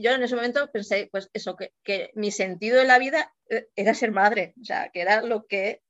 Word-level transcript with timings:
yo 0.00 0.12
en 0.12 0.22
ese 0.22 0.36
momento 0.36 0.70
pensé, 0.70 1.08
pues 1.10 1.30
eso, 1.32 1.56
que, 1.56 1.72
que 1.82 2.10
mi 2.14 2.30
sentido 2.30 2.80
en 2.80 2.88
la 2.88 2.98
vida 2.98 3.32
eh, 3.48 3.68
era 3.76 3.94
ser 3.94 4.12
madre, 4.12 4.54
o 4.60 4.64
sea, 4.64 4.90
que 4.92 5.00
era 5.00 5.22
lo 5.22 5.46
que, 5.46 5.82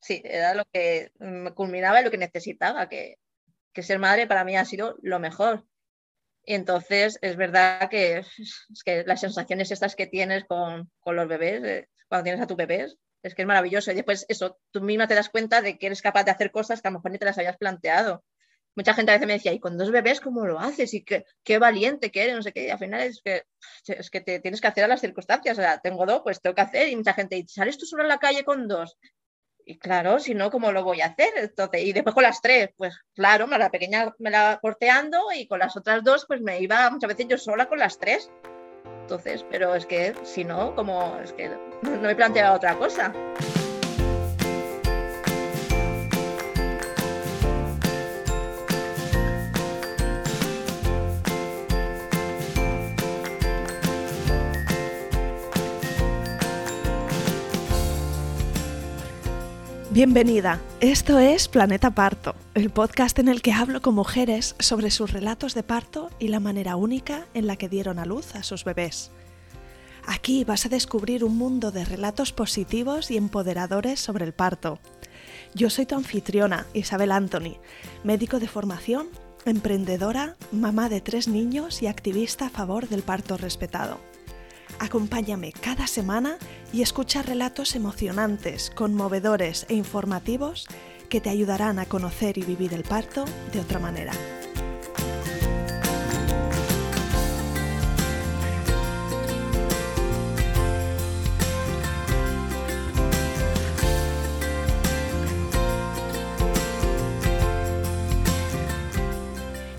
sí, 0.00 0.20
era 0.24 0.54
lo 0.54 0.64
que 0.72 1.12
me 1.18 1.52
culminaba 1.54 2.00
y 2.00 2.04
lo 2.04 2.10
que 2.10 2.18
necesitaba, 2.18 2.88
que, 2.88 3.16
que 3.72 3.82
ser 3.82 3.98
madre 3.98 4.26
para 4.26 4.44
mí 4.44 4.56
ha 4.56 4.64
sido 4.64 4.96
lo 5.02 5.18
mejor. 5.18 5.64
Y 6.44 6.54
entonces 6.54 7.18
es 7.20 7.36
verdad 7.36 7.90
que, 7.90 8.18
es 8.18 8.82
que 8.84 9.04
las 9.04 9.20
sensaciones 9.20 9.70
estas 9.70 9.94
que 9.94 10.06
tienes 10.06 10.44
con, 10.44 10.90
con 11.00 11.16
los 11.16 11.28
bebés, 11.28 11.62
eh, 11.62 11.88
cuando 12.08 12.24
tienes 12.24 12.42
a 12.42 12.46
tu 12.46 12.56
bebés, 12.56 12.96
es 13.22 13.34
que 13.34 13.42
es 13.42 13.48
maravilloso. 13.48 13.92
Y 13.92 13.94
después 13.94 14.24
eso, 14.28 14.58
tú 14.70 14.80
misma 14.80 15.06
te 15.06 15.14
das 15.14 15.28
cuenta 15.28 15.60
de 15.60 15.78
que 15.78 15.86
eres 15.86 16.02
capaz 16.02 16.24
de 16.24 16.30
hacer 16.30 16.50
cosas 16.50 16.80
que 16.80 16.88
a 16.88 16.90
lo 16.90 16.98
mejor 16.98 17.10
ni 17.10 17.18
te 17.18 17.26
las 17.26 17.38
habías 17.38 17.58
planteado. 17.58 18.24
Mucha 18.78 18.94
gente 18.94 19.10
a 19.10 19.16
veces 19.16 19.26
me 19.26 19.32
decía, 19.32 19.52
¿y 19.52 19.58
con 19.58 19.76
dos 19.76 19.90
bebés 19.90 20.20
cómo 20.20 20.46
lo 20.46 20.60
haces? 20.60 20.94
Y 20.94 21.02
qué, 21.02 21.24
qué 21.42 21.58
valiente 21.58 22.12
que 22.12 22.22
eres, 22.22 22.36
no 22.36 22.42
sé 22.44 22.52
qué. 22.52 22.66
Y 22.66 22.70
al 22.70 22.78
final 22.78 23.00
es 23.00 23.20
que, 23.20 23.42
es 23.88 24.08
que 24.08 24.20
te 24.20 24.38
tienes 24.38 24.60
que 24.60 24.68
hacer 24.68 24.84
a 24.84 24.86
las 24.86 25.00
circunstancias. 25.00 25.58
O 25.58 25.60
sea, 25.60 25.80
tengo 25.80 26.06
dos, 26.06 26.20
pues 26.22 26.40
tengo 26.40 26.54
que 26.54 26.62
hacer. 26.62 26.88
Y 26.88 26.94
mucha 26.94 27.12
gente 27.12 27.34
dice, 27.34 27.54
¿sales 27.54 27.76
tú 27.76 27.86
solo 27.86 28.04
a 28.04 28.06
la 28.06 28.18
calle 28.18 28.44
con 28.44 28.68
dos? 28.68 28.96
Y 29.64 29.80
claro, 29.80 30.20
si 30.20 30.32
no, 30.32 30.52
¿cómo 30.52 30.70
lo 30.70 30.84
voy 30.84 31.00
a 31.00 31.06
hacer? 31.06 31.30
Entonces, 31.34 31.82
y 31.82 31.92
después 31.92 32.14
con 32.14 32.22
las 32.22 32.40
tres, 32.40 32.70
pues 32.76 32.96
claro, 33.16 33.48
la 33.48 33.68
pequeña 33.68 34.14
me 34.20 34.30
la 34.30 34.60
corteando 34.62 35.24
y 35.34 35.48
con 35.48 35.58
las 35.58 35.76
otras 35.76 36.04
dos, 36.04 36.24
pues 36.28 36.40
me 36.40 36.60
iba 36.60 36.88
muchas 36.88 37.08
veces 37.08 37.26
yo 37.26 37.36
sola 37.36 37.68
con 37.68 37.80
las 37.80 37.98
tres. 37.98 38.30
Entonces, 39.00 39.44
pero 39.50 39.74
es 39.74 39.86
que 39.86 40.14
si 40.22 40.44
no, 40.44 40.76
como 40.76 41.18
es 41.18 41.32
que 41.32 41.48
no 41.82 42.00
me 42.00 42.14
planteaba 42.14 42.54
otra 42.54 42.78
cosa. 42.78 43.12
Bienvenida, 59.98 60.60
esto 60.80 61.18
es 61.18 61.48
Planeta 61.48 61.90
Parto, 61.90 62.36
el 62.54 62.70
podcast 62.70 63.18
en 63.18 63.26
el 63.26 63.42
que 63.42 63.52
hablo 63.52 63.82
con 63.82 63.96
mujeres 63.96 64.54
sobre 64.60 64.92
sus 64.92 65.12
relatos 65.12 65.54
de 65.54 65.64
parto 65.64 66.08
y 66.20 66.28
la 66.28 66.38
manera 66.38 66.76
única 66.76 67.26
en 67.34 67.48
la 67.48 67.56
que 67.56 67.68
dieron 67.68 67.98
a 67.98 68.04
luz 68.04 68.36
a 68.36 68.44
sus 68.44 68.62
bebés. 68.62 69.10
Aquí 70.06 70.44
vas 70.44 70.66
a 70.66 70.68
descubrir 70.68 71.24
un 71.24 71.36
mundo 71.36 71.72
de 71.72 71.84
relatos 71.84 72.32
positivos 72.32 73.10
y 73.10 73.16
empoderadores 73.16 73.98
sobre 73.98 74.24
el 74.24 74.32
parto. 74.32 74.78
Yo 75.52 75.68
soy 75.68 75.84
tu 75.84 75.96
anfitriona, 75.96 76.64
Isabel 76.74 77.10
Anthony, 77.10 77.56
médico 78.04 78.38
de 78.38 78.46
formación, 78.46 79.08
emprendedora, 79.46 80.36
mamá 80.52 80.88
de 80.88 81.00
tres 81.00 81.26
niños 81.26 81.82
y 81.82 81.88
activista 81.88 82.46
a 82.46 82.50
favor 82.50 82.88
del 82.88 83.02
parto 83.02 83.36
respetado. 83.36 83.98
Acompáñame 84.80 85.52
cada 85.52 85.86
semana 85.86 86.38
y 86.72 86.82
escucha 86.82 87.22
relatos 87.22 87.74
emocionantes, 87.74 88.70
conmovedores 88.74 89.66
e 89.68 89.74
informativos 89.74 90.66
que 91.08 91.20
te 91.20 91.30
ayudarán 91.30 91.78
a 91.78 91.86
conocer 91.86 92.38
y 92.38 92.42
vivir 92.42 92.74
el 92.74 92.84
parto 92.84 93.24
de 93.52 93.60
otra 93.60 93.78
manera. 93.78 94.12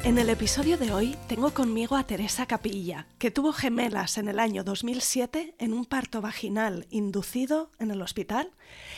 En 0.09 0.17
el 0.17 0.31
episodio 0.31 0.79
de 0.79 0.91
hoy 0.91 1.15
tengo 1.27 1.53
conmigo 1.53 1.95
a 1.95 2.03
Teresa 2.03 2.47
Capilla, 2.47 3.05
que 3.19 3.29
tuvo 3.29 3.53
gemelas 3.53 4.17
en 4.17 4.27
el 4.27 4.39
año 4.39 4.63
2007 4.63 5.53
en 5.59 5.71
un 5.71 5.85
parto 5.85 6.19
vaginal 6.19 6.88
inducido 6.89 7.69
en 7.77 7.91
el 7.91 8.01
hospital 8.01 8.49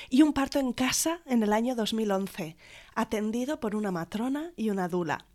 y 0.10 0.22
un 0.22 0.32
parto 0.32 0.58
en 0.60 0.72
casa 0.72 1.20
en 1.26 1.44
el 1.44 1.52
año 1.52 1.76
2011, 1.76 2.56
atendido 2.96 3.60
por 3.60 3.76
una 3.76 3.92
matrona 3.92 4.54
y 4.56 4.70
una 4.70 4.88
dula. 4.88 5.26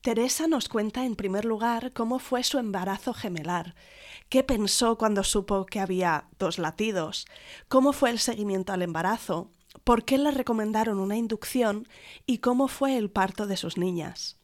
Teresa 0.00 0.48
nos 0.48 0.68
cuenta 0.68 1.04
en 1.04 1.14
primer 1.14 1.44
lugar 1.44 1.92
cómo 1.92 2.18
fue 2.18 2.42
su 2.42 2.58
embarazo 2.58 3.14
gemelar, 3.14 3.76
qué 4.28 4.42
pensó 4.42 4.98
cuando 4.98 5.22
supo 5.22 5.66
que 5.66 5.78
había 5.78 6.26
dos 6.40 6.58
latidos, 6.58 7.26
cómo 7.68 7.92
fue 7.92 8.10
el 8.10 8.18
seguimiento 8.18 8.72
al 8.72 8.82
embarazo, 8.82 9.52
por 9.84 10.04
qué 10.04 10.18
le 10.18 10.32
recomendaron 10.32 10.98
una 10.98 11.16
inducción 11.16 11.86
y 12.26 12.38
cómo 12.38 12.66
fue 12.66 12.96
el 12.96 13.08
parto 13.08 13.46
de 13.46 13.56
sus 13.56 13.78
niñas. 13.78 14.36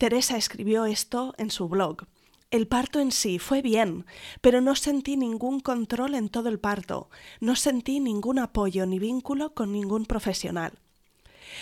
Teresa 0.00 0.38
escribió 0.38 0.86
esto 0.86 1.34
en 1.36 1.50
su 1.50 1.68
blog. 1.68 2.06
El 2.50 2.66
parto 2.66 3.00
en 3.00 3.12
sí 3.12 3.38
fue 3.38 3.60
bien, 3.60 4.06
pero 4.40 4.62
no 4.62 4.74
sentí 4.74 5.18
ningún 5.18 5.60
control 5.60 6.14
en 6.14 6.30
todo 6.30 6.48
el 6.48 6.58
parto, 6.58 7.10
no 7.38 7.54
sentí 7.54 8.00
ningún 8.00 8.38
apoyo 8.38 8.86
ni 8.86 8.98
vínculo 8.98 9.52
con 9.52 9.72
ningún 9.72 10.06
profesional. 10.06 10.72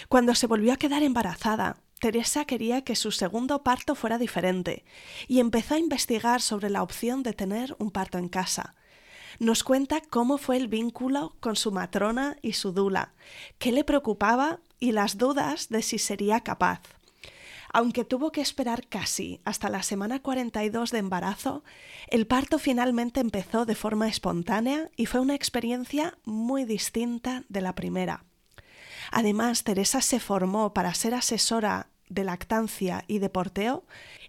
Cuando 0.09 0.37
se 0.37 0.47
volvió 0.47 0.73
a 0.73 0.77
quedar 0.77 1.03
embarazada, 1.03 1.79
Teresa 1.99 2.45
quería 2.45 2.85
que 2.85 2.95
su 2.95 3.11
segundo 3.11 3.65
parto 3.65 3.97
fuera 3.97 4.19
diferente 4.19 4.85
y 5.27 5.41
empezó 5.41 5.75
a 5.75 5.81
investigar 5.81 6.41
sobre 6.41 6.71
la 6.71 6.85
opción 6.85 7.25
de 7.25 7.33
tener 7.33 7.75
un 7.81 7.91
parto 7.91 8.19
en 8.19 8.29
casa. 8.29 8.77
Nos 9.41 9.65
cuenta 9.65 10.01
cómo 10.01 10.39
fue 10.39 10.59
el 10.59 10.69
vínculo 10.69 11.35
con 11.41 11.57
su 11.57 11.73
matrona 11.73 12.37
y 12.41 12.53
su 12.53 12.71
dula, 12.71 13.15
qué 13.59 13.73
le 13.73 13.83
preocupaba 13.83 14.61
y 14.79 14.93
las 14.93 15.19
dudas 15.19 15.71
de 15.71 15.83
si 15.83 15.99
sería 15.99 16.39
capaz. 16.45 16.98
Aunque 17.79 18.05
tuvo 18.05 18.33
que 18.33 18.41
esperar 18.41 18.89
casi 18.89 19.41
hasta 19.45 19.69
la 19.69 19.85
semana 19.85 20.19
42 20.19 20.91
de 20.91 20.99
embarazo, 20.99 21.63
el 22.09 22.27
parto 22.27 22.59
finalmente 22.59 23.21
empezó 23.21 23.67
de 23.67 23.77
forma 23.77 24.09
espontánea 24.09 24.91
y 24.97 25.07
fue 25.07 25.21
una 25.21 25.37
experiencia 25.37 26.19
muy 26.25 26.65
distinta 26.65 27.45
de 27.49 27.61
la 27.61 27.77
primera. 27.77 28.25
Además, 29.13 29.63
Teresa 29.63 30.01
se 30.01 30.19
formó 30.19 30.75
para 30.75 30.93
ser 30.93 31.15
asesora 31.15 31.87
de 32.09 32.25
lactancia 32.25 33.05
y 33.07 33.21
de 33.21 33.29
porteo, 33.29 33.85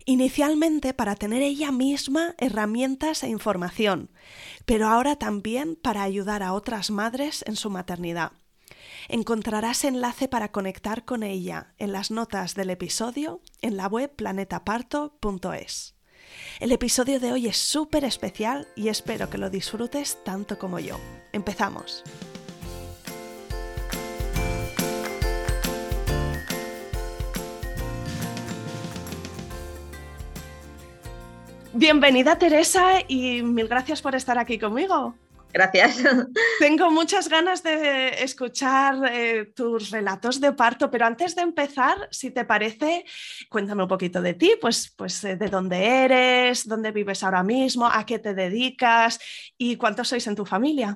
inicialmente 0.06 0.94
para 0.94 1.16
tener 1.16 1.42
ella 1.42 1.72
misma 1.72 2.36
herramientas 2.38 3.24
e 3.24 3.30
información, 3.30 4.12
pero 4.68 4.88
ahora 4.88 5.16
también 5.16 5.76
para 5.76 6.04
ayudar 6.04 6.44
a 6.44 6.54
otras 6.54 6.92
madres 6.92 7.44
en 7.48 7.56
su 7.56 7.72
maternidad. 7.72 8.32
Encontrarás 9.08 9.84
enlace 9.86 10.28
para 10.28 10.52
conectar 10.52 11.06
con 11.06 11.24
ella 11.24 11.74
en 11.78 11.92
las 11.92 12.12
notas 12.12 12.56
del 12.56 12.70
episodio 12.70 13.42
en 13.62 13.78
la 13.78 13.88
web 13.88 14.14
planetaparto.es. 14.16 15.96
El 16.60 16.72
episodio 16.72 17.20
de 17.20 17.32
hoy 17.32 17.48
es 17.48 17.58
súper 17.58 18.04
especial 18.04 18.68
y 18.76 18.90
espero 18.90 19.30
que 19.30 19.38
lo 19.38 19.50
disfrutes 19.50 20.24
tanto 20.24 20.60
como 20.60 20.80
yo. 20.80 21.00
Empezamos. 21.34 22.04
Bienvenida 31.72 32.38
Teresa 32.38 33.00
y 33.08 33.42
mil 33.44 33.68
gracias 33.68 34.02
por 34.02 34.16
estar 34.16 34.38
aquí 34.38 34.60
conmigo. 34.60 35.16
Gracias. 35.52 35.98
Tengo 36.60 36.92
muchas 36.92 37.28
ganas 37.28 37.64
de 37.64 38.24
escuchar 38.24 38.96
eh, 39.12 39.52
tus 39.56 39.90
relatos 39.90 40.40
de 40.40 40.54
parto, 40.54 40.92
pero 40.92 41.06
antes 41.06 41.36
de 41.36 41.42
empezar, 41.42 42.08
si 42.12 42.32
te 42.32 42.46
parece, 42.46 43.04
cuéntame 43.50 43.84
un 43.84 43.90
poquito 43.90 44.22
de 44.22 44.36
ti, 44.36 44.54
pues, 44.62 44.94
pues 44.96 45.24
eh, 45.24 45.36
de 45.36 45.48
dónde 45.48 45.86
eres, 45.86 46.68
dónde 46.68 46.92
vives 46.92 47.24
ahora 47.24 47.44
mismo, 47.44 47.88
a 47.88 48.06
qué 48.06 48.20
te 48.20 48.34
dedicas 48.36 49.20
y 49.58 49.76
cuántos 49.76 50.10
sois 50.10 50.28
en 50.28 50.36
tu 50.36 50.46
familia. 50.46 50.96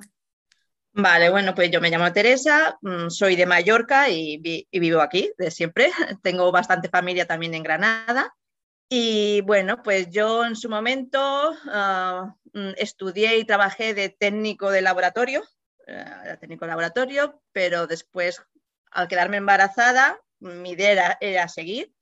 Vale, 0.92 1.28
bueno, 1.30 1.56
pues 1.56 1.72
yo 1.72 1.80
me 1.80 1.90
llamo 1.90 2.12
Teresa, 2.12 2.78
mm, 2.80 3.08
soy 3.08 3.34
de 3.34 3.46
Mallorca 3.46 4.08
y, 4.08 4.40
y 4.70 4.78
vivo 4.78 5.00
aquí 5.00 5.32
de 5.36 5.50
siempre. 5.50 5.90
Tengo 6.22 6.52
bastante 6.52 6.88
familia 6.88 7.26
también 7.26 7.54
en 7.54 7.64
Granada. 7.64 8.32
Y 8.88 9.40
bueno, 9.42 9.82
pues 9.82 10.10
yo 10.10 10.44
en 10.44 10.56
su 10.56 10.68
momento 10.68 11.18
ah, 11.66 12.34
mm, 12.52 12.72
estudié 12.76 13.38
y 13.38 13.44
trabajé 13.44 13.94
de 13.94 14.10
técnico 14.10 14.70
de 14.70 14.82
laboratorio, 14.82 15.42
eh, 15.86 16.36
técnico 16.40 16.64
de 16.64 16.70
laboratorio, 16.70 17.42
pero 17.52 17.86
después 17.86 18.42
al 18.90 19.08
quedarme 19.08 19.38
embarazada, 19.38 20.20
mi 20.38 20.72
idea 20.72 21.16
era, 21.20 21.48
seguir, 21.48 21.92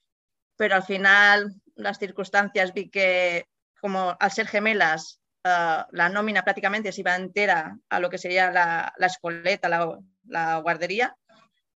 pero 0.57 0.75
al 0.75 0.83
final 0.83 1.55
las 1.77 1.99
circunstancias 1.99 2.75
vi 2.75 2.91
que 2.91 3.47
como 3.81 4.17
al 4.19 4.31
ser 4.31 4.47
gemelas, 4.47 5.21
ah, 5.45 5.87
la 5.93 6.09
nómina 6.09 6.43
prácticamente 6.43 6.93
se 6.93 7.01
iba 7.01 7.17
entera 7.17 7.79
a 7.89 8.01
lo 8.01 8.11
que 8.11 8.19
sería 8.19 8.51
la, 8.51 8.93
la 8.97 9.07
escoleta, 9.07 9.69
la, 9.69 9.99
la 10.27 10.57
guardería, 10.59 11.17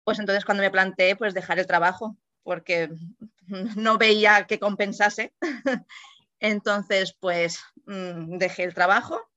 pues 0.03 0.19
entonces 0.19 0.45
cuando 0.45 0.63
me 0.63 0.71
planteé 0.71 1.15
pues 1.15 1.33
dejar 1.33 1.59
el 1.59 1.67
trabajo 1.67 2.17
porque 2.43 2.89
no 3.75 3.97
veía 3.97 4.45
que 4.47 4.59
compensase. 4.59 5.33
Entonces, 6.39 7.15
pues 7.19 7.59
mm, 7.85 8.37
dejé 8.37 8.63
el 8.63 8.73
trabajo 8.73 9.29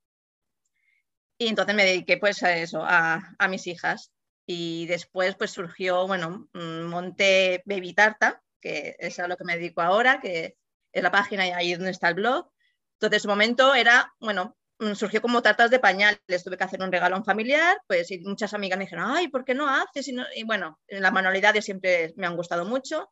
y 1.38 1.48
entonces 1.48 1.74
me 1.74 1.84
dediqué 1.84 2.16
pues 2.16 2.42
a 2.42 2.56
eso, 2.56 2.82
a, 2.82 3.36
mis 3.48 3.66
hijas. 3.66 4.12
Y 4.46 4.86
después 4.86 5.34
pues 5.34 5.50
surgió, 5.50 6.06
bueno, 6.06 6.48
mm, 6.54 6.82
monté 6.84 7.62
Baby 7.66 7.94
Tarta, 7.94 8.42
que 8.60 8.96
es 8.98 9.18
a 9.18 9.28
lo 9.28 9.36
que 9.36 9.44
me 9.44 9.56
dedico 9.56 9.82
ahora, 9.82 10.20
que 10.20 10.56
es 10.92 11.02
la 11.02 11.10
página 11.10 11.46
y 11.46 11.50
ahí 11.50 11.74
donde 11.74 11.90
está 11.90 12.08
el 12.08 12.14
blog. 12.14 12.50
Entonces, 12.94 13.18
ese 13.18 13.28
momento 13.28 13.74
era, 13.74 14.14
bueno, 14.18 14.56
surgió 14.94 15.22
como 15.22 15.42
tartas 15.42 15.70
de 15.70 15.78
pañales, 15.78 16.44
tuve 16.44 16.56
que 16.56 16.64
hacer 16.64 16.82
un 16.82 16.92
regalo 16.92 17.16
a 17.16 17.18
un 17.18 17.24
familiar, 17.24 17.78
pues 17.86 18.10
y 18.10 18.18
muchas 18.20 18.54
amigas 18.54 18.78
me 18.78 18.84
dijeron, 18.84 19.06
ay, 19.08 19.28
¿por 19.28 19.44
qué 19.44 19.54
no 19.54 19.68
haces? 19.68 20.08
Y, 20.08 20.16
y 20.34 20.44
bueno, 20.44 20.78
las 20.88 21.12
manualidades 21.12 21.64
siempre 21.64 22.12
me 22.16 22.26
han 22.26 22.36
gustado 22.36 22.64
mucho. 22.64 23.10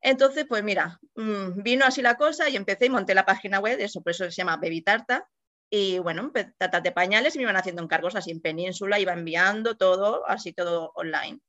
Entonces, 0.00 0.46
pues 0.48 0.62
mira, 0.62 1.00
mm, 1.16 1.62
vino 1.62 1.84
así 1.84 2.02
la 2.02 2.16
cosa 2.16 2.48
y 2.48 2.56
empecé 2.56 2.86
y 2.86 2.90
monté 2.90 3.14
la 3.14 3.26
página 3.26 3.60
web, 3.60 3.78
eso 3.80 4.02
por 4.02 4.12
eso 4.12 4.24
se 4.26 4.30
llama 4.32 4.56
Baby 4.56 4.82
Tarta. 4.82 5.28
Y 5.70 5.98
bueno, 5.98 6.32
tartas 6.58 6.82
de 6.82 6.92
pañales 6.92 7.34
y 7.34 7.38
me 7.38 7.42
iban 7.44 7.56
haciendo 7.56 7.82
encargos 7.82 8.16
así 8.16 8.30
en 8.30 8.40
península, 8.40 8.98
iba 9.00 9.12
enviando 9.12 9.76
todo, 9.76 10.26
así 10.28 10.52
todo 10.52 10.92
online. 10.94 11.40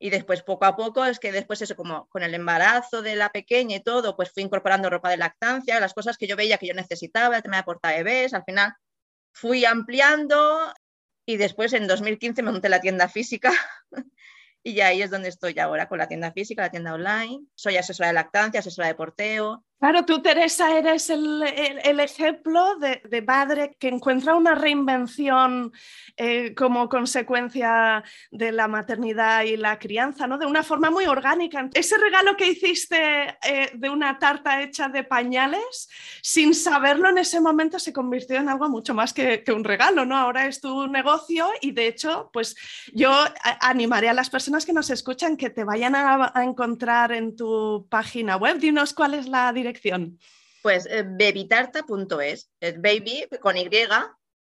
Y 0.00 0.10
después, 0.10 0.42
poco 0.42 0.64
a 0.64 0.76
poco, 0.76 1.04
es 1.04 1.18
que 1.18 1.32
después 1.32 1.60
eso, 1.60 1.74
como 1.74 2.08
con 2.08 2.22
el 2.22 2.34
embarazo 2.34 3.02
de 3.02 3.16
la 3.16 3.30
pequeña 3.30 3.76
y 3.76 3.80
todo, 3.80 4.16
pues 4.16 4.30
fui 4.32 4.44
incorporando 4.44 4.90
ropa 4.90 5.10
de 5.10 5.16
lactancia, 5.16 5.80
las 5.80 5.94
cosas 5.94 6.16
que 6.16 6.28
yo 6.28 6.36
veía 6.36 6.58
que 6.58 6.68
yo 6.68 6.74
necesitaba, 6.74 7.36
el 7.36 7.42
tema 7.42 7.56
de 7.56 7.64
porta 7.64 7.90
bebés, 7.90 8.32
al 8.32 8.44
final 8.44 8.74
fui 9.32 9.64
ampliando 9.64 10.72
y 11.26 11.36
después 11.36 11.72
en 11.72 11.86
2015 11.86 12.42
me 12.42 12.52
monté 12.52 12.68
la 12.68 12.80
tienda 12.80 13.08
física 13.08 13.52
y 14.62 14.80
ahí 14.80 15.02
es 15.02 15.10
donde 15.10 15.28
estoy 15.28 15.58
ahora, 15.58 15.88
con 15.88 15.98
la 15.98 16.08
tienda 16.08 16.32
física, 16.32 16.62
la 16.62 16.70
tienda 16.70 16.94
online. 16.94 17.46
Soy 17.54 17.76
asesora 17.76 18.08
de 18.08 18.14
lactancia, 18.14 18.60
asesora 18.60 18.88
de 18.88 18.94
porteo, 18.94 19.64
Claro, 19.80 20.04
tú, 20.04 20.20
Teresa, 20.20 20.76
eres 20.76 21.08
el, 21.08 21.40
ejemplo 22.00 22.76
de, 22.78 23.22
padre 23.22 23.76
que 23.78 23.86
encuentra 23.86 24.34
una 24.34 24.56
reinvención 24.56 25.72
eh, 26.16 26.52
como 26.56 26.88
consecuencia 26.88 28.02
de 28.32 28.50
la 28.50 28.66
maternidad 28.66 29.44
y 29.44 29.56
la 29.56 29.78
crianza, 29.78 30.26
¿no? 30.26 30.36
De 30.36 30.46
una 30.46 30.64
forma 30.64 30.90
muy 30.90 31.06
orgánica. 31.06 31.70
Ese 31.74 31.96
regalo 31.96 32.36
que 32.36 32.48
hiciste 32.48 33.38
eh, 33.40 33.70
de 33.72 33.88
una 33.88 34.18
tarta 34.18 34.62
hecha 34.62 34.88
de 34.88 35.04
pañales, 35.04 35.88
sin 36.22 36.54
saberlo 36.56 37.08
en 37.10 37.18
ese 37.18 37.40
momento 37.40 37.78
se 37.78 37.92
convirtió 37.92 38.36
en 38.38 38.48
algo 38.48 38.68
mucho 38.68 38.94
más 38.94 39.12
que, 39.12 39.44
un 39.54 39.62
regalo, 39.62 40.04
¿no? 40.04 40.16
Ahora 40.16 40.46
es 40.46 40.60
tu 40.60 40.88
negocio 40.88 41.48
y 41.60 41.70
de 41.70 41.86
hecho, 41.86 42.30
pues 42.32 42.56
yo 42.92 43.12
animaré 43.60 44.08
a 44.08 44.12
las 44.12 44.28
personas 44.28 44.66
que 44.66 44.72
nos 44.72 44.90
escuchan 44.90 45.36
que 45.36 45.50
te 45.50 45.62
vayan 45.62 45.94
a, 45.94 46.32
a 46.34 46.42
encontrar 46.42 47.12
en 47.12 47.36
tu 47.36 47.86
página 47.88 48.36
web. 48.36 48.58
Dinos 48.58 48.92
cuál 48.92 49.14
es 49.14 49.28
la 49.28 49.52
dirección 49.52 49.67
pues 50.62 50.86
eh, 50.86 51.02
babytarta.es, 51.02 52.50
es 52.60 52.80
baby 52.80 53.26
con 53.40 53.56
Y, 53.56 53.68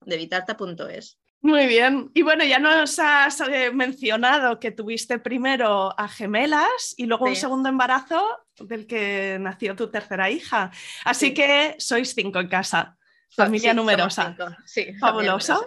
babytarta.es. 0.02 1.20
Muy 1.42 1.68
bien. 1.68 2.10
Y 2.16 2.24
bueno, 2.24 2.44
ya 2.44 2.58
nos 2.58 2.98
has 2.98 3.40
eh, 3.42 3.70
mencionado 3.72 4.60
que 4.60 4.72
tuviste 4.72 5.20
primero 5.20 5.94
a 6.00 6.08
gemelas 6.08 6.96
y 6.98 7.06
luego 7.06 7.26
un 7.26 7.36
segundo 7.36 7.70
embarazo 7.70 8.26
del 8.58 8.88
que 8.88 9.38
nació 9.40 9.76
tu 9.76 9.92
tercera 9.92 10.32
hija. 10.32 10.72
Así 11.04 11.36
que 11.36 11.76
sois 11.78 12.16
cinco 12.16 12.40
en 12.40 12.48
casa. 12.48 12.98
Familia 13.30 13.74
numerosa. 13.74 14.36
Sí, 14.66 14.94
Fabuloso. 15.00 15.64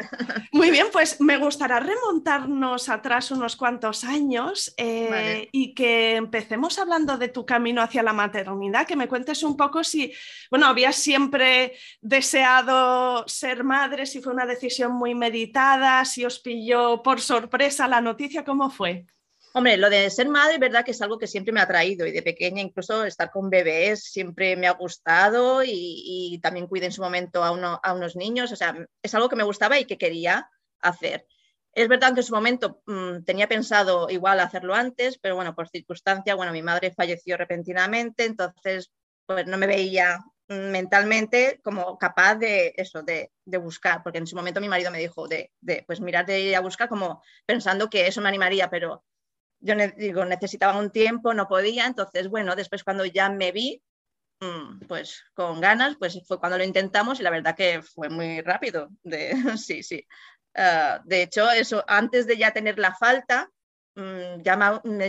Muy 0.52 0.70
bien, 0.70 0.86
pues 0.92 1.20
me 1.20 1.36
gustaría 1.36 1.80
remontarnos 1.80 2.88
atrás 2.88 3.30
unos 3.30 3.56
cuantos 3.56 4.04
años 4.04 4.72
eh, 4.76 5.48
y 5.52 5.74
que 5.74 6.16
empecemos 6.16 6.78
hablando 6.78 7.18
de 7.18 7.28
tu 7.28 7.44
camino 7.44 7.82
hacia 7.82 8.02
la 8.02 8.12
maternidad, 8.12 8.86
que 8.86 8.96
me 8.96 9.08
cuentes 9.08 9.42
un 9.42 9.56
poco 9.56 9.84
si, 9.84 10.12
bueno, 10.50 10.66
habías 10.66 10.96
siempre 10.96 11.74
deseado 12.00 13.26
ser 13.28 13.64
madre, 13.64 14.06
si 14.06 14.20
fue 14.20 14.32
una 14.32 14.46
decisión 14.46 14.92
muy 14.92 15.14
meditada, 15.14 16.04
si 16.04 16.24
os 16.24 16.38
pilló 16.38 17.02
por 17.02 17.20
sorpresa 17.20 17.86
la 17.86 18.00
noticia, 18.00 18.44
¿cómo 18.44 18.70
fue? 18.70 19.06
Hombre, 19.54 19.76
lo 19.76 19.88
de 19.88 20.10
ser 20.10 20.28
madre, 20.28 20.58
verdad 20.58 20.84
que 20.84 20.90
es 20.90 21.00
algo 21.00 21.18
que 21.18 21.26
siempre 21.26 21.52
me 21.52 21.60
ha 21.60 21.66
traído 21.66 22.06
y 22.06 22.12
de 22.12 22.22
pequeña 22.22 22.60
incluso 22.60 23.04
estar 23.04 23.30
con 23.30 23.48
bebés 23.48 24.04
siempre 24.04 24.56
me 24.56 24.66
ha 24.66 24.72
gustado 24.72 25.62
y, 25.64 26.38
también 26.42 26.66
cuidé 26.66 26.86
en 26.86 26.92
su 26.92 27.02
momento 27.02 27.42
a, 27.42 27.92
unos 27.92 28.16
niños, 28.16 28.52
o 28.52 28.56
sea, 28.56 28.76
es 29.02 29.14
algo 29.14 29.28
que 29.28 29.36
me 29.36 29.44
gustaba 29.44 29.78
y 29.78 29.86
que 29.86 29.98
quería 29.98 30.50
hacer. 30.80 31.26
Es 31.72 31.88
verdad 31.88 32.12
que 32.14 32.20
en 32.20 32.26
su 32.26 32.34
momento 32.34 32.82
mm, 32.86 33.24
tenía 33.24 33.48
pensado 33.48 34.08
igual 34.10 34.40
hacerlo 34.40 34.74
antes, 34.74 35.18
pero 35.18 35.34
bueno, 35.36 35.54
por 35.54 35.68
circunstancia, 35.68 36.34
bueno, 36.34 36.52
mi 36.52 36.62
madre 36.62 36.92
falleció 36.92 37.36
repentinamente, 37.36 38.24
entonces 38.24 38.92
pues 39.26 39.46
no 39.46 39.58
me 39.58 39.66
veía 39.66 40.20
mentalmente 40.48 41.60
como 41.62 41.98
capaz 41.98 42.36
de 42.36 42.74
eso, 42.76 43.02
de, 43.02 43.30
buscar, 43.58 44.02
porque 44.02 44.18
en 44.18 44.26
su 44.26 44.36
momento 44.36 44.60
mi 44.60 44.68
marido 44.68 44.90
me 44.90 44.98
dijo 44.98 45.28
de, 45.28 45.52
de, 45.60 45.84
pues 45.86 46.00
mirar 46.00 46.26
de 46.26 46.40
ir 46.40 46.56
a 46.56 46.60
buscar 46.60 46.88
como 46.88 47.22
pensando 47.44 47.90
que 47.90 48.06
eso 48.06 48.20
me 48.20 48.28
animaría, 48.28 48.70
pero 48.70 49.04
yo 49.60 49.74
digo, 49.96 50.24
necesitaba 50.24 50.78
un 50.78 50.90
tiempo, 50.90 51.34
no 51.34 51.48
podía, 51.48 51.86
entonces, 51.86 52.28
bueno, 52.28 52.56
después 52.56 52.84
cuando 52.84 53.04
ya 53.04 53.28
me 53.28 53.52
vi, 53.52 53.82
mm, 54.40 54.86
pues 54.86 55.24
con 55.34 55.60
ganas, 55.60 55.96
pues 55.98 56.20
fue 56.26 56.38
cuando 56.38 56.58
lo 56.58 56.64
intentamos 56.64 57.20
y 57.20 57.22
la 57.22 57.30
verdad 57.30 57.56
que 57.56 57.82
fue 57.82 58.08
muy 58.08 58.40
rápido. 58.40 58.88
De, 59.02 59.30
sí, 59.58 59.82
sí. 59.82 60.06
Ah, 60.54 61.00
de 61.04 61.22
hecho, 61.22 61.50
eso, 61.50 61.84
antes 61.86 62.26
de 62.26 62.36
ya 62.36 62.52
tener 62.52 62.78
la 62.78 62.94
falta, 62.94 63.48
me, 63.94 64.42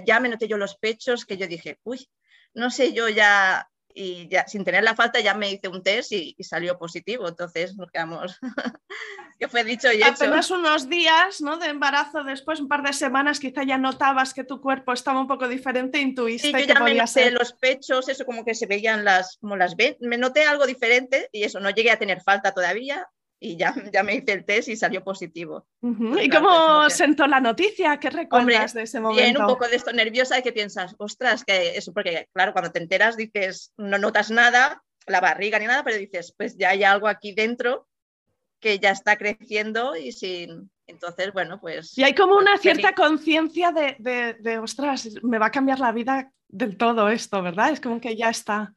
ya 0.05 0.19
me 0.19 0.29
noté 0.29 0.47
yo 0.47 0.57
los 0.57 0.77
pechos 0.77 1.25
que 1.25 1.37
yo 1.37 1.47
dije, 1.47 1.79
uy, 1.83 2.09
no 2.53 2.71
sé, 2.71 2.93
yo 2.93 3.07
ya 3.09 3.67
y 3.93 4.27
ya 4.27 4.47
sin 4.47 4.63
tener 4.63 4.83
la 4.83 4.95
falta 4.95 5.19
ya 5.19 5.33
me 5.33 5.51
hice 5.51 5.67
un 5.67 5.83
test 5.83 6.11
y, 6.11 6.35
salió 6.43 6.77
positivo, 6.77 7.27
entonces 7.27 7.75
nos 7.75 7.91
quedamos, 7.91 8.39
que 9.39 9.47
fue 9.47 9.63
dicho 9.63 9.91
y 9.91 9.97
hecho. 9.97 10.11
Apenas 10.11 10.51
unos 10.51 10.89
días 10.89 11.41
¿no? 11.41 11.57
de 11.57 11.67
embarazo, 11.67 12.23
después 12.23 12.59
un 12.59 12.67
par 12.67 12.83
de 12.83 12.93
semanas, 12.93 13.39
quizá 13.39 13.63
ya 13.63 13.77
notabas 13.77 14.33
que 14.33 14.43
tu 14.43 14.61
cuerpo 14.61 14.93
estaba 14.93 15.19
un 15.19 15.27
poco 15.27 15.47
diferente, 15.47 15.99
intuiste 15.99 16.47
sí, 16.47 16.53
yo 16.53 16.73
ya 16.73 16.79
me 16.79 16.93
noté 16.93 17.31
los 17.31 17.53
pechos, 17.53 18.09
eso 18.09 18.25
como 18.25 18.45
que 18.45 18.55
se 18.55 18.65
veían 18.65 19.03
las, 19.03 19.37
como 19.37 19.55
las 19.55 19.75
me 19.99 20.17
noté 20.17 20.43
algo 20.43 20.65
diferente 20.65 21.29
y 21.31 21.43
eso, 21.43 21.59
no 21.59 21.69
llegué 21.69 21.91
a 21.91 21.99
tener 21.99 22.21
falta 22.21 22.53
todavía, 22.53 23.07
y 23.39 23.55
ya, 23.55 23.73
ya 23.91 24.03
me 24.03 24.15
hice 24.15 24.33
el 24.33 24.45
test 24.45 24.67
y 24.67 24.75
salió 24.75 25.03
positivo. 25.03 25.67
Pues 25.79 26.25
¿Y 26.25 26.29
cómo 26.29 26.89
sentó 26.89 27.25
la 27.25 27.39
noticia? 27.39 27.97
¿Qué 27.97 28.09
recuerdas 28.09 28.73
de 28.73 28.83
ese 28.83 28.99
momento? 28.99 29.23
Bien, 29.23 29.37
un 29.37 29.47
poco 29.47 29.67
de 29.67 29.77
esto 29.77 29.93
nerviosa 29.93 30.37
y 30.37 30.43
que 30.43 30.51
piensas, 30.51 30.95
ostras, 30.97 31.45
que 31.45 31.77
eso, 31.77 31.93
porque 31.93 32.27
claro, 32.33 32.51
cuando 32.51 32.71
te 32.71 32.79
enteras 32.79 33.15
dices, 33.15 33.73
no 33.77 33.97
notas 33.97 34.29
nada, 34.29 34.83
la 35.07 35.21
barriga 35.21 35.57
ni 35.57 35.65
nada, 35.65 35.83
pero 35.83 35.97
dices, 35.97 36.33
pues 36.37 36.57
ya 36.57 36.69
hay 36.69 36.83
algo 36.83 37.07
aquí 37.07 37.33
dentro 37.33 37.87
que 38.59 38.79
ya 38.79 38.91
está 38.91 39.17
creciendo 39.17 39.95
y 39.95 40.11
sin... 40.11 40.69
Entonces, 40.85 41.31
bueno, 41.31 41.61
pues... 41.61 41.95
Y 41.97 42.03
hay 42.03 42.15
como 42.15 42.35
una 42.35 42.57
cierta 42.57 42.93
conciencia 42.93 43.71
de, 43.71 43.95
de, 43.99 44.33
de, 44.39 44.57
ostras, 44.57 45.07
me 45.21 45.37
va 45.37 45.45
a 45.45 45.51
cambiar 45.51 45.79
la 45.79 45.91
vida 45.91 46.31
del 46.47 46.77
todo 46.77 47.09
esto, 47.09 47.43
¿verdad? 47.43 47.71
Es 47.71 47.79
como 47.79 48.01
que 48.01 48.15
ya 48.15 48.29
está 48.29 48.73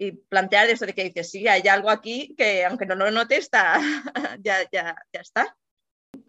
y 0.00 0.12
plantear 0.12 0.70
eso 0.70 0.86
de 0.86 0.94
que 0.94 1.04
dices, 1.04 1.30
sí, 1.30 1.46
hay 1.46 1.68
algo 1.68 1.90
aquí 1.90 2.34
que 2.34 2.64
aunque 2.64 2.86
no 2.86 2.94
lo 2.94 3.10
note, 3.10 3.36
está, 3.36 3.78
ya, 4.40 4.56
ya, 4.72 4.96
ya 5.12 5.20
está. 5.20 5.54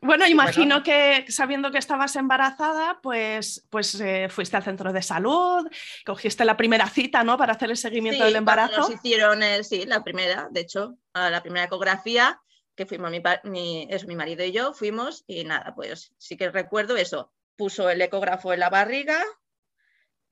Bueno, 0.02 0.28
imagino 0.28 0.84
que 0.84 1.26
sabiendo 1.30 1.72
que 1.72 1.78
estabas 1.78 2.18
embarazada, 2.18 3.00
pues, 3.02 3.66
pues 3.70 4.00
eh, 4.02 4.28
fuiste 4.30 4.58
al 4.58 4.64
centro 4.64 4.92
de 4.92 5.02
salud, 5.02 5.66
cogiste 6.06 6.44
la 6.44 6.58
primera 6.58 6.88
cita, 6.90 7.24
¿no? 7.24 7.38
Para 7.38 7.54
hacer 7.54 7.72
el 7.72 7.78
seguimiento 7.78 8.26
del 8.26 8.36
embarazo. 8.36 8.82
Nos 8.82 8.92
hicieron, 8.92 9.42
sí, 9.64 9.86
la 9.86 10.04
primera, 10.04 10.50
de 10.52 10.60
hecho, 10.60 10.98
la 11.14 11.42
primera 11.42 11.66
ecografía, 11.66 12.42
que 12.76 12.86
fuimos 12.86 13.10
mi, 13.10 13.22
mi, 13.46 13.88
mi 14.06 14.16
marido 14.16 14.44
y 14.44 14.52
yo, 14.52 14.74
fuimos 14.74 15.24
y 15.28 15.46
nada, 15.46 15.74
pues 15.76 16.12
sí 16.18 16.36
que 16.36 16.52
recuerdo 16.52 16.98
eso. 16.98 17.32
Puso 17.56 17.90
el 17.90 18.02
ecógrafo 18.02 18.52
en 18.52 18.60
la 18.60 18.70
barriga, 18.70 19.24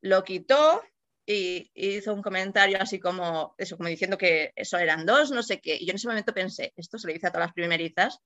lo 0.01 0.25
quitó, 0.25 0.83
y, 1.29 1.69
hizo 1.75 2.13
un 2.13 2.23
comentario 2.23 2.81
así 2.81 2.99
como, 2.99 3.53
eso, 3.57 3.77
como 3.77 3.87
diciendo 3.89 4.17
que 4.17 4.51
eso 4.55 4.77
eran 4.79 5.05
dos, 5.05 5.29
no 5.29 5.43
sé 5.43 5.61
qué. 5.61 5.75
Y 5.75 5.85
yo 5.85 5.91
en 5.91 5.97
ese 5.97 6.07
momento 6.07 6.33
pensé, 6.33 6.73
esto 6.75 6.97
se 6.97 7.07
lo 7.07 7.13
dice 7.13 7.27
a 7.27 7.31
todas 7.31 7.47
las 7.47 7.53
primerizas 7.53 8.19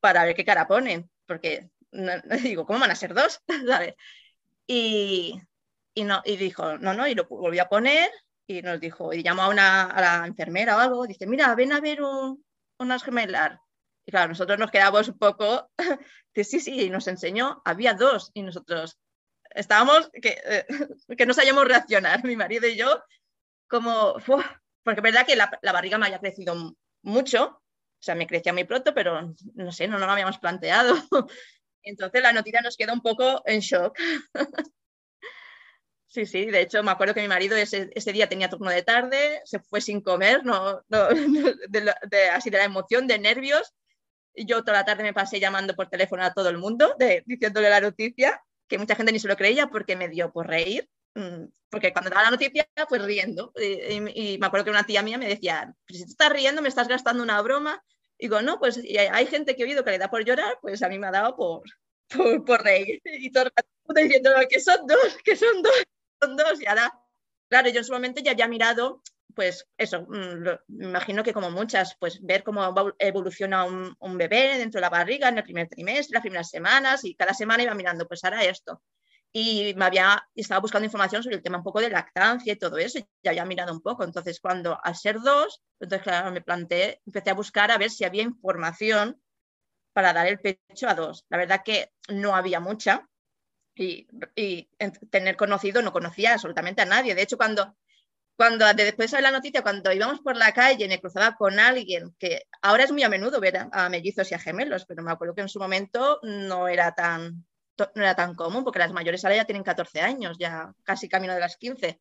para 0.00 0.24
ver 0.24 0.34
qué 0.34 0.44
cara 0.44 0.66
ponen, 0.66 1.10
porque 1.26 1.70
no, 1.92 2.12
digo, 2.42 2.64
¿cómo 2.64 2.80
van 2.80 2.90
a 2.90 2.96
ser 2.96 3.14
dos? 3.14 3.40
Y, 4.72 6.04
no, 6.04 6.22
y 6.24 6.36
dijo, 6.36 6.78
no, 6.78 6.94
no, 6.94 7.06
y 7.08 7.14
lo 7.16 7.26
volvió 7.26 7.62
a 7.62 7.68
poner 7.68 8.08
y 8.46 8.62
nos 8.62 8.78
dijo, 8.80 9.12
y 9.12 9.24
llamó 9.24 9.42
a, 9.42 9.48
una, 9.48 9.82
a 9.82 10.00
la 10.00 10.26
enfermera 10.26 10.76
o 10.76 10.78
algo, 10.78 11.06
dice, 11.06 11.26
mira, 11.26 11.52
ven 11.56 11.72
a 11.72 11.80
ver 11.80 12.00
un, 12.00 12.42
unas 12.78 13.02
gemelas. 13.02 13.58
Y 14.06 14.12
claro, 14.12 14.28
nosotros 14.28 14.60
nos 14.60 14.70
quedamos 14.70 15.08
un 15.08 15.18
poco, 15.18 15.68
que 16.32 16.44
sí, 16.44 16.60
sí, 16.60 16.82
y 16.82 16.88
nos 16.90 17.08
enseñó, 17.08 17.60
había 17.64 17.94
dos, 17.94 18.30
y 18.32 18.42
nosotros, 18.42 18.96
estábamos 19.54 20.10
que, 20.22 20.40
eh, 20.44 20.66
que 21.16 21.26
no 21.26 21.34
sabíamos 21.34 21.66
reaccionar, 21.66 22.24
mi 22.24 22.36
marido 22.36 22.66
y 22.66 22.76
yo, 22.76 23.02
como, 23.68 24.14
porque 24.82 25.00
es 25.00 25.02
verdad 25.02 25.26
que 25.26 25.36
la, 25.36 25.50
barriga 25.72 25.98
me 25.98 26.06
había 26.06 26.18
crecido 26.18 26.76
mucho, 27.02 27.44
o 27.46 28.02
sea, 28.02 28.14
me 28.14 28.26
crecía 28.26 28.52
muy 28.52 28.64
pronto, 28.64 28.94
pero 28.94 29.34
no 29.54 29.72
sé, 29.72 29.88
no, 29.88 29.98
no 29.98 30.06
lo 30.06 30.12
habíamos 30.12 30.38
planteado. 30.38 30.94
Entonces 31.82 32.22
la 32.22 32.32
noticia 32.32 32.60
nos 32.60 32.76
quedó 32.76 32.92
un 32.92 33.00
poco 33.00 33.42
en 33.46 33.60
shock. 33.60 33.98
Sí, 36.12 36.26
sí, 36.26 36.46
de 36.46 36.62
hecho 36.62 36.82
me 36.82 36.90
acuerdo 36.90 37.14
que 37.14 37.20
mi 37.20 37.28
marido 37.28 37.56
ese, 37.56 37.88
ese 37.94 38.12
día 38.12 38.28
tenía 38.28 38.50
turno 38.50 38.68
de 38.68 38.82
tarde, 38.82 39.40
se 39.44 39.60
fue 39.60 39.80
sin 39.80 40.00
comer, 40.00 40.44
no, 40.44 40.82
así 42.32 42.50
de 42.50 42.58
la 42.58 42.64
emoción, 42.64 43.06
de 43.06 43.20
nervios. 43.20 43.72
Y 44.34 44.44
yo 44.44 44.64
toda 44.64 44.78
la 44.78 44.84
tarde 44.84 45.04
me 45.04 45.12
pasé 45.12 45.38
llamando 45.38 45.76
por 45.76 45.88
teléfono 45.88 46.24
a 46.24 46.34
todo 46.34 46.48
el 46.48 46.58
mundo, 46.58 46.96
de, 46.98 47.22
diciéndole 47.26 47.70
la 47.70 47.80
noticia 47.80 48.42
que 48.70 48.78
mucha 48.78 48.94
gente 48.94 49.12
ni 49.12 49.18
se 49.18 49.28
lo 49.28 49.36
creía 49.36 49.66
porque 49.66 49.96
me 49.96 50.08
dio 50.08 50.32
por 50.32 50.46
reír. 50.46 50.88
mm, 51.14 51.44
porque 51.68 51.92
cuando 51.92 52.10
daba 52.10 52.24
la 52.24 52.30
noticia, 52.30 52.66
pues 52.88 53.02
riendo. 53.04 53.52
Y, 53.56 54.38
me 54.38 54.46
acuerdo 54.46 54.64
que 54.64 54.70
una 54.70 54.84
tía 54.84 55.02
mía 55.02 55.18
me 55.18 55.28
decía, 55.28 55.74
si 55.88 56.04
te 56.04 56.10
estás 56.10 56.30
riendo, 56.32 56.62
me 56.62 56.68
estás 56.68 56.88
gastando 56.88 57.22
una 57.22 57.40
broma. 57.42 57.82
Y 58.18 58.26
digo, 58.26 58.42
no, 58.42 58.58
pues 58.58 58.78
hay 58.78 59.26
gente 59.26 59.54
que 59.54 59.62
he 59.62 59.66
oído 59.66 59.84
que 59.84 59.90
le 59.92 59.98
da 59.98 60.10
por 60.10 60.24
llorar, 60.24 60.58
pues 60.62 60.82
a 60.82 60.88
mí 60.88 60.98
me 60.98 61.08
ha 61.08 61.10
dado 61.10 61.36
por, 61.36 61.62
por, 62.08 62.44
por 62.44 62.62
reír. 62.62 63.00
Y 63.04 63.30
todo 63.30 63.44
el 63.44 63.52
rato 63.54 63.68
diciendo 63.94 64.30
que 64.48 64.60
son 64.60 64.86
dos, 64.86 65.18
que 65.24 65.36
son 65.36 65.62
dos, 65.62 65.84
son 66.20 66.36
dos. 66.36 66.60
Y 66.60 66.66
ahora, 66.66 66.92
claro, 67.48 67.68
yo 67.70 67.78
en 67.78 67.84
su 67.84 67.92
momento 67.92 68.20
ya 68.22 68.32
había 68.32 68.48
mirado 68.48 69.02
pues 69.34 69.68
eso, 69.76 70.02
mm, 70.02 70.44
me 70.68 70.86
imagino 70.86 71.22
que 71.22 71.32
como 71.32 71.50
muchas, 71.50 71.96
pues 71.98 72.20
ver 72.22 72.42
cómo 72.42 72.94
evoluciona 72.98 73.64
un, 73.64 74.18
bebé 74.18 74.58
dentro 74.58 74.78
de 74.78 74.82
la 74.82 74.90
barriga 74.90 75.28
en 75.28 75.38
el 75.38 75.44
primer 75.44 75.68
trimestre, 75.68 76.14
las 76.14 76.22
primeras 76.22 76.50
semanas, 76.50 77.04
y 77.04 77.14
cada 77.14 77.34
semana 77.34 77.62
iba 77.62 77.74
mirando, 77.74 78.06
pues 78.06 78.24
ahora 78.24 78.44
esto. 78.44 78.82
Y 79.32 79.74
me 79.76 79.84
había, 79.84 80.22
estaba 80.34 80.60
buscando 80.60 80.86
información 80.86 81.22
sobre 81.22 81.36
el 81.36 81.42
tema 81.42 81.58
un 81.58 81.64
poco 81.64 81.80
de 81.80 81.90
lactancia 81.90 82.52
y 82.52 82.56
todo 82.56 82.78
eso, 82.78 82.98
y 82.98 83.06
ya 83.22 83.30
había 83.30 83.44
mirado 83.44 83.72
un 83.72 83.80
poco. 83.80 84.04
Entonces, 84.04 84.40
cuando 84.40 84.78
al 84.82 84.96
ser 84.96 85.20
dos, 85.20 85.62
entonces 85.78 86.02
claro, 86.04 86.32
me 86.32 86.40
planteé, 86.42 87.00
empecé 87.06 87.30
a 87.30 87.34
buscar 87.34 87.70
a 87.70 87.78
ver 87.78 87.90
si 87.90 88.04
había 88.04 88.22
información 88.22 89.20
para 89.92 90.12
dar 90.12 90.26
el 90.26 90.40
pecho 90.40 90.88
a 90.88 90.94
dos. 90.94 91.26
La 91.28 91.38
verdad 91.38 91.62
que 91.64 91.92
no 92.08 92.34
había 92.34 92.60
mucha, 92.60 93.08
y, 93.74 94.08
y, 94.34 94.68
tener 95.10 95.36
conocido 95.36 95.80
no 95.82 95.92
conocía 95.92 96.34
absolutamente 96.34 96.82
a 96.82 96.86
nadie. 96.86 97.14
De 97.14 97.22
hecho, 97.22 97.36
cuando 97.36 97.76
cuando 98.40 98.64
después 98.72 99.10
de 99.10 99.20
la 99.20 99.32
noticia, 99.32 99.60
cuando 99.60 99.92
íbamos 99.92 100.20
por 100.20 100.34
la 100.34 100.54
calle, 100.54 100.88
me 100.88 100.98
cruzaba 100.98 101.34
con 101.36 101.60
alguien 101.60 102.16
que 102.18 102.44
ahora 102.62 102.84
es 102.84 102.90
muy 102.90 103.02
a 103.02 103.10
menudo 103.10 103.38
ver 103.38 103.68
a, 103.70 103.88
mellizos 103.90 104.30
y 104.30 104.34
a 104.34 104.38
gemelos, 104.38 104.86
pero 104.86 105.02
me 105.02 105.12
acuerdo 105.12 105.34
que 105.34 105.42
en 105.42 105.50
su 105.50 105.58
momento 105.58 106.20
no 106.22 106.66
era 106.66 106.94
tan, 106.94 107.44
no 107.76 108.02
era 108.02 108.16
tan 108.16 108.34
común, 108.34 108.64
porque 108.64 108.78
las 108.78 108.94
mayores 108.94 109.22
ahora 109.26 109.36
ya 109.36 109.44
tienen 109.44 109.62
14 109.62 110.00
años, 110.00 110.38
ya 110.38 110.72
casi 110.84 111.06
camino 111.06 111.34
de 111.34 111.40
las 111.40 111.58
15. 111.58 112.00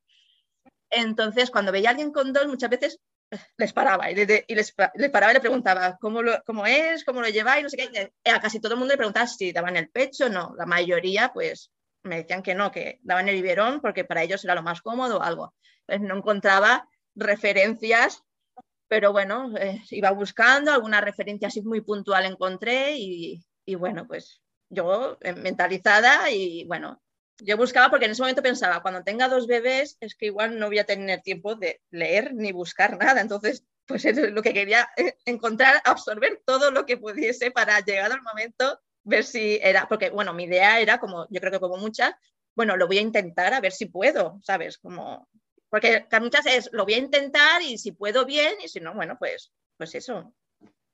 Entonces, 0.90 1.52
cuando 1.52 1.74
veía 1.74 1.90
a 1.90 1.92
alguien 1.92 2.14
con 2.14 2.32
dos, 2.32 2.48
muchas 2.48 2.70
veces 2.70 3.00
eh, 3.32 3.38
les 3.58 3.74
paraba 3.74 4.10
y, 4.10 4.16
les, 4.16 4.72
paraba 5.12 5.34
y 5.34 5.36
le 5.36 5.42
preguntaba 5.42 5.98
¿cómo, 6.00 6.22
lo, 6.22 6.42
cómo 6.46 6.66
es, 6.66 7.04
cómo 7.04 7.20
lo 7.20 7.28
lleváis, 7.28 7.64
no 7.64 7.70
sé 7.70 7.76
qué. 7.76 8.14
A 8.32 8.40
casi 8.40 8.62
todo 8.62 8.76
el 8.76 8.80
mundo 8.80 8.94
le 8.94 8.98
preguntaba 8.98 9.28
si 9.28 9.52
daban 9.52 9.76
el 9.76 9.90
pecho, 9.90 10.30
no. 10.30 10.56
La 10.58 10.66
mayoría, 10.66 11.32
pues, 11.34 11.70
me 12.04 12.18
decían 12.18 12.44
que 12.44 12.56
no, 12.56 12.72
que 12.72 13.00
daban 13.04 13.30
el 13.30 13.36
biberón 13.36 13.82
porque 13.82 14.06
para 14.06 14.24
ellos 14.24 14.44
era 14.44 14.56
lo 14.56 14.64
más 14.64 14.82
cómodo 14.82 15.18
o 15.18 15.22
algo. 15.22 15.54
Pues 15.86 16.02
no 16.02 16.18
encontraba 16.18 16.88
referencias, 17.16 18.24
pero 18.88 19.12
bueno, 19.12 19.56
eh, 19.58 19.82
iba 19.92 20.12
buscando, 20.12 20.72
alguna 20.72 21.02
referencia 21.02 21.48
así 21.48 21.62
muy 21.62 21.82
puntual 21.82 22.26
encontré 22.26 22.96
y, 22.98 23.44
bueno, 23.76 24.08
pues 24.08 24.42
yo 24.70 25.18
eh, 25.22 25.34
mentalizada 25.34 26.32
y 26.32 26.66
bueno, 26.66 27.02
yo 27.38 27.58
buscaba 27.58 27.90
porque 27.90 28.06
en 28.06 28.12
ese 28.12 28.22
momento 28.22 28.42
pensaba, 28.42 28.82
cuando 28.82 29.04
tenga 29.04 29.28
dos 29.28 29.48
bebés 29.48 29.98
es 30.00 30.16
que 30.16 30.28
igual 30.28 30.60
no 30.60 30.68
voy 30.68 30.80
a 30.80 30.86
tener 30.86 31.22
tiempo 31.22 31.56
de 31.56 31.82
leer 31.92 32.34
ni 32.34 32.52
buscar 32.52 32.98
nada, 32.98 33.22
entonces 33.22 33.64
pues 33.86 34.06
es 34.06 34.18
lo 34.18 34.42
que 34.42 34.54
quería 34.54 34.90
eh, 34.98 35.16
encontrar, 35.26 35.82
absorber 35.84 36.42
todo 36.46 36.72
lo 36.72 36.86
que 36.86 36.98
pudiese 36.98 37.52
para 37.52 37.80
llegar 37.80 38.12
al 38.12 38.22
momento, 38.22 38.80
ver 39.04 39.24
si 39.24 39.60
era, 39.62 39.88
porque 39.88 40.10
bueno, 40.10 40.34
mi 40.34 40.44
idea 40.44 40.80
era 40.80 41.00
como, 41.00 41.28
yo 41.30 41.40
creo 41.40 41.52
que 41.52 41.60
como 41.60 41.78
muchas, 41.78 42.14
bueno, 42.56 42.76
lo 42.78 42.88
voy 42.88 42.98
a 42.98 43.02
intentar 43.02 43.54
a 43.54 43.62
ver 43.62 43.72
si 43.72 43.86
puedo, 43.86 44.40
¿sabes? 44.44 44.78
Como 44.78 45.28
porque 45.70 46.08
muchas 46.20 46.46
es, 46.48 46.70
lo 46.74 46.84
voy 46.84 46.96
a 46.96 46.98
intentar 46.98 47.62
y 47.62 47.78
si 47.78 47.92
puedo 47.92 48.26
bien 48.26 48.56
y 48.64 48.68
si 48.68 48.80
no, 48.80 48.94
bueno, 48.94 49.18
pues, 49.20 49.52
pues 49.78 49.94
eso. 49.96 50.34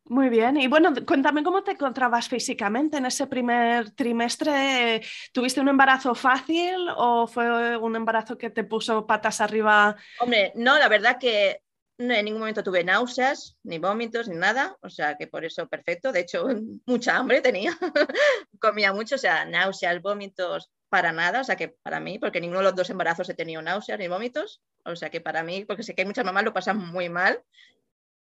Muy 0.08 0.30
bien. 0.30 0.58
Y 0.58 0.68
bueno, 0.68 0.94
cuéntame 1.06 1.44
cómo 1.44 1.64
te 1.64 1.72
encontrabas 1.72 2.30
físicamente 2.30 2.98
en 2.98 3.08
ese 3.08 3.26
primer 3.26 3.90
trimestre. 3.92 5.02
¿Tuviste 5.32 5.62
un 5.62 5.70
embarazo 5.70 6.14
fácil 6.14 6.76
o 6.96 7.26
fue 7.26 7.78
un 7.78 7.96
embarazo 7.96 8.38
que 8.38 8.52
te 8.52 8.64
puso 8.64 9.08
patas 9.08 9.42
arriba? 9.42 9.96
Hombre, 10.20 10.52
no, 10.56 10.78
la 10.78 10.90
verdad 10.90 11.18
que 11.18 11.62
en 11.98 12.26
ningún 12.26 12.40
momento 12.40 12.64
tuve 12.64 12.84
náuseas, 12.84 13.58
ni 13.64 13.80
vómitos, 13.80 14.28
ni 14.28 14.36
nada. 14.36 14.78
O 14.82 14.90
sea 14.90 15.16
que 15.16 15.28
por 15.28 15.46
eso 15.46 15.68
perfecto. 15.68 16.12
De 16.12 16.22
hecho, 16.22 16.48
mucha 16.86 17.18
hambre 17.18 17.42
tenía. 17.42 17.78
Comía 18.60 18.94
mucho, 18.94 19.16
o 19.16 19.20
sea, 19.20 19.46
náuseas, 19.46 20.02
vómitos, 20.02 20.72
para 20.90 21.12
nada, 21.12 21.42
o 21.42 21.44
sea 21.44 21.56
que 21.56 21.70
para 21.70 22.00
mí, 22.00 22.20
porque 22.20 22.40
ninguno 22.40 22.60
de 22.60 22.66
los 22.66 22.76
dos 22.76 22.90
embarazos 22.90 23.28
he 23.30 23.34
tenido 23.34 23.62
náuseas 23.62 24.00
ni 24.00 24.08
vómitos, 24.08 24.62
o 24.86 24.96
sea 24.96 25.10
que 25.10 25.20
para 25.20 25.44
mí, 25.44 25.66
porque 25.66 25.84
sé 25.84 25.94
que 25.94 26.04
hay 26.04 26.06
muchas 26.06 26.24
mamás 26.24 26.46
lo 26.46 26.54
pasan 26.54 26.78
muy 26.78 27.10
mal, 27.10 27.44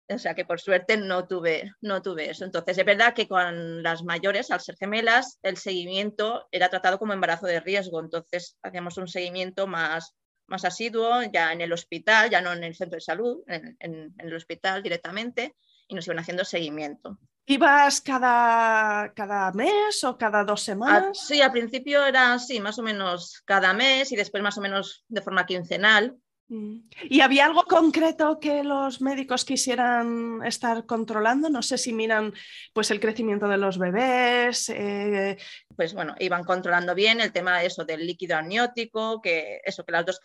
o 0.07 0.17
sea 0.17 0.35
que 0.35 0.45
por 0.45 0.59
suerte 0.59 0.95
no 0.95 1.27
tuve, 1.27 1.73
no 1.81 2.01
tuve 2.01 2.29
eso. 2.29 2.45
Entonces 2.45 2.77
es 2.77 2.85
verdad 2.85 3.13
que 3.13 3.27
con 3.27 3.83
las 3.83 4.03
mayores, 4.03 4.51
al 4.51 4.61
ser 4.61 4.75
gemelas, 4.77 5.39
el 5.41 5.57
seguimiento 5.57 6.47
era 6.51 6.69
tratado 6.69 6.99
como 6.99 7.13
embarazo 7.13 7.45
de 7.45 7.59
riesgo, 7.59 7.99
entonces 7.99 8.57
hacíamos 8.61 8.97
un 8.97 9.07
seguimiento 9.07 9.67
más, 9.67 10.15
más 10.51 10.65
asiduo 10.65 11.23
ya 11.33 11.51
en 11.51 11.61
el 11.61 11.73
hospital, 11.73 12.29
ya 12.29 12.41
no 12.41 12.53
en 12.53 12.63
el 12.63 12.75
centro 12.75 12.97
de 12.97 13.01
salud, 13.01 13.41
en, 13.47 13.75
en 13.79 14.13
el 14.19 14.35
hospital 14.35 14.83
directamente, 14.83 15.55
y 15.87 15.95
nos 15.95 16.05
iban 16.05 16.19
haciendo 16.19 16.45
seguimiento. 16.45 17.17
¿Ibas 17.45 18.01
cada, 18.01 19.11
cada 19.13 19.51
mes 19.51 20.03
o 20.03 20.17
cada 20.17 20.43
dos 20.43 20.61
semanas? 20.61 21.17
sí, 21.27 21.41
al 21.41 21.51
principio 21.51 22.05
era 22.05 22.33
así, 22.33 22.59
más 22.59 22.77
o 22.79 22.83
menos 22.83 23.41
cada 23.45 23.73
mes 23.73 24.11
y 24.11 24.15
después 24.15 24.43
más 24.43 24.57
o 24.57 24.61
menos 24.61 25.03
de 25.07 25.21
forma 25.21 25.45
quincenal. 25.45 26.15
Mm. 26.51 26.89
¿Y 27.03 27.21
había 27.21 27.45
algo 27.45 27.63
concreto 27.63 28.37
que 28.37 28.61
los 28.61 28.99
médicos 28.99 29.45
quisieran 29.45 30.41
estar 30.43 30.85
controlando? 30.85 31.49
No 31.49 31.61
sé 31.61 31.77
si 31.77 31.93
miran 31.93 32.33
pues, 32.73 32.91
el 32.91 32.99
crecimiento 32.99 33.47
de 33.47 33.57
los 33.57 33.77
bebés. 33.77 34.67
Eh, 34.67 35.37
pues 35.77 35.93
bueno, 35.93 36.13
iban 36.19 36.43
controlando 36.43 36.93
bien 36.93 37.21
el 37.21 37.31
tema 37.31 37.59
de 37.59 37.67
eso 37.67 37.85
del 37.85 38.05
líquido 38.05 38.35
amniótico, 38.35 39.21
que 39.21 39.61
eso, 39.63 39.85
que 39.85 39.93
las 39.93 40.05
dos 40.05 40.19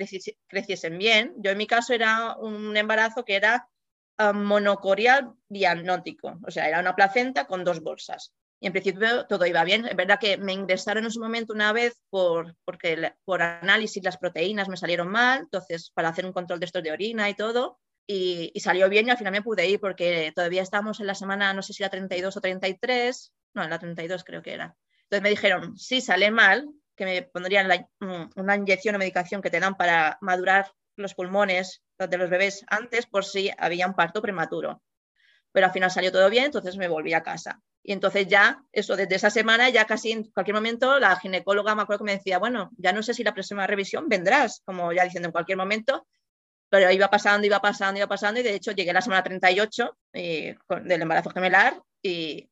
creciesen 0.49 0.99
bien. 0.99 1.33
Yo 1.39 1.53
en 1.53 1.59
mi 1.59 1.69
caso 1.69 1.95
era 1.95 2.35
un 2.37 2.77
embarazo 2.77 3.25
que 3.25 3.37
era 3.37 3.69
monocorial 4.35 5.35
diagnóstico, 5.47 6.39
o 6.47 6.51
sea, 6.51 6.67
era 6.67 6.81
una 6.81 6.97
placenta 6.97 7.47
con 7.47 7.65
dos 7.65 7.83
bolsas. 7.83 8.33
Y 8.61 8.67
en 8.67 8.73
principio 8.73 9.27
todo 9.27 9.45
iba 9.47 9.65
bien. 9.65 9.87
Es 9.87 9.97
verdad 9.97 10.19
que 10.19 10.39
me 10.39 10.53
ingresaron 10.53 11.05
en 11.05 11.11
su 11.11 11.21
momento 11.21 11.53
una 11.53 11.73
vez 11.73 12.01
por, 12.11 12.57
porque 12.65 13.13
por 13.25 13.43
análisis 13.43 14.03
las 14.03 14.17
proteínas 14.17 14.69
me 14.69 14.77
salieron 14.77 15.09
mal, 15.09 15.41
entonces 15.41 15.91
para 15.95 16.09
hacer 16.09 16.25
un 16.25 16.33
control 16.33 16.61
de 16.61 16.67
estos 16.67 16.83
de 16.83 16.93
orina 16.93 17.29
y 17.29 17.35
todo, 17.35 17.79
y, 18.07 18.53
salió 18.61 18.89
bien 18.89 19.09
y 19.09 19.11
al 19.11 19.19
final 19.19 19.33
me 19.33 19.43
pude 19.43 19.67
ir 19.67 19.81
porque 19.81 20.33
todavía 20.35 20.63
estábamos 20.63 21.01
en 21.01 21.07
la 21.07 21.15
semana, 21.15 21.53
no 21.53 21.63
sé 21.63 21.73
si 21.73 21.83
era 21.83 21.91
32 21.91 22.37
o 22.37 22.41
33, 22.41 23.33
no, 23.55 23.65
en 23.65 23.71
la 23.71 23.79
32 23.79 24.25
creo 24.25 24.43
que 24.43 24.55
era. 24.55 24.77
Entonces 25.03 25.23
me 25.23 25.31
dijeron, 25.31 25.77
si 25.77 26.01
sale 26.01 26.31
mal, 26.31 26.69
que 26.97 27.05
me 27.05 27.23
pondrían 27.23 27.69
mm, 28.01 28.31
una 28.37 28.57
inyección 28.57 28.95
o 28.95 28.99
medicación 28.99 29.43
que 29.43 29.51
te 29.51 29.61
dan 29.61 29.77
para 29.77 30.19
madurar 30.21 30.73
los 30.97 31.15
pulmones 31.15 31.83
de 31.99 32.17
los 32.17 32.31
bebés 32.31 32.65
antes 32.69 33.07
por 33.07 33.25
si 33.25 33.51
había 33.59 33.87
un 33.87 33.95
parto 33.95 34.23
prematuro. 34.23 34.83
Pero 35.57 35.69
al 35.69 35.73
final 35.73 35.91
salió 35.91 36.13
todo 36.13 36.29
bien, 36.29 36.45
entonces 36.45 36.77
me 36.77 36.87
volví 36.87 37.15
a 37.15 37.23
casa. 37.23 37.63
Y 37.83 37.93
entonces 37.93 38.27
ya, 38.29 38.63
eso, 38.73 38.95
desde 38.95 39.15
esa 39.15 39.31
semana, 39.31 39.71
ya 39.71 39.87
casi 39.87 40.13
en 40.13 40.25
cualquier 40.25 40.55
momento, 40.55 40.99
la 40.99 41.17
ginecóloga 41.17 41.75
me 41.75 41.81
acuerdo 41.81 42.01
que 42.01 42.13
me 42.13 42.17
decía, 42.19 42.39
bueno, 42.39 42.69
ya 42.77 42.93
no 42.93 43.03
sé 43.03 43.15
si 43.15 43.25
la 43.25 43.33
próxima 43.33 43.67
revisión 43.67 44.07
vendrás, 44.07 44.61
como 44.67 44.93
ya 44.93 45.05
diciendo 45.05 45.29
en 45.29 45.33
cualquier 45.33 45.57
momento, 45.57 46.07
pero 46.69 46.91
iba 46.91 47.09
pasando, 47.09 47.47
iba 47.47 47.59
pasando, 47.59 47.97
iba 47.99 48.07
pasando, 48.07 48.39
y 48.39 48.43
de 48.43 48.55
hecho 48.55 48.73
llegué 48.73 48.91
a 48.91 48.93
la 48.93 49.01
semana 49.01 49.23
38 49.23 49.97
y, 50.13 50.55
del 50.83 51.01
embarazo 51.01 51.31
gemelar 51.31 51.81
y, 52.03 52.51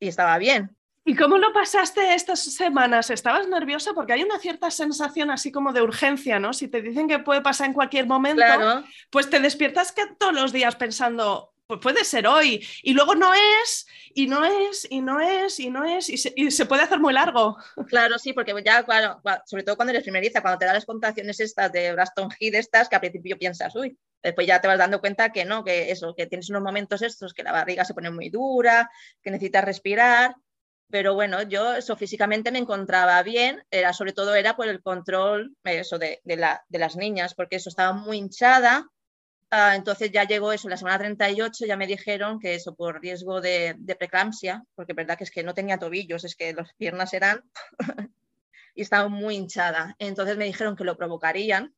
y 0.00 0.08
estaba 0.08 0.38
bien. 0.38 0.74
¿Y 1.04 1.14
cómo 1.16 1.36
lo 1.36 1.52
pasaste 1.52 2.14
estas 2.14 2.40
semanas? 2.40 3.10
¿Estabas 3.10 3.46
nerviosa? 3.46 3.92
Porque 3.92 4.14
hay 4.14 4.22
una 4.22 4.38
cierta 4.38 4.70
sensación 4.70 5.30
así 5.30 5.52
como 5.52 5.74
de 5.74 5.82
urgencia, 5.82 6.38
¿no? 6.38 6.54
Si 6.54 6.68
te 6.68 6.80
dicen 6.80 7.08
que 7.08 7.18
puede 7.18 7.42
pasar 7.42 7.66
en 7.66 7.74
cualquier 7.74 8.06
momento, 8.06 8.42
pues 9.10 9.28
te 9.28 9.38
despiertas 9.38 9.92
que 9.92 10.06
todos 10.18 10.32
los 10.32 10.50
días 10.50 10.76
pensando, 10.76 11.52
pues 11.68 11.80
puede 11.80 12.02
ser 12.04 12.26
hoy, 12.26 12.66
y 12.82 12.94
luego 12.94 13.14
no 13.14 13.32
es, 13.34 13.86
y 14.14 14.26
no 14.26 14.42
es, 14.42 14.86
y 14.88 15.02
no 15.02 15.20
es, 15.20 15.60
y 15.60 15.68
no 15.68 15.84
es, 15.84 16.08
y 16.08 16.16
se, 16.16 16.66
puede 16.66 16.82
hacer 16.82 16.98
muy 16.98 17.12
largo. 17.12 17.58
Claro, 17.88 18.18
sí, 18.18 18.32
porque 18.32 18.54
ya, 18.64 18.82
claro, 18.84 19.20
sobre 19.44 19.64
todo 19.64 19.76
cuando 19.76 19.90
eres 19.90 20.02
primeriza, 20.02 20.40
cuando 20.40 20.58
te 20.58 20.64
dan 20.64 20.74
las 20.74 20.86
contracciones 20.86 21.38
estas 21.40 21.70
de 21.70 21.92
Braston 21.92 22.30
Heat 22.30 22.54
estas, 22.54 22.88
que 22.88 22.96
al 22.96 23.00
principio 23.02 23.38
piensas, 23.38 23.76
uy, 23.76 23.98
después 24.22 24.46
ya 24.46 24.62
te 24.62 24.66
vas 24.66 24.78
dando 24.78 25.00
cuenta 25.00 25.30
que 25.30 25.44
no, 25.44 25.62
que 25.62 25.90
eso, 25.90 26.14
que 26.16 26.26
tienes 26.26 26.48
unos 26.48 26.62
momentos 26.62 27.02
estos, 27.02 27.34
que 27.34 27.42
la 27.42 27.52
barriga 27.52 27.84
se 27.84 27.92
pone 27.92 28.10
muy 28.10 28.30
dura, 28.30 28.90
que 29.22 29.30
necesitas 29.30 29.64
respirar, 29.64 30.34
pero 30.90 31.14
bueno, 31.14 31.42
yo 31.42 31.74
eso 31.74 31.96
físicamente 31.96 32.50
me 32.50 32.60
encontraba 32.60 33.22
bien, 33.22 33.62
era 33.70 33.92
sobre 33.92 34.14
todo 34.14 34.34
era 34.34 34.56
por 34.56 34.68
el 34.68 34.80
control 34.80 35.54
eso 35.64 35.98
de, 35.98 36.22
las 36.24 36.96
niñas, 36.96 37.34
porque 37.34 37.56
eso 37.56 37.68
estaba 37.68 37.92
muy 37.92 38.16
hinchada, 38.16 38.86
ah, 39.50 39.74
entonces 39.76 40.10
ya 40.10 40.24
llegó 40.24 40.52
eso, 40.52 40.68
la 40.68 40.76
semana 40.76 40.98
38 40.98 41.66
ya 41.66 41.76
me 41.76 41.86
dijeron 41.86 42.38
que 42.38 42.54
eso 42.54 42.74
por 42.74 43.00
riesgo 43.00 43.40
de, 43.40 43.74
de 43.78 43.96
preeclampsia, 43.96 44.64
porque 44.74 44.92
verdad 44.92 45.16
que 45.18 45.24
es 45.24 45.30
que 45.30 45.42
no 45.42 45.54
tenía 45.54 45.78
tobillos, 45.78 46.24
es 46.24 46.36
que 46.36 46.52
las 46.52 46.72
piernas 46.74 47.12
eran 47.14 47.42
y 48.74 48.82
estaba 48.82 49.08
muy 49.08 49.36
hinchada, 49.36 49.96
entonces 49.98 50.36
me 50.36 50.44
dijeron 50.44 50.76
que 50.76 50.84
lo 50.84 50.96
provocarían, 50.96 51.74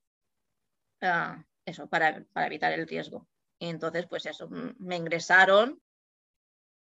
ah, 1.02 1.44
eso, 1.64 1.88
para, 1.88 2.24
para 2.32 2.46
evitar 2.46 2.72
el 2.72 2.88
riesgo. 2.88 3.26
Y 3.58 3.68
entonces, 3.68 4.06
pues 4.08 4.24
eso, 4.26 4.48
me 4.48 4.96
ingresaron 4.96 5.80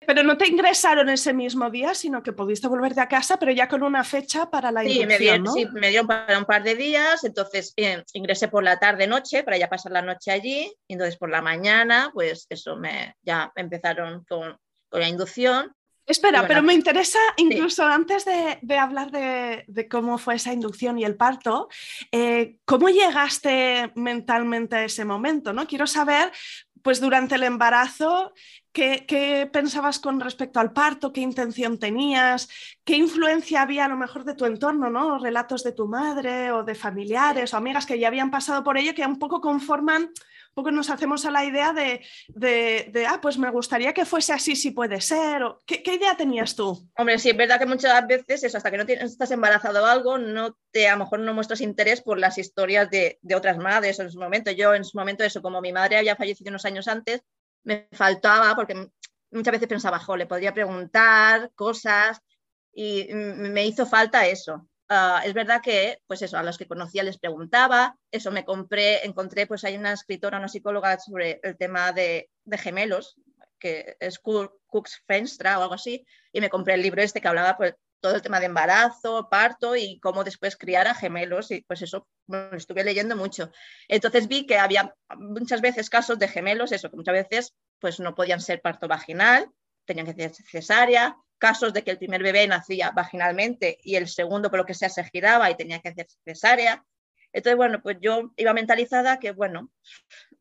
Pero 0.05 0.23
no 0.23 0.37
te 0.37 0.47
ingresaron 0.47 1.09
ese 1.09 1.33
mismo 1.33 1.69
día, 1.69 1.93
sino 1.93 2.23
que 2.23 2.31
pudiste 2.31 2.67
volverte 2.67 3.01
a 3.01 3.07
casa, 3.07 3.37
pero 3.37 3.51
ya 3.51 3.67
con 3.67 3.83
una 3.83 4.03
fecha 4.03 4.49
para 4.49 4.71
la 4.71 4.81
sí, 4.81 5.01
inducción, 5.01 5.09
me 5.09 5.17
dieron, 5.17 5.43
¿no? 5.43 5.53
Sí, 5.53 5.67
me 5.73 5.89
dieron 5.89 6.07
para 6.07 6.37
un 6.37 6.45
par 6.45 6.63
de 6.63 6.75
días, 6.75 7.23
entonces 7.23 7.73
eh, 7.75 8.03
ingresé 8.13 8.47
por 8.47 8.63
la 8.63 8.79
tarde-noche 8.79 9.43
para 9.43 9.57
ya 9.57 9.69
pasar 9.69 9.91
la 9.91 10.01
noche 10.01 10.31
allí, 10.31 10.71
y 10.87 10.93
entonces 10.93 11.17
por 11.17 11.29
la 11.29 11.41
mañana, 11.41 12.11
pues 12.13 12.45
eso, 12.49 12.77
me, 12.77 13.15
ya 13.21 13.51
empezaron 13.55 14.23
con, 14.23 14.57
con 14.89 15.01
la 15.01 15.09
inducción. 15.09 15.73
Espera, 16.05 16.39
bueno, 16.39 16.47
pero 16.47 16.63
me 16.63 16.73
interesa, 16.73 17.19
incluso 17.35 17.83
antes 17.83 18.23
de, 18.23 18.59
de 18.61 18.77
hablar 18.77 19.11
de, 19.11 19.65
de, 19.67 19.89
cómo 19.89 20.17
fue 20.17 20.35
esa 20.35 20.53
inducción 20.53 20.97
y 20.97 21.03
el 21.03 21.17
parto, 21.17 21.67
eh, 22.13 22.59
¿cómo 22.63 22.87
llegaste 22.87 23.91
mentalmente 23.95 24.77
a 24.77 24.83
ese 24.85 25.03
momento? 25.03 25.51
¿no? 25.51 25.67
Quiero 25.67 25.85
saber, 25.85 26.31
pues 26.87 27.01
durante 27.01 27.35
el 27.35 27.43
embarazo, 27.43 28.33
¿qué, 28.71 29.03
¿qué, 29.05 29.45
pensabas 29.51 29.99
con 29.99 30.21
respecto 30.21 30.61
al 30.61 30.71
parto? 30.71 31.11
¿Qué 31.11 31.19
intención 31.19 31.77
tenías? 31.77 32.47
¿Qué 32.85 32.95
influencia 32.95 33.61
había 33.61 33.83
a 33.83 33.87
lo 33.89 33.97
mejor 33.97 34.23
de 34.23 34.35
tu 34.35 34.45
entorno? 34.45 34.89
¿no? 34.89 35.19
Relatos 35.19 35.65
de 35.65 35.73
tu 35.73 35.85
madre 35.85 36.49
o 36.53 36.63
de 36.63 36.75
familiares 36.75 37.53
o 37.53 37.57
amigas 37.57 37.85
que 37.85 37.99
ya 37.99 38.07
habían 38.07 38.31
pasado 38.31 38.63
por 38.63 38.77
ello 38.77 38.95
que 38.95 39.05
un 39.05 39.19
poco 39.19 39.41
conforman 39.41 40.11
poco 40.53 40.71
nos 40.71 40.89
hacemos 40.89 41.25
a 41.25 41.31
la 41.31 41.45
idea 41.45 41.73
de, 41.73 42.05
de, 42.29 42.89
de, 42.91 43.05
ah, 43.05 43.19
pues 43.21 43.37
me 43.37 43.49
gustaría 43.51 43.93
que 43.93 44.05
fuese 44.05 44.33
así 44.33 44.55
si 44.55 44.71
puede 44.71 45.01
ser. 45.01 45.43
O, 45.43 45.61
¿qué, 45.65 45.83
¿qué, 45.83 45.95
idea 45.95 46.15
tenías 46.15 46.55
tú? 46.55 46.89
Hombre, 46.97 47.19
sí, 47.19 47.29
es 47.29 47.37
verdad 47.37 47.59
que 47.59 47.65
muchas 47.65 48.05
veces 48.07 48.43
eso, 48.43 48.57
hasta 48.57 48.71
que 48.71 48.77
no 48.77 48.85
tienes, 48.85 49.11
estás 49.11 49.31
embarazado 49.31 49.83
o 49.83 49.85
algo, 49.85 50.17
no 50.17 50.57
te, 50.71 50.87
a 50.87 50.93
lo 50.93 50.99
mejor 51.03 51.19
no 51.19 51.33
muestras 51.33 51.61
interés 51.61 52.01
por 52.01 52.19
las 52.19 52.37
historias 52.37 52.89
de, 52.89 53.19
de 53.21 53.35
otras 53.35 53.57
madres 53.57 53.99
en 53.99 54.11
su 54.11 54.19
momento. 54.19 54.51
Yo 54.51 54.73
en 54.73 54.83
su 54.83 54.97
momento, 54.97 55.23
eso, 55.23 55.41
como 55.41 55.61
mi 55.61 55.73
madre 55.73 55.97
había 55.97 56.15
fallecido 56.15 56.49
unos 56.49 56.65
años 56.65 56.87
antes, 56.87 57.21
me 57.63 57.87
faltaba 57.91 58.55
porque 58.55 58.89
muchas 59.31 59.51
veces 59.51 59.67
pensaba, 59.67 59.99
jo, 59.99 60.15
le 60.15 60.25
podría 60.25 60.53
preguntar 60.53 61.51
cosas 61.55 62.21
y 62.73 63.07
me 63.11 63.65
hizo 63.65 63.85
falta 63.85 64.27
eso. 64.27 64.67
Uh, 64.89 65.19
es 65.25 65.33
verdad 65.33 65.61
que, 65.61 65.99
pues 66.07 66.21
eso, 66.21 66.37
a 66.37 66.43
los 66.43 66.57
que 66.57 66.67
conocía 66.67 67.03
les 67.03 67.17
preguntaba, 67.17 67.97
eso 68.09 68.31
me 68.31 68.45
compré, 68.45 69.05
encontré, 69.05 69.45
pues 69.45 69.65
hay 69.65 69.75
una 69.75 69.91
escritora, 69.91 70.37
una 70.37 70.47
psicóloga 70.47 70.97
sobre 70.97 71.41
el 71.43 71.57
tema 71.57 71.91
de, 71.91 72.29
de 72.45 72.57
gemelos, 72.57 73.17
que 73.59 73.97
es 73.99 74.19
Cooks 74.19 75.03
Fenstra 75.05 75.59
o 75.59 75.63
algo 75.63 75.73
así, 75.73 76.05
y 76.31 76.39
me 76.39 76.49
compré 76.49 76.75
el 76.75 76.81
libro 76.81 77.01
este 77.01 77.19
que 77.19 77.27
hablaba 77.27 77.57
pues 77.57 77.75
todo 77.99 78.15
el 78.15 78.21
tema 78.21 78.39
de 78.39 78.45
embarazo, 78.45 79.27
parto 79.29 79.75
y 79.75 79.99
cómo 79.99 80.23
después 80.23 80.55
criar 80.55 80.87
a 80.87 80.95
gemelos, 80.95 81.51
y 81.51 81.61
pues 81.63 81.81
eso 81.81 82.07
bueno, 82.25 82.55
estuve 82.55 82.85
leyendo 82.85 83.17
mucho. 83.17 83.51
Entonces 83.89 84.29
vi 84.29 84.45
que 84.45 84.57
había 84.57 84.95
muchas 85.17 85.59
veces 85.59 85.89
casos 85.89 86.17
de 86.17 86.29
gemelos, 86.29 86.71
eso, 86.71 86.89
que 86.89 86.95
muchas 86.95 87.13
veces 87.13 87.53
pues 87.79 87.99
no 87.99 88.15
podían 88.15 88.39
ser 88.39 88.61
parto 88.61 88.87
vaginal, 88.87 89.49
tenían 89.85 90.05
que 90.05 90.11
hacer 90.11 90.31
cesárea, 90.49 91.17
casos 91.37 91.73
de 91.73 91.83
que 91.83 91.91
el 91.91 91.97
primer 91.97 92.23
bebé 92.23 92.47
nacía 92.47 92.91
vaginalmente 92.91 93.77
y 93.83 93.95
el 93.95 94.07
segundo 94.07 94.49
por 94.49 94.59
lo 94.59 94.65
que 94.65 94.73
sea 94.73 94.89
se 94.89 95.03
giraba 95.03 95.49
y 95.49 95.55
tenía 95.55 95.79
que 95.79 95.89
hacer 95.89 96.07
cesárea. 96.23 96.83
Entonces, 97.33 97.57
bueno, 97.57 97.81
pues 97.81 97.97
yo 98.01 98.31
iba 98.37 98.53
mentalizada 98.53 99.19
que, 99.19 99.31
bueno, 99.31 99.69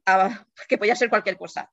que 0.68 0.78
podía 0.78 0.96
ser 0.96 1.10
cualquier 1.10 1.36
cosa, 1.36 1.70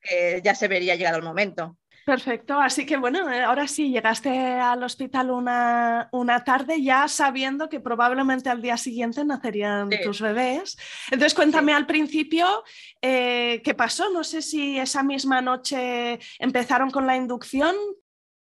que 0.00 0.40
ya 0.44 0.54
se 0.54 0.68
vería 0.68 0.96
llegado 0.96 1.18
el 1.18 1.24
momento. 1.24 1.76
Perfecto, 2.08 2.58
así 2.58 2.86
que 2.86 2.96
bueno, 2.96 3.28
ahora 3.46 3.68
sí, 3.68 3.90
llegaste 3.90 4.30
al 4.30 4.82
hospital 4.82 5.30
una, 5.30 6.08
una 6.12 6.42
tarde 6.42 6.82
ya 6.82 7.06
sabiendo 7.06 7.68
que 7.68 7.80
probablemente 7.80 8.48
al 8.48 8.62
día 8.62 8.78
siguiente 8.78 9.22
nacerían 9.26 9.90
sí. 9.92 9.98
tus 10.02 10.22
bebés. 10.22 10.78
Entonces 11.10 11.34
cuéntame 11.34 11.72
sí. 11.72 11.76
al 11.76 11.86
principio 11.86 12.64
eh, 13.02 13.60
qué 13.62 13.74
pasó, 13.74 14.10
no 14.10 14.24
sé 14.24 14.40
si 14.40 14.78
esa 14.78 15.02
misma 15.02 15.42
noche 15.42 16.18
empezaron 16.38 16.90
con 16.90 17.06
la 17.06 17.14
inducción. 17.14 17.76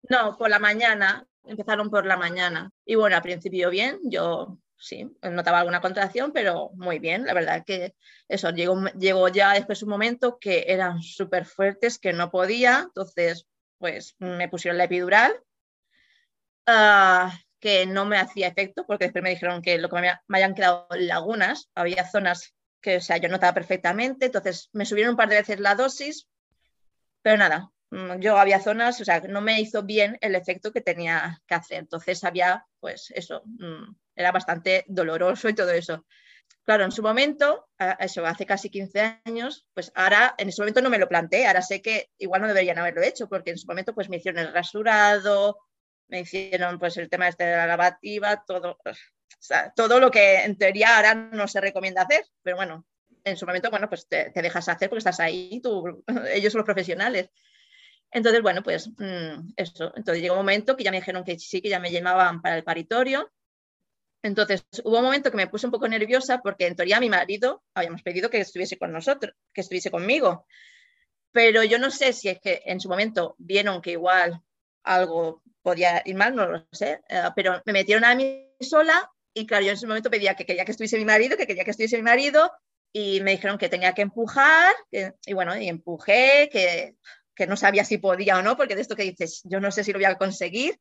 No, 0.08 0.36
por 0.36 0.50
la 0.50 0.58
mañana, 0.58 1.26
empezaron 1.44 1.90
por 1.90 2.06
la 2.06 2.16
mañana. 2.16 2.70
Y 2.84 2.94
bueno, 2.94 3.16
al 3.16 3.22
principio 3.22 3.70
bien, 3.70 3.98
yo 4.04 4.58
sí, 4.76 5.10
notaba 5.22 5.60
alguna 5.60 5.80
contracción, 5.80 6.32
pero 6.32 6.70
muy 6.74 6.98
bien. 6.98 7.24
La 7.24 7.34
verdad 7.34 7.64
que 7.64 7.94
eso, 8.28 8.50
llegó, 8.50 9.28
ya 9.28 9.52
después 9.54 9.82
un 9.82 9.88
momento 9.88 10.38
que 10.38 10.64
eran 10.68 11.02
súper 11.02 11.46
fuertes, 11.46 11.98
que 11.98 12.12
no 12.12 12.30
podía, 12.30 12.84
entonces 12.84 13.46
pues 13.78 14.14
me 14.18 14.48
pusieron 14.48 14.78
la 14.78 14.84
epidural, 14.84 15.32
uh, 16.68 17.30
que 17.60 17.86
no 17.86 18.04
me 18.04 18.18
hacía 18.18 18.48
efecto, 18.48 18.84
porque 18.86 19.06
después 19.06 19.22
me 19.22 19.30
dijeron 19.30 19.62
que 19.62 19.78
lo 19.78 19.88
que 19.88 20.00
me, 20.00 20.12
me 20.26 20.38
habían 20.38 20.54
quedado 20.54 20.86
lagunas, 20.90 21.70
había 21.74 22.08
zonas 22.08 22.54
que, 22.80 22.98
o 22.98 23.00
sea, 23.00 23.16
yo 23.16 23.28
notaba 23.28 23.54
perfectamente, 23.54 24.26
entonces 24.26 24.68
me 24.72 24.84
subieron 24.86 25.12
un 25.12 25.16
par 25.16 25.28
de 25.28 25.36
veces 25.36 25.60
la 25.60 25.74
dosis, 25.74 26.28
pero 27.22 27.38
nada, 27.38 27.70
yo 28.18 28.38
había 28.38 28.60
zonas, 28.60 29.00
o 29.00 29.04
sea, 29.04 29.20
no 29.20 29.40
me 29.40 29.60
hizo 29.60 29.82
bien 29.82 30.18
el 30.20 30.34
efecto 30.34 30.72
que 30.72 30.80
tenía 30.80 31.40
que 31.46 31.54
hacer. 31.54 31.78
Entonces 31.78 32.24
había, 32.24 32.66
pues 32.80 33.12
eso, 33.14 33.42
era 34.14 34.32
bastante 34.32 34.84
doloroso 34.88 35.48
y 35.48 35.54
todo 35.54 35.70
eso. 35.70 36.04
Claro, 36.64 36.84
en 36.84 36.92
su 36.92 37.02
momento, 37.02 37.68
eso 37.98 38.24
hace 38.24 38.46
casi 38.46 38.70
15 38.70 39.20
años, 39.24 39.66
pues 39.74 39.92
ahora 39.94 40.34
en 40.38 40.48
ese 40.48 40.62
momento 40.62 40.80
no 40.80 40.88
me 40.88 40.98
lo 40.98 41.08
planteé, 41.08 41.46
ahora 41.46 41.60
sé 41.60 41.82
que 41.82 42.10
igual 42.18 42.40
no 42.40 42.48
deberían 42.48 42.78
haberlo 42.78 43.02
hecho, 43.02 43.28
porque 43.28 43.50
en 43.50 43.58
su 43.58 43.66
momento 43.66 43.94
pues 43.94 44.08
me 44.08 44.16
hicieron 44.16 44.40
el 44.40 44.52
rasurado, 44.52 45.58
me 46.08 46.20
hicieron 46.20 46.78
pues 46.78 46.96
el 46.96 47.10
tema 47.10 47.28
este 47.28 47.44
de 47.44 47.56
la 47.56 47.66
lavativa, 47.66 48.44
todo, 48.46 48.78
todo 49.76 50.00
lo 50.00 50.10
que 50.10 50.44
en 50.44 50.56
teoría 50.56 50.96
ahora 50.96 51.14
no 51.14 51.46
se 51.48 51.60
recomienda 51.60 52.02
hacer, 52.02 52.24
pero 52.42 52.56
bueno, 52.56 52.86
en 53.24 53.36
su 53.36 53.46
momento, 53.46 53.70
bueno, 53.70 53.88
pues 53.88 54.08
te, 54.08 54.30
te 54.30 54.42
dejas 54.42 54.68
hacer 54.68 54.88
porque 54.88 54.98
estás 54.98 55.20
ahí, 55.20 55.60
tú, 55.62 56.02
ellos 56.32 56.52
son 56.52 56.60
los 56.60 56.66
profesionales. 56.66 57.30
Entonces, 58.14 58.42
bueno, 58.42 58.62
pues 58.62 58.88
mmm, 58.96 59.50
eso. 59.56 59.92
Entonces 59.96 60.22
llegó 60.22 60.34
un 60.34 60.40
momento 60.40 60.76
que 60.76 60.84
ya 60.84 60.92
me 60.92 60.98
dijeron 60.98 61.24
que 61.24 61.36
sí, 61.36 61.60
que 61.60 61.68
ya 61.68 61.80
me 61.80 61.90
llamaban 61.90 62.40
para 62.40 62.56
el 62.56 62.62
paritorio. 62.62 63.30
Entonces 64.22 64.64
hubo 64.84 64.98
un 64.98 65.04
momento 65.04 65.32
que 65.32 65.36
me 65.36 65.48
puse 65.48 65.66
un 65.66 65.72
poco 65.72 65.88
nerviosa 65.88 66.38
porque 66.38 66.68
en 66.68 66.76
teoría 66.76 67.00
mi 67.00 67.10
marido 67.10 67.62
habíamos 67.74 68.02
pedido 68.02 68.30
que 68.30 68.38
estuviese 68.38 68.78
con 68.78 68.92
nosotros, 68.92 69.34
que 69.52 69.60
estuviese 69.60 69.90
conmigo. 69.90 70.46
Pero 71.32 71.64
yo 71.64 71.78
no 71.80 71.90
sé 71.90 72.12
si 72.12 72.28
es 72.28 72.38
que 72.40 72.62
en 72.64 72.78
su 72.78 72.88
momento 72.88 73.34
vieron 73.38 73.82
que 73.82 73.90
igual 73.90 74.40
algo 74.84 75.42
podía 75.62 76.00
ir 76.04 76.14
mal, 76.14 76.36
no 76.36 76.46
lo 76.46 76.68
sé, 76.70 77.00
uh, 77.10 77.32
pero 77.34 77.60
me 77.66 77.72
metieron 77.72 78.04
a 78.04 78.14
mí 78.14 78.48
sola 78.60 79.10
y 79.34 79.44
claro, 79.44 79.64
yo 79.64 79.70
en 79.70 79.76
ese 79.76 79.88
momento 79.88 80.10
pedía 80.10 80.36
que 80.36 80.46
quería 80.46 80.64
que 80.64 80.70
estuviese 80.70 80.98
mi 80.98 81.04
marido, 81.04 81.36
que 81.36 81.48
quería 81.48 81.64
que 81.64 81.72
estuviese 81.72 81.96
mi 81.96 82.04
marido 82.04 82.52
y 82.92 83.20
me 83.22 83.32
dijeron 83.32 83.58
que 83.58 83.68
tenía 83.68 83.92
que 83.92 84.02
empujar 84.02 84.72
y 85.26 85.32
bueno, 85.32 85.56
y 85.58 85.68
empujé, 85.68 86.48
que 86.52 86.94
que 87.34 87.46
no 87.46 87.56
sabía 87.56 87.84
si 87.84 87.98
podía 87.98 88.38
o 88.38 88.42
no, 88.42 88.56
porque 88.56 88.74
de 88.74 88.82
esto 88.82 88.96
que 88.96 89.02
dices, 89.02 89.42
yo 89.44 89.60
no 89.60 89.70
sé 89.70 89.84
si 89.84 89.92
lo 89.92 89.98
voy 89.98 90.06
a 90.06 90.16
conseguir. 90.16 90.78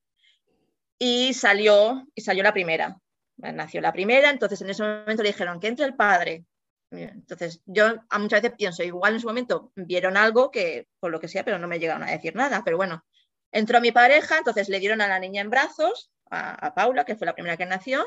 Y 0.99 1.33
salió, 1.33 2.05
y 2.13 2.21
salió 2.21 2.43
la 2.43 2.53
primera. 2.53 2.97
Nació 3.37 3.81
la 3.81 3.91
primera, 3.91 4.29
entonces 4.29 4.61
en 4.61 4.69
ese 4.69 4.83
momento 4.83 5.23
le 5.23 5.29
dijeron 5.29 5.59
que 5.59 5.67
entre 5.67 5.85
el 5.85 5.95
padre. 5.95 6.45
Entonces 6.91 7.61
yo 7.65 7.95
a 8.09 8.19
muchas 8.19 8.41
veces 8.41 8.55
pienso, 8.57 8.83
igual 8.83 9.15
en 9.15 9.19
su 9.19 9.27
momento 9.27 9.71
vieron 9.75 10.17
algo 10.17 10.51
que, 10.51 10.87
por 10.99 11.11
lo 11.11 11.19
que 11.19 11.27
sea, 11.27 11.43
pero 11.43 11.57
no 11.57 11.67
me 11.67 11.79
llegaron 11.79 12.03
a 12.03 12.11
decir 12.11 12.35
nada. 12.35 12.61
Pero 12.63 12.77
bueno, 12.77 13.03
entró 13.51 13.81
mi 13.81 13.91
pareja, 13.91 14.37
entonces 14.37 14.69
le 14.69 14.79
dieron 14.79 15.01
a 15.01 15.07
la 15.07 15.19
niña 15.19 15.41
en 15.41 15.49
brazos, 15.49 16.11
a, 16.29 16.73
Paula, 16.73 17.05
que 17.05 17.15
fue 17.15 17.27
la 17.27 17.33
primera 17.33 17.57
que 17.57 17.65
nació. 17.65 18.05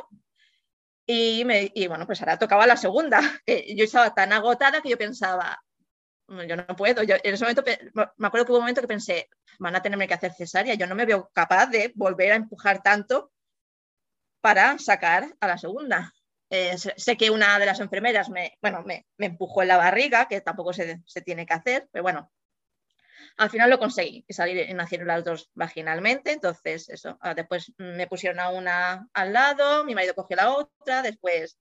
Y, 1.07 1.45
me, 1.45 1.71
y 1.75 1.87
bueno, 1.87 2.07
pues 2.07 2.21
ahora 2.21 2.39
tocaba 2.39 2.67
la 2.67 2.77
segunda. 2.77 3.21
Yo 3.47 3.85
estaba 3.85 4.15
tan 4.15 4.33
agotada 4.33 4.81
que 4.81 4.91
yo 4.91 4.99
pensaba, 4.99 5.63
yo 6.29 6.57
no 6.57 6.77
puedo. 6.77 7.03
Yo 7.03 7.17
en 7.23 7.35
ese 7.35 7.45
momento 7.45 7.65
me 8.17 8.27
acuerdo 8.27 8.47
que 8.47 8.53
hubo 8.53 8.59
un 8.59 8.65
momento 8.65 8.81
que 8.81 8.89
pensé, 8.89 9.29
van 9.59 9.77
a 9.77 9.83
tenerme 9.83 10.09
que 10.09 10.15
hacer 10.15 10.33
cesárea. 10.33 10.75
Yo 10.75 10.87
no 10.87 10.95
me 10.95 11.07
veo 11.07 11.31
capaz 11.33 11.67
de 11.67 11.93
volver 11.95 12.33
a 12.33 12.37
empujar 12.37 12.83
tanto 12.83 13.33
para 14.41 14.79
sacar 14.79 15.35
a 15.41 15.47
la 15.47 15.59
segunda. 15.59 16.13
Eh, 16.51 16.77
sé 16.79 17.17
que 17.17 17.31
una 17.31 17.59
de 17.59 17.67
las 17.67 17.81
enfermeras 17.81 18.31
me, 18.31 18.57
bueno, 18.63 18.85
me, 18.85 19.07
empujó 19.19 19.63
en 19.63 19.69
la 19.69 19.77
barriga, 19.77 20.29
que 20.29 20.41
tampoco 20.41 20.73
se, 20.73 21.03
se, 21.05 21.21
tiene 21.21 21.45
que 21.45 21.55
hacer, 21.55 21.89
pero 21.91 22.05
bueno, 22.05 22.31
al 23.37 23.51
final 23.51 23.69
lo 23.69 23.79
conseguí 23.79 24.25
y 24.27 24.33
salir 24.33 24.73
nacieron 24.75 25.09
las 25.09 25.25
dos 25.25 25.51
vaginalmente. 25.55 26.33
Entonces, 26.33 26.89
eso, 26.89 27.19
ah, 27.21 27.35
después 27.35 27.73
me 27.79 28.07
pusieron 28.07 28.41
a 28.41 28.51
una 28.51 29.09
al 29.13 29.33
lado, 29.33 29.85
mi 29.85 29.95
marido 29.95 30.15
cogió 30.15 30.37
la 30.37 30.53
otra, 30.53 31.03
después 31.03 31.59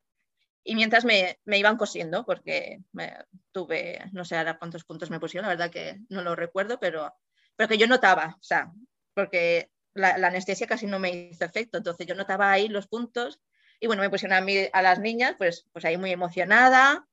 y 0.68 0.76
mientras 0.76 1.06
me, 1.06 1.40
me 1.46 1.60
iban 1.60 1.78
cosiendo, 1.78 2.26
porque 2.26 2.82
me, 2.92 3.14
tuve, 3.52 4.02
no 4.12 4.26
sé 4.26 4.36
ahora 4.36 4.58
cuántos 4.58 4.84
puntos 4.84 5.12
me 5.12 5.20
pusieron, 5.20 5.48
la 5.48 5.56
verdad 5.56 5.72
que 5.72 6.00
no 6.10 6.24
lo 6.24 6.36
recuerdo, 6.36 6.80
pero, 6.80 7.14
pero 7.56 7.70
que 7.70 7.78
yo 7.78 7.86
notaba, 7.86 8.36
o 8.40 8.44
sea, 8.44 8.74
porque 9.14 9.70
la, 9.94 10.16
anestesia 10.16 10.66
casi 10.66 10.88
no 10.88 10.98
me 10.98 11.12
hizo 11.12 11.46
efecto, 11.46 11.78
entonces 11.78 12.08
yo 12.08 12.16
notaba 12.16 12.52
ahí 12.52 12.68
los 12.68 12.88
puntos 12.88 13.40
y 13.80 13.86
bueno, 13.86 14.02
me 14.02 14.10
pusieron 14.10 14.36
a, 14.36 14.42
mí, 14.42 14.58
a 14.74 14.82
las 14.82 15.00
niñas, 15.00 15.36
pues, 15.38 15.68
pues 15.72 15.86
ahí 15.86 15.98
muy 15.98 16.12
emocionada. 16.12 17.06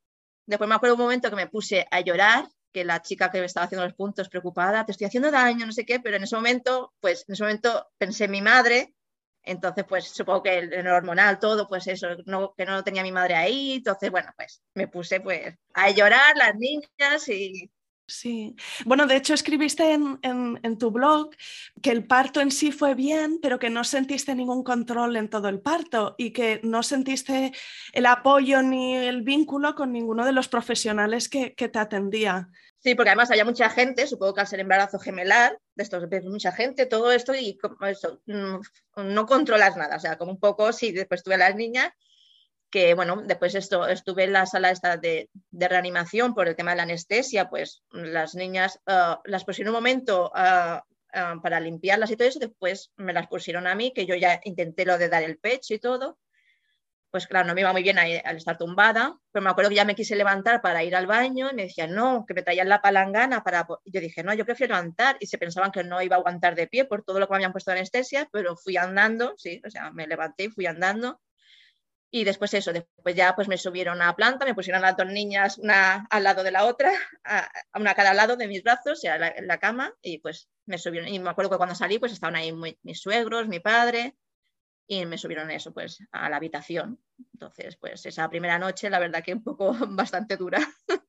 Después 0.47 0.69
me 0.69 0.77
acuerdo 0.77 0.95
un 0.95 1.03
momento 1.03 1.29
que 1.29 1.37
me 1.37 1.49
puse 1.49 1.87
a 1.91 2.01
llorar, 2.01 2.47
que 2.73 2.85
la 2.85 3.03
chica 3.03 3.31
que 3.31 3.41
me 3.41 3.47
estaba 3.47 3.67
haciendo 3.67 3.85
los 3.85 3.95
puntos 3.95 4.31
preocupada, 4.31 4.87
te 4.87 4.93
estoy 4.93 5.09
haciendo 5.09 5.31
daño, 5.31 5.67
no 5.67 5.73
sé 5.73 5.85
qué, 5.85 6.01
pero 6.01 6.17
en 6.17 6.23
ese 6.23 6.37
momento, 6.37 6.95
pues 7.01 7.25
en 7.29 7.35
ese 7.35 7.43
momento 7.43 7.91
pensé 7.99 8.25
en 8.25 8.31
mi 8.31 8.41
madre 8.41 8.95
entonces, 9.45 9.85
pues 9.89 10.09
supongo 10.09 10.43
que 10.45 10.59
el, 10.59 10.87
hormonal, 10.87 11.39
todo, 11.39 11.69
pues 11.69 11.87
eso, 11.89 12.09
no, 12.27 12.55
que 12.55 12.65
no 12.65 12.85
tenía 12.85 13.03
mi 13.03 13.13
madre 13.13 13.35
ahí. 13.35 13.73
Entonces, 13.75 14.11
bueno, 14.11 14.31
pues 14.37 14.63
me 14.75 14.89
puse 14.89 15.21
pues 15.21 15.55
a 15.75 15.91
llorar 15.91 16.37
las 16.37 16.55
niñas 16.57 17.29
y, 17.29 17.71
Sí. 18.07 18.57
Bueno, 18.85 19.07
de 19.07 19.17
hecho 19.17 19.33
escribiste 19.33 19.93
en, 19.93 20.79
tu 20.79 20.91
blog 20.91 21.31
que 21.81 21.91
el 21.91 22.07
parto 22.07 22.41
en 22.41 22.51
sí 22.51 22.73
fue 22.73 22.95
bien, 22.95 23.39
pero 23.41 23.59
que 23.59 23.71
no 23.71 23.85
sentiste 23.85 24.35
ningún 24.35 24.65
control 24.65 25.17
en 25.17 25.31
todo 25.31 25.49
el 25.49 25.61
parto 25.61 26.15
y 26.19 26.33
que 26.33 26.61
no 26.63 26.83
sentiste 26.83 27.53
el 27.93 28.07
apoyo 28.07 28.61
ni 28.63 28.97
el 28.97 29.23
vínculo 29.23 29.75
con 29.75 29.93
ninguno 29.93 30.27
de 30.27 30.33
los 30.33 30.49
profesionales 30.49 31.29
que, 31.29 31.55
te 31.57 31.79
atendía. 31.79 32.49
Sí, 32.81 32.97
porque 32.97 33.11
además 33.11 33.31
había 33.31 33.45
mucha 33.45 33.71
gente, 33.71 34.07
supongo 34.07 34.35
que 34.35 34.41
al 34.41 34.49
ser 34.49 34.61
embarazo 34.61 34.99
gemelar, 34.99 35.59
de 35.77 35.83
estos 35.85 36.05
mucha 36.25 36.51
gente, 36.53 36.87
todo 36.87 37.13
esto 37.13 37.35
y 37.35 37.57
como 37.57 37.87
eso, 37.87 38.21
mm, 38.27 38.59
no 39.15 39.27
controlas 39.27 39.77
nada, 39.77 39.97
o 39.97 40.01
sea, 40.01 40.19
como 40.19 40.33
un 40.33 40.41
poco, 40.41 40.73
sí, 40.73 40.91
después 40.91 41.23
tuve 41.23 41.37
a 41.37 41.39
las 41.39 41.55
niñas 41.55 41.93
que 42.73 42.95
bueno, 42.95 43.23
después 43.25 43.55
esto, 43.55 43.87
estuve 43.87 44.25
en 44.25 44.33
la 44.33 44.47
sala 44.47 44.71
esta 44.71 44.97
de, 44.97 45.29
reanimación 45.53 46.35
por 46.35 46.49
el 46.49 46.57
tema 46.57 46.71
de 46.73 46.79
la 46.79 46.83
anestesia, 46.85 47.49
pues 47.51 47.85
las 47.91 48.35
niñas 48.35 48.81
ah, 48.87 49.21
las 49.27 49.45
pusieron 49.45 49.75
un 49.75 49.79
momento 49.79 50.33
ah, 50.35 50.83
ah, 51.13 51.37
para 51.43 51.61
limpiarlas 51.61 52.11
y 52.11 52.17
todo 52.17 52.27
eso, 52.27 52.41
después 52.41 52.91
me 52.97 53.13
las 53.13 53.29
pusieron 53.29 53.67
a 53.67 53.75
mí, 53.75 53.93
que 53.93 54.07
yo 54.07 54.17
ya 54.17 54.41
intenté 54.45 54.87
lo 54.87 54.97
de 54.97 55.11
dar 55.11 55.23
el 55.23 55.39
pecho 55.39 55.75
y 55.75 55.79
todo, 55.79 56.19
pues 57.11 57.27
claro, 57.27 57.47
no 57.47 57.55
me 57.55 57.61
iba 57.61 57.73
muy 57.73 57.83
bien 57.83 57.99
al 57.99 58.37
estar 58.39 58.57
tumbada, 58.57 59.19
pero 59.31 59.45
me 59.45 59.51
acuerdo 59.51 59.69
que 59.69 59.77
ya 59.77 59.85
me 59.85 59.95
quise 59.95 60.17
levantar 60.17 60.63
para 60.63 60.83
ir 60.83 60.97
al 60.97 61.07
baño 61.07 61.51
y 61.51 61.55
me 61.55 61.65
decían, 61.65 61.95
no, 61.95 62.25
que 62.27 62.33
me 62.33 62.41
traían 62.41 62.71
la 62.71 62.81
palangana 62.81 63.45
para... 63.45 63.67
Yo 63.85 64.01
dije, 64.01 64.23
no, 64.23 64.33
yo 64.33 64.47
prefiero 64.47 64.75
levantar 64.75 65.19
y 65.21 65.27
se 65.27 65.37
pensaban 65.37 65.73
que 65.73 65.85
no 65.85 66.01
iba 66.01 66.17
a 66.17 66.21
aguantar 66.21 66.55
de 66.55 66.69
pie 66.69 66.87
por 66.87 67.05
todo 67.05 67.21
lo 67.21 67.27
que 67.27 67.33
me 67.33 67.37
habían 67.37 67.53
puesto 67.53 67.71
de 67.71 67.81
anestesia, 67.81 68.31
pero 68.33 68.57
fui 68.57 68.79
andando, 68.79 69.35
sí, 69.37 69.61
o 69.63 69.69
sea, 69.69 69.91
me 69.91 70.07
levanté 70.07 70.45
y 70.45 70.49
fui 70.49 70.65
andando 70.65 71.21
y 72.15 72.25
después 72.25 72.53
eso, 72.53 72.75
después 72.75 73.17
ya 73.17 73.35
pues 73.35 73.49
me 73.49 73.57
subieron 73.57 74.03
a 74.03 74.15
planta, 74.15 74.45
me 74.45 74.55
pusieron 74.55 74.83
las 74.83 74.95
dos 74.99 75.07
niñas 75.07 75.57
una 75.57 76.07
al 76.11 76.23
lado 76.23 76.45
de 76.45 76.51
la 76.51 76.67
otra, 76.67 76.93
a, 77.25 77.51
una 77.75 77.93
a 77.93 77.95
cada 77.95 78.13
lado 78.13 78.37
de 78.37 78.47
mis 78.47 78.63
brazos, 78.63 79.03
en 79.03 79.19
la, 79.19 79.35
la, 79.41 79.59
cama, 79.59 79.95
y 80.03 80.19
pues 80.19 80.51
me 80.67 80.77
subieron. 80.77 81.09
Y 81.09 81.19
me 81.19 81.31
acuerdo 81.31 81.51
que 81.51 81.57
cuando 81.57 81.75
salí 81.75 81.99
pues 81.99 82.13
estaban 82.13 82.37
ahí 82.37 82.53
mis 82.83 83.01
suegros, 83.01 83.49
mi 83.49 83.61
padre, 83.61 84.15
y 84.87 85.07
me 85.07 85.17
subieron 85.17 85.51
eso 85.51 85.73
pues 85.73 86.01
a 86.13 86.29
la 86.29 86.37
habitación. 86.37 87.03
Entonces 87.33 87.77
pues 87.77 88.05
esa 88.05 88.29
primera 88.29 88.59
noche 88.59 88.91
la 88.91 88.99
verdad 88.99 89.25
que 89.25 89.33
un 89.33 89.43
poco 89.43 89.73
bastante 89.89 90.37
dura. 90.37 90.61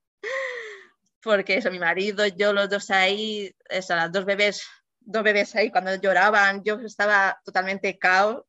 Porque 1.22 1.58
eso, 1.58 1.70
mi 1.70 1.80
marido, 1.80 2.26
yo 2.28 2.54
los 2.54 2.70
dos 2.70 2.90
ahí, 2.92 3.54
esas 3.70 4.10
dos 4.10 4.24
bebés, 4.24 4.66
dos 5.02 5.24
bebés 5.24 5.54
ahí 5.56 5.70
cuando 5.70 5.94
lloraban, 5.96 6.64
yo 6.64 6.80
estaba 6.80 7.42
totalmente 7.44 7.98
caos, 7.98 8.46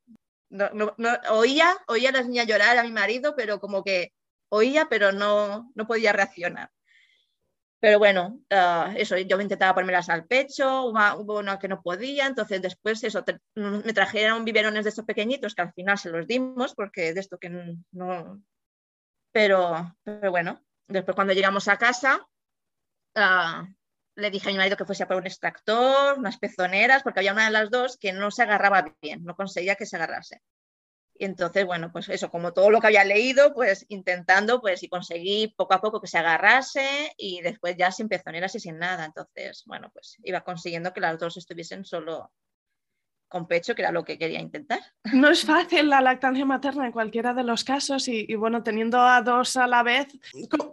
no, 0.55 0.93
oía, 1.31 1.77
oía 1.87 2.09
a 2.09 2.13
las 2.13 2.27
niñas 2.27 2.47
llorar 2.47 2.77
a 2.77 2.83
mi 2.83 2.91
marido, 2.91 3.35
pero 3.35 3.59
como 3.59 3.83
que 3.83 4.13
oía, 4.49 4.87
pero 4.89 5.11
no, 5.11 5.71
no 5.75 5.87
podía 5.87 6.13
reaccionar. 6.13 6.69
Pero 7.79 7.99
bueno, 7.99 8.39
ah, 8.49 8.93
eso, 8.97 9.17
yo 9.17 9.39
intentaba 9.39 9.75
ponérmelas 9.75 10.09
al 10.09 10.25
pecho, 10.25 10.85
hubo 10.85 11.39
una 11.39 11.59
que 11.59 11.67
no 11.67 11.81
podía, 11.81 12.25
entonces 12.25 12.61
después 12.61 13.03
eso, 13.03 13.23
me 13.53 13.93
trajeron 13.93 14.45
biberones 14.45 14.85
de 14.85 14.89
estos 14.89 15.05
pequeñitos 15.05 15.53
que 15.53 15.61
al 15.61 15.73
final 15.73 15.97
se 15.97 16.09
los 16.09 16.25
dimos, 16.25 16.73
porque 16.73 17.13
de 17.13 17.19
esto 17.19 17.37
que 17.37 17.49
no... 17.91 18.41
Pero, 19.31 19.95
pero 20.03 20.31
bueno, 20.31 20.61
después 20.87 21.13
cuando 21.13 21.33
llegamos 21.33 21.67
a 21.67 21.77
casa, 21.77 22.25
uh, 23.15 23.67
le 24.15 24.31
dije 24.31 24.49
a 24.49 24.51
mi 24.51 24.57
marido 24.57 24.77
que 24.77 24.85
fuese 24.85 25.03
a 25.03 25.07
por 25.07 25.17
un 25.17 25.27
extractor, 25.27 26.17
unas 26.17 26.37
pezoneras, 26.37 27.03
porque 27.03 27.19
había 27.19 27.33
una 27.33 27.45
de 27.45 27.51
las 27.51 27.69
dos 27.69 27.97
que 27.97 28.13
no 28.13 28.31
se 28.31 28.43
agarraba 28.43 28.95
bien, 29.01 29.23
no 29.23 29.35
conseguía 29.35 29.75
que 29.75 29.85
se 29.85 29.97
agarrase. 29.97 30.41
Y 31.17 31.25
entonces, 31.25 31.65
bueno, 31.65 31.91
pues 31.91 32.09
eso, 32.09 32.29
como 32.29 32.51
todo 32.53 32.69
lo 32.69 32.81
que 32.81 32.87
había 32.87 33.05
leído, 33.05 33.53
pues 33.53 33.85
intentando, 33.87 34.59
pues 34.59 34.83
y 34.83 34.89
conseguí 34.89 35.53
poco 35.55 35.73
a 35.73 35.81
poco 35.81 36.01
que 36.01 36.07
se 36.07 36.17
agarrase 36.17 37.13
y 37.17 37.41
después 37.41 37.75
ya 37.77 37.91
sin 37.91 38.09
pezoneras 38.09 38.53
y 38.55 38.59
sin 38.59 38.77
nada. 38.77 39.05
Entonces, 39.05 39.63
bueno, 39.65 39.89
pues 39.93 40.17
iba 40.23 40.41
consiguiendo 40.41 40.91
que 40.91 40.99
las 40.99 41.17
dos 41.17 41.37
estuviesen 41.37 41.85
solo 41.85 42.33
con 43.27 43.47
pecho, 43.47 43.75
que 43.75 43.81
era 43.81 43.91
lo 43.91 44.03
que 44.03 44.17
quería 44.17 44.39
intentar. 44.39 44.79
No 45.13 45.29
es 45.29 45.43
fácil 45.43 45.89
la 45.89 46.01
lactancia 46.01 46.45
materna 46.45 46.85
en 46.85 46.91
cualquiera 46.91 47.33
de 47.33 47.43
los 47.43 47.63
casos 47.63 48.07
y, 48.07 48.33
bueno, 48.35 48.63
teniendo 48.63 48.99
a 48.99 49.21
dos 49.21 49.57
a 49.57 49.67
la 49.67 49.83
vez, 49.83 50.07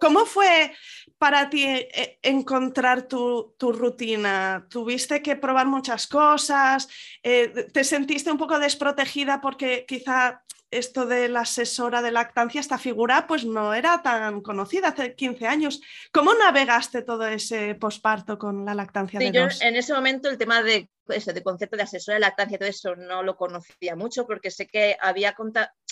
¿cómo 0.00 0.26
fue 0.26 0.72
para 1.18 1.50
ti 1.50 1.64
eh, 1.64 2.18
encontrar 2.22 3.02
tu, 3.02 3.54
rutina? 3.58 4.66
¿Tuviste 4.68 5.22
que 5.22 5.36
probar 5.36 5.66
muchas 5.66 6.06
cosas? 6.06 6.88
Eh, 7.22 7.68
¿Te 7.72 7.84
sentiste 7.84 8.30
un 8.30 8.38
poco 8.38 8.58
desprotegida 8.58 9.40
porque 9.40 9.84
quizá 9.86 10.42
esto 10.72 11.06
de 11.06 11.28
la 11.28 11.40
asesora 11.40 12.02
de 12.02 12.10
lactancia, 12.10 12.60
esta 12.60 12.78
figura, 12.78 13.26
pues 13.26 13.44
no 13.44 13.74
era 13.74 14.02
tan 14.02 14.40
conocida 14.40 14.88
hace 14.88 15.14
15 15.14 15.46
años. 15.46 15.82
¿Cómo 16.12 16.34
navegaste 16.34 17.02
todo 17.02 17.26
ese 17.26 17.74
posparto 17.74 18.38
con 18.38 18.64
la 18.64 18.74
lactancia 18.74 19.20
sí, 19.20 19.26
de 19.26 19.32
yo 19.32 19.48
En 19.60 19.76
ese 19.76 19.92
momento 19.92 20.30
el 20.30 20.38
tema 20.38 20.62
de, 20.62 20.88
eso, 21.08 21.32
de 21.32 21.42
concepto 21.42 21.76
de 21.76 21.82
asesora 21.82 22.14
de 22.14 22.20
lactancia, 22.20 22.58
todo 22.58 22.68
eso 22.68 22.96
no 22.96 23.22
lo 23.22 23.36
conocía 23.36 23.94
mucho 23.94 24.26
porque 24.26 24.50
sé 24.50 24.66
que 24.66 24.96
había, 24.98 25.36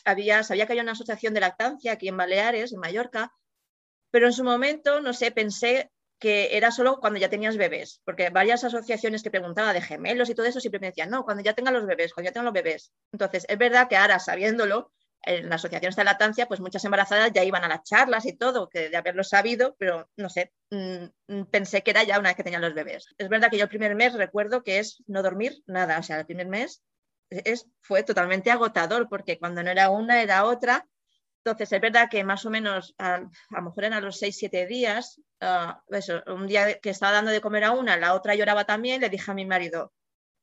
había, 0.04 0.42
sabía 0.42 0.66
que 0.66 0.72
había 0.72 0.82
una 0.82 0.92
asociación 0.92 1.34
de 1.34 1.40
lactancia 1.40 1.92
aquí 1.92 2.08
en 2.08 2.16
Baleares, 2.16 2.72
en 2.72 2.80
Mallorca, 2.80 3.32
pero 4.10 4.26
en 4.26 4.32
su 4.32 4.44
momento, 4.44 5.02
no 5.02 5.12
sé, 5.12 5.30
pensé 5.30 5.90
que 6.20 6.56
era 6.56 6.70
solo 6.70 7.00
cuando 7.00 7.18
ya 7.18 7.30
tenías 7.30 7.56
bebés, 7.56 8.02
porque 8.04 8.28
varias 8.30 8.62
asociaciones 8.62 9.22
que 9.22 9.30
preguntaba 9.30 9.72
de 9.72 9.80
gemelos 9.80 10.28
y 10.28 10.34
todo 10.34 10.46
eso 10.46 10.60
siempre 10.60 10.78
me 10.78 10.88
decían, 10.88 11.10
no, 11.10 11.24
cuando 11.24 11.42
ya 11.42 11.54
tengan 11.54 11.74
los 11.74 11.86
bebés, 11.86 12.12
cuando 12.12 12.28
ya 12.28 12.32
tengan 12.32 12.44
los 12.44 12.54
bebés. 12.54 12.92
Entonces, 13.10 13.46
es 13.48 13.58
verdad 13.58 13.88
que 13.88 13.96
ahora, 13.96 14.18
sabiéndolo, 14.18 14.92
en 15.22 15.48
la 15.48 15.56
asociación 15.56 15.92
de 15.94 16.04
lactancia, 16.04 16.46
pues 16.46 16.60
muchas 16.60 16.84
embarazadas 16.84 17.32
ya 17.32 17.44
iban 17.44 17.64
a 17.64 17.68
las 17.68 17.82
charlas 17.82 18.26
y 18.26 18.34
todo, 18.34 18.68
que 18.68 18.90
de 18.90 18.96
haberlo 18.96 19.24
sabido, 19.24 19.76
pero 19.78 20.08
no 20.16 20.28
sé, 20.28 20.52
mm, 20.70 21.42
pensé 21.50 21.82
que 21.82 21.90
era 21.90 22.04
ya 22.04 22.18
una 22.18 22.30
vez 22.30 22.36
que 22.36 22.44
tenían 22.44 22.62
los 22.62 22.74
bebés. 22.74 23.06
Es 23.18 23.28
verdad 23.28 23.50
que 23.50 23.58
yo 23.58 23.64
el 23.64 23.68
primer 23.68 23.94
mes 23.94 24.14
recuerdo 24.14 24.62
que 24.62 24.78
es 24.78 25.02
no 25.06 25.22
dormir 25.22 25.62
nada, 25.66 25.98
o 25.98 26.02
sea, 26.02 26.20
el 26.20 26.26
primer 26.26 26.48
mes 26.48 26.82
es, 27.30 27.66
fue 27.80 28.02
totalmente 28.02 28.50
agotador, 28.50 29.08
porque 29.08 29.38
cuando 29.38 29.62
no 29.62 29.70
era 29.70 29.90
una, 29.90 30.22
era 30.22 30.44
otra, 30.44 30.86
entonces, 31.42 31.72
es 31.72 31.80
verdad 31.80 32.08
que 32.10 32.22
más 32.22 32.44
o 32.44 32.50
menos, 32.50 32.94
a, 32.98 33.18
lo 33.18 33.62
mejor 33.62 33.84
eran 33.84 34.04
los 34.04 34.18
6, 34.18 34.36
7 34.36 34.66
días, 34.66 35.20
ah, 35.40 35.82
un 36.26 36.46
día 36.46 36.78
que 36.80 36.90
estaba 36.90 37.12
dando 37.12 37.30
de 37.30 37.40
comer 37.40 37.64
a 37.64 37.72
una, 37.72 37.96
la 37.96 38.14
otra 38.14 38.34
lloraba 38.34 38.66
también, 38.66 39.00
le 39.00 39.08
dije 39.08 39.30
a 39.30 39.34
mi 39.34 39.46
marido, 39.46 39.94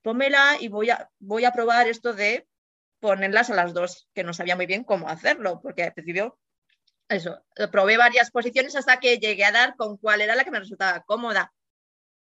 pómela 0.02 0.58
y 0.60 0.70
voy 0.70 0.90
a, 0.90 1.08
voy 1.20 1.46
a 1.46 1.52
probar 1.52 1.88
esto 1.88 2.14
de 2.14 2.48
ponerlas 3.00 3.52
a 3.52 3.54
las 3.54 3.76
dos, 3.76 4.10
que 4.16 4.24
no 4.24 4.34
sabía 4.34 4.56
muy 4.56 4.66
bien 4.66 4.84
cómo 4.84 5.08
hacerlo, 5.08 5.62
porque 5.62 5.84
al 5.84 5.94
principio, 5.94 6.40
eso, 7.10 7.46
probé 7.72 7.98
varias 7.98 8.32
posiciones 8.32 8.76
hasta 8.76 9.00
que 9.00 9.20
llegué 9.20 9.46
a 9.46 9.52
dar 9.52 9.76
con 9.76 9.98
cuál 9.98 10.22
era 10.22 10.36
la 10.36 10.44
que 10.44 10.52
me 10.52 10.60
resultaba 10.60 11.04
cómoda. 11.04 11.54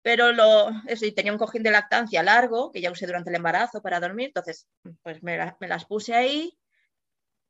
Pero 0.03 0.33
lo, 0.33 0.71
eso, 0.87 1.07
y 1.07 1.13
tenía 1.13 1.33
un 1.33 1.39
cojín 1.39 1.63
de 1.63 1.71
lactancia 1.71 2.23
largo, 2.23 2.71
que 2.73 2.83
ya 2.83 2.91
usé 2.91 3.07
durante 3.07 3.31
el 3.31 3.37
embarazo 3.37 3.81
para 3.81 4.01
dormir, 4.01 4.29
entonces 4.29 4.67
pues 5.03 5.23
me 5.23 5.39
las 5.61 5.85
puse 5.87 6.15
ahí 6.15 6.60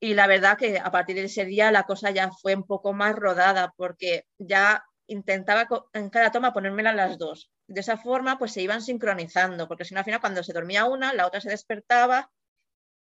y 0.00 0.14
la 0.14 0.26
verdad 0.26 0.56
que 0.56 0.78
a 0.78 0.90
partir 0.90 1.16
de 1.16 1.24
ese 1.24 1.44
día 1.44 1.70
la 1.70 1.84
cosa 1.84 2.10
ya 2.10 2.30
fue 2.32 2.56
un 2.56 2.64
poco 2.64 2.94
más 2.94 3.14
rodada 3.14 3.74
porque 3.76 4.24
ya 4.38 4.82
intentaba 5.06 5.68
en 5.92 6.08
cada 6.08 6.32
toma 6.32 6.54
ponérmela 6.54 6.94
las 6.94 7.18
dos. 7.18 7.50
De 7.66 7.80
esa 7.80 7.98
forma 7.98 8.38
pues 8.38 8.52
se 8.52 8.62
iban 8.62 8.80
sincronizando, 8.80 9.68
porque 9.68 9.84
si 9.84 9.92
no 9.92 10.00
al 10.00 10.04
final 10.04 10.20
cuando 10.20 10.42
se 10.42 10.54
dormía 10.54 10.86
una, 10.86 11.12
la 11.12 11.26
otra 11.26 11.40
se 11.42 11.50
despertaba 11.50 12.30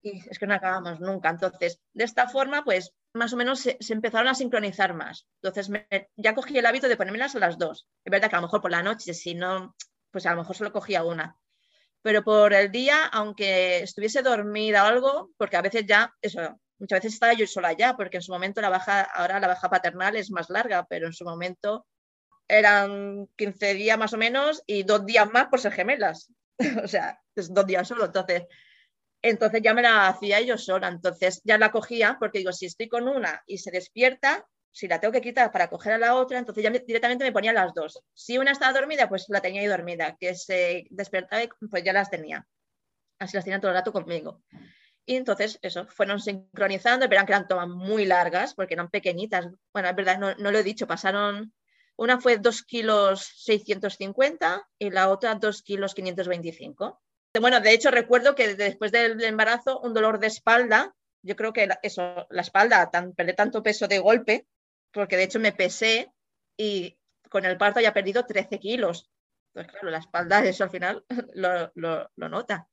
y 0.02 0.28
es 0.28 0.38
que 0.38 0.46
no 0.46 0.54
acabamos 0.54 1.00
nunca. 1.00 1.30
Entonces, 1.30 1.80
de 1.92 2.04
esta 2.04 2.28
forma 2.28 2.64
pues 2.64 2.92
más 3.14 3.32
o 3.32 3.37
menos 3.37 3.61
se, 3.61 3.78
empezaron 3.90 4.28
a 4.28 4.34
sincronizar 4.34 4.92
más. 4.94 5.28
Entonces 5.40 5.70
ya 6.16 6.34
cogí 6.34 6.58
el 6.58 6.66
hábito 6.66 6.88
de 6.88 6.96
ponérmelas 6.96 7.37
a 7.37 7.38
las 7.38 7.58
dos. 7.58 7.87
Es 8.04 8.11
verdad 8.11 8.28
que 8.28 8.37
a 8.37 8.40
lo 8.40 8.46
mejor 8.48 8.61
por 8.61 8.72
la 8.72 8.82
noche, 8.82 9.14
si 9.14 9.34
no, 9.37 9.76
pues 10.11 10.26
a 10.26 10.32
lo 10.32 10.38
mejor 10.38 10.56
solo 10.56 10.72
cogía 10.72 11.04
una. 11.04 11.37
Pero 12.02 12.24
por 12.24 12.54
el 12.54 12.72
día, 12.72 13.06
aunque 13.06 13.82
estuviese 13.82 14.22
dormida 14.22 14.84
o 14.84 14.87
algo, 14.87 15.30
porque 15.37 15.56
a 15.56 15.62
veces 15.62 15.84
ya, 15.87 16.14
eso, 16.22 16.58
muchas 16.78 16.98
veces 16.98 17.14
estaba 17.14 17.32
yo 17.32 17.46
sola 17.46 17.72
ya, 17.72 17.96
porque 17.96 18.18
en 18.18 18.22
su 18.22 18.32
momento 18.32 18.60
la 18.60 18.68
baja, 18.68 19.02
ahora 19.02 19.40
la 19.40 19.48
baja 19.48 19.68
paternal 19.68 20.16
es 20.16 20.30
más 20.30 20.50
larga, 20.50 20.86
pero 20.88 21.06
en 21.06 21.12
su 21.12 21.24
momento 21.24 21.86
eran 22.48 23.28
15 23.36 23.74
días 23.74 23.98
más 23.98 24.12
o 24.12 24.16
menos 24.16 24.62
y 24.66 24.82
dos 24.82 25.04
días 25.04 25.30
más 25.30 25.48
por 25.48 25.60
ser 25.60 25.72
gemelas. 25.72 26.32
o 26.84 26.88
sea, 26.88 27.20
dos 27.34 27.66
días 27.66 27.86
solo. 27.86 28.06
Entonces, 28.06 28.44
entonces 29.22 29.60
ya 29.62 29.74
me 29.74 29.82
la 29.82 30.08
hacía 30.08 30.40
yo 30.40 30.56
sola. 30.56 30.88
Entonces 30.88 31.40
ya 31.44 31.58
la 31.58 31.70
cogía, 31.70 32.16
porque 32.18 32.38
digo, 32.38 32.52
si 32.52 32.66
estoy 32.66 32.88
con 32.88 33.08
una 33.08 33.42
y 33.46 33.58
se 33.58 33.70
despierta, 33.70 34.46
si 34.70 34.86
la 34.86 35.00
tengo 35.00 35.12
que 35.12 35.20
quitar 35.20 35.50
para 35.50 35.68
coger 35.68 35.94
a 35.94 35.98
la 35.98 36.14
otra, 36.14 36.38
entonces 36.38 36.62
ya 36.62 36.70
directamente 36.70 37.24
me 37.24 37.32
ponía 37.32 37.52
las 37.52 37.74
dos. 37.74 38.02
Si 38.14 38.38
una 38.38 38.52
estaba 38.52 38.72
dormida, 38.72 39.08
pues 39.08 39.26
la 39.28 39.40
tenía 39.40 39.60
ahí 39.60 39.66
dormida, 39.66 40.16
que 40.18 40.34
se 40.34 40.86
despertaba, 40.90 41.42
pues 41.70 41.82
ya 41.82 41.92
las 41.92 42.10
tenía. 42.10 42.46
Así 43.18 43.36
las 43.36 43.44
tenía 43.44 43.60
todo 43.60 43.70
el 43.70 43.76
rato 43.76 43.92
conmigo. 43.92 44.42
Y 45.09 45.16
entonces, 45.16 45.59
eso, 45.62 45.87
fueron 45.87 46.21
sincronizando, 46.21 47.09
verán 47.09 47.25
que 47.25 47.33
eran 47.33 47.49
tomas 47.49 47.66
muy 47.66 48.05
largas, 48.05 48.53
porque 48.53 48.75
eran 48.75 48.90
pequeñitas. 48.90 49.49
Bueno, 49.73 49.88
es 49.88 49.97
verdad, 49.97 50.18
no, 50.18 50.51
lo 50.51 50.59
he 50.59 50.62
dicho, 50.62 50.87
pasaron, 50.87 51.55
una 51.97 52.21
fue 52.21 52.37
2 52.37 52.62
kilos 52.64 53.25
650 53.37 54.68
y 54.79 54.90
la 54.90 55.09
otra 55.09 55.35
2 55.37 55.62
kilos 55.62 55.94
525. 55.94 57.01
Bueno, 57.40 57.59
de 57.62 57.73
hecho, 57.73 57.90
recuerdo 57.90 58.35
que 58.35 58.55
después 58.55 58.92
del 58.92 59.18
embarazo, 59.25 59.81
un 59.81 59.94
dolor 59.94 60.18
de 60.18 60.27
espalda, 60.27 60.94
yo 61.23 61.37
creo 61.37 61.55
que 61.55 61.66
eso, 61.83 62.27
la 62.29 62.42
espalda, 62.42 62.90
tan, 62.90 63.14
perdí 63.14 63.35
tanto 63.35 63.62
peso 63.62 63.88
de 63.88 64.01
golpe, 64.01 64.47
porque 64.92 65.16
de 65.16 65.23
hecho 65.23 65.40
me 65.40 65.53
pesé 65.53 66.12
y 66.55 66.99
con 67.31 67.47
el 67.47 67.57
parto 67.57 67.79
haya 67.79 67.94
perdido 67.94 68.27
13 68.27 68.59
kilos. 68.59 69.09
Entonces, 69.55 69.73
claro, 69.73 69.88
la 69.88 69.99
espalda, 70.01 70.44
eso 70.44 70.64
al 70.64 70.71
final 70.71 71.03
lo, 71.35 71.73
lo 71.75 72.29
nota. 72.29 72.68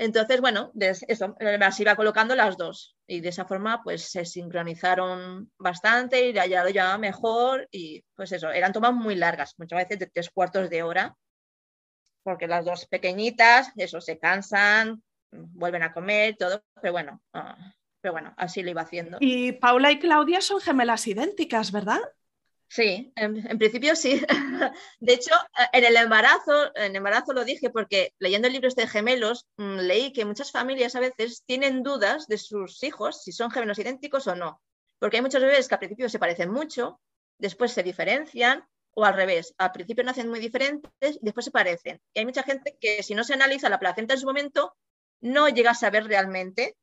Entonces, 0.00 0.40
bueno, 0.40 0.72
eso, 0.80 1.36
se 1.38 1.82
iba 1.82 1.94
colocando 1.94 2.34
las 2.34 2.56
dos 2.56 2.96
y 3.06 3.20
de 3.20 3.28
esa 3.28 3.44
forma 3.44 3.82
pues 3.82 4.10
se 4.10 4.24
sincronizaron 4.24 5.52
bastante 5.58 6.30
y 6.30 6.32
ya 6.32 6.64
lo 6.64 6.70
llevaba 6.70 6.96
mejor 6.96 7.68
y 7.70 8.02
pues 8.16 8.32
eso, 8.32 8.50
eran 8.50 8.72
tomas 8.72 8.94
muy 8.94 9.14
largas, 9.14 9.56
muchas 9.58 9.80
veces 9.80 9.98
de 9.98 10.06
tres 10.06 10.30
cuartos 10.30 10.70
de 10.70 10.82
hora, 10.82 11.14
porque 12.22 12.46
las 12.46 12.64
dos 12.64 12.86
pequeñitas, 12.86 13.72
eso, 13.76 14.00
se 14.00 14.18
cansan, 14.18 15.02
vuelven 15.30 15.82
a 15.82 15.92
comer, 15.92 16.34
todo, 16.38 16.64
pero 16.80 16.92
bueno, 16.92 17.20
ah, 17.34 17.58
pero 18.00 18.12
bueno, 18.12 18.32
así 18.38 18.62
lo 18.62 18.70
iba 18.70 18.80
haciendo. 18.80 19.18
Y 19.20 19.52
Paula 19.52 19.92
y 19.92 19.98
Claudia 19.98 20.40
son 20.40 20.62
gemelas 20.62 21.06
idénticas, 21.08 21.72
¿verdad? 21.72 22.00
Sí, 22.72 23.12
en, 23.16 23.58
principio 23.58 23.96
sí. 23.96 24.24
De 25.00 25.12
hecho, 25.12 25.34
en 25.72 25.84
el 25.84 25.96
embarazo, 25.96 26.70
en 26.76 26.94
embarazo 26.94 27.32
lo 27.32 27.44
dije 27.44 27.68
porque 27.68 28.14
leyendo 28.20 28.46
el 28.46 28.52
libro 28.52 28.68
este 28.68 28.82
de 28.82 28.86
gemelos, 28.86 29.48
mm, 29.56 29.78
leí 29.78 30.12
que 30.12 30.24
muchas 30.24 30.52
familias 30.52 30.94
a 30.94 31.00
veces 31.00 31.42
tienen 31.44 31.82
dudas 31.82 32.28
de 32.28 32.38
sus 32.38 32.80
hijos 32.84 33.24
si 33.24 33.32
son 33.32 33.50
gemelos 33.50 33.80
idénticos 33.80 34.28
o 34.28 34.36
no. 34.36 34.62
Porque 35.00 35.16
hay 35.16 35.22
muchos 35.22 35.42
bebés 35.42 35.66
que 35.66 35.74
al 35.74 35.80
principio 35.80 36.08
se 36.08 36.20
parecen 36.20 36.52
mucho, 36.52 37.00
después 37.38 37.72
se 37.72 37.82
diferencian, 37.82 38.64
o 38.92 39.04
al 39.04 39.14
revés, 39.14 39.52
al 39.58 39.72
principio 39.72 40.04
nacen 40.04 40.28
muy 40.28 40.38
diferentes 40.38 41.16
y 41.16 41.18
después 41.22 41.46
se 41.46 41.50
parecen. 41.50 42.00
Y 42.14 42.20
hay 42.20 42.24
mucha 42.24 42.44
gente 42.44 42.76
que 42.80 43.02
si 43.02 43.16
no 43.16 43.24
se 43.24 43.34
analiza 43.34 43.68
la 43.68 43.80
placenta 43.80 44.14
en 44.14 44.20
su 44.20 44.26
momento, 44.26 44.76
no 45.20 45.48
llega 45.48 45.72
a 45.72 45.74
saber 45.74 46.04
realmente. 46.04 46.76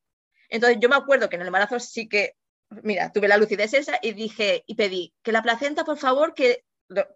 Entonces 0.50 0.80
yo 0.82 0.89
me 0.89 0.97
acuerdo 0.97 1.30
que 1.30 1.38
en 1.38 1.43
el 1.43 1.47
embarazo 1.47 1.80
sí 1.80 2.10
que 2.10 2.34
mira, 2.70 3.12
tuve 3.12 3.28
la 3.28 3.38
lucidez 3.38 3.74
esa 3.74 4.00
y 4.02 4.14
dije, 4.14 4.64
y 4.68 4.76
pedí 4.76 5.14
que 5.24 5.32
la 5.32 5.42
placenta, 5.42 5.84
por 5.84 5.98
favor, 5.98 6.34
que 6.34 6.64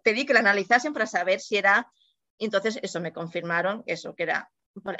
pedí 0.02 0.26
que 0.26 0.34
la 0.34 0.40
analizasen 0.40 0.92
para 0.92 1.06
saber 1.06 1.40
si 1.40 1.56
era, 1.56 1.90
entonces 2.38 2.78
eso 2.82 3.00
me 3.00 3.12
confirmaron, 3.12 3.82
eso, 3.86 4.14
que 4.14 4.24
era, 4.24 4.50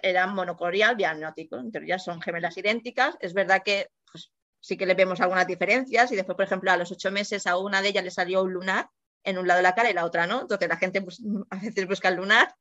era 0.03 0.27
monocorial 0.27 0.97
diagnóstico, 0.97 1.57
en 1.57 1.73
teoría 1.73 1.99
son 1.99 2.21
gemelas 2.21 2.57
idénticas, 2.57 3.17
es 3.21 3.35
verdad 3.35 3.63
que 3.65 3.89
pues, 4.11 4.31
sí 4.61 4.77
que 4.77 4.87
le 4.87 4.95
vemos 4.95 5.21
algunas 5.21 5.47
diferencias 5.47 6.13
y 6.13 6.17
después, 6.17 6.37
por 6.37 6.45
ejemplo, 6.45 6.71
a 6.71 6.77
los 6.77 6.93
ocho 6.93 7.11
meses 7.11 7.47
a 7.47 7.59
una 7.59 7.83
de 7.83 7.89
ellas 7.89 8.05
le 8.05 8.11
salió 8.11 8.43
un 8.43 8.53
lunar 8.53 8.89
en 9.25 9.39
un 9.39 9.47
lado 9.47 9.59
de 9.59 9.65
la 9.65 9.75
cara 9.75 9.91
y 9.91 9.95
la 9.95 10.05
otra 10.05 10.27
no, 10.27 10.43
entonces 10.43 10.69
la 10.69 10.77
gente 10.77 11.03
pues, 11.03 11.21
a 11.51 11.57
veces 11.57 11.87
busca 11.87 12.09
el 12.09 12.17
lunar 12.17 12.55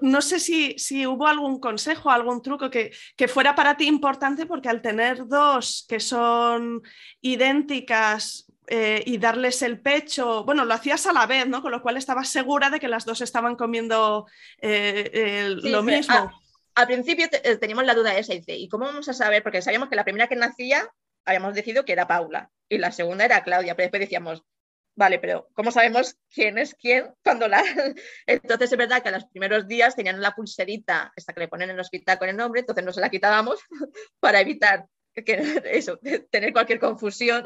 no 0.00 0.22
sé 0.22 0.38
si, 0.38 0.78
si, 0.78 1.06
hubo 1.06 1.26
algún 1.26 1.60
consejo, 1.60 2.10
algún 2.10 2.42
truco 2.42 2.70
que, 2.70 2.92
que, 3.16 3.28
fuera 3.28 3.54
para 3.54 3.76
ti 3.76 3.86
importante, 3.86 4.46
porque 4.46 4.68
al 4.68 4.82
tener 4.82 5.26
dos 5.26 5.84
que 5.88 6.00
son 6.00 6.82
idénticas 7.20 8.46
eh, 8.68 9.02
y 9.04 9.18
darles 9.18 9.60
el 9.62 9.80
pecho, 9.80 10.44
bueno, 10.44 10.64
lo 10.64 10.74
hacías 10.74 11.06
a 11.06 11.12
la 11.12 11.26
vez, 11.26 11.46
¿no? 11.48 11.62
Con 11.62 11.72
lo 11.72 11.82
cual 11.82 11.96
estabas 11.96 12.28
segura 12.28 12.70
de 12.70 12.78
que 12.78 12.88
las 12.88 13.04
dos 13.04 13.20
estaban 13.20 13.56
comiendo 13.56 14.26
eh, 14.60 15.54
lo 15.62 15.82
mismo. 15.82 16.30
al 16.74 16.86
principio 16.86 17.26
eh, 17.30 17.56
teníamos 17.56 17.84
la 17.84 17.94
duda 17.94 18.16
esa, 18.16 18.34
y 18.34 18.38
dice, 18.38 18.56
¿y 18.56 18.68
cómo 18.68 18.86
vamos 18.86 19.08
a 19.08 19.14
saber? 19.14 19.42
Porque 19.42 19.62
sabíamos 19.62 19.88
que 19.88 19.96
la 19.96 20.04
primera 20.04 20.28
que 20.28 20.36
nacía 20.36 20.88
habíamos 21.24 21.54
decidido 21.54 21.84
que 21.84 21.92
era 21.92 22.06
Paula 22.06 22.50
y 22.68 22.78
la 22.78 22.92
segunda 22.92 23.24
era 23.24 23.42
Claudia, 23.42 23.74
pero 23.74 23.86
después 23.86 24.00
decíamos, 24.00 24.44
Vale, 24.94 25.18
pero 25.18 25.48
¿cómo 25.54 25.70
sabemos 25.70 26.16
quién 26.32 26.58
es 26.58 26.74
quién 26.74 27.14
cuando 27.24 27.48
la... 27.48 27.62
Entonces 28.26 28.72
es 28.72 28.78
verdad 28.78 29.02
que 29.02 29.08
a 29.08 29.12
los 29.12 29.24
primeros 29.24 29.66
días 29.66 29.96
tenían 29.96 30.20
la 30.20 30.34
pulserita, 30.34 31.12
esta 31.16 31.32
que 31.32 31.40
le 31.40 31.48
ponen 31.48 31.70
en 31.70 31.76
el 31.76 31.80
hospital 31.80 32.18
con 32.18 32.28
el 32.28 32.36
nombre, 32.36 32.60
entonces 32.60 32.84
no 32.84 32.92
se 32.92 33.00
la 33.00 33.08
quitábamos 33.08 33.60
para 34.20 34.40
evitar 34.40 34.86
que, 35.14 35.22
eso, 35.72 35.98
tener 36.30 36.52
cualquier 36.52 36.78
confusión. 36.78 37.42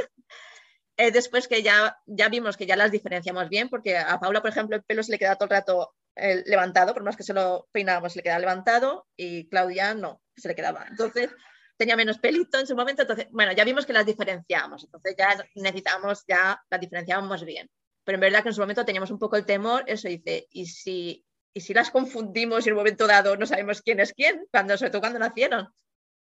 Eh, 0.96 1.10
después 1.10 1.46
que 1.46 1.62
ya, 1.62 1.96
ya 2.06 2.28
vimos 2.28 2.56
que 2.56 2.66
ya 2.66 2.74
las 2.74 2.90
diferenciamos 2.90 3.48
bien, 3.48 3.68
porque 3.68 3.96
a 3.98 4.18
Paula, 4.18 4.40
por 4.40 4.50
ejemplo, 4.50 4.76
el 4.76 4.82
pelo 4.82 5.02
se 5.02 5.12
le 5.12 5.18
queda 5.18 5.36
todo 5.36 5.44
el 5.44 5.50
rato 5.50 5.94
eh, 6.16 6.42
levantado, 6.46 6.94
por 6.94 7.04
más 7.04 7.16
que 7.16 7.22
se 7.22 7.34
lo 7.34 7.68
peinábamos, 7.70 8.12
se 8.12 8.20
le 8.20 8.22
queda 8.22 8.38
levantado, 8.38 9.06
y 9.14 9.46
Claudia 9.48 9.94
no, 9.94 10.22
se 10.34 10.48
le 10.48 10.54
quedaba. 10.54 10.86
Entonces, 10.88 11.30
tenía 11.76 11.96
menos 11.96 12.18
pelito 12.18 12.58
en 12.58 12.66
su 12.66 12.74
momento, 12.74 13.02
entonces, 13.02 13.28
bueno, 13.30 13.52
ya 13.52 13.64
vimos 13.64 13.86
que 13.86 13.92
las 13.92 14.06
diferenciamos, 14.06 14.84
entonces 14.84 15.14
ya 15.18 15.36
necesitábamos, 15.54 16.24
ya 16.26 16.62
las 16.68 16.80
diferenciábamos 16.80 17.44
bien. 17.44 17.70
Pero 18.04 18.16
en 18.16 18.20
verdad 18.20 18.42
que 18.42 18.48
en 18.50 18.54
su 18.54 18.60
momento 18.60 18.84
teníamos 18.84 19.10
un 19.10 19.18
poco 19.18 19.36
el 19.36 19.46
temor, 19.46 19.84
eso 19.86 20.08
dice, 20.08 20.46
y 20.50 20.66
si, 20.66 21.24
y 21.52 21.60
si 21.60 21.74
las 21.74 21.90
confundimos 21.90 22.64
y 22.64 22.68
en 22.68 22.74
un 22.74 22.78
momento 22.78 23.06
dado 23.06 23.36
no 23.36 23.46
sabemos 23.46 23.82
quién 23.82 24.00
es 24.00 24.12
quién, 24.12 24.46
cuando, 24.50 24.76
sobre 24.76 24.90
todo 24.90 25.00
cuando 25.00 25.18
nacieron. 25.18 25.68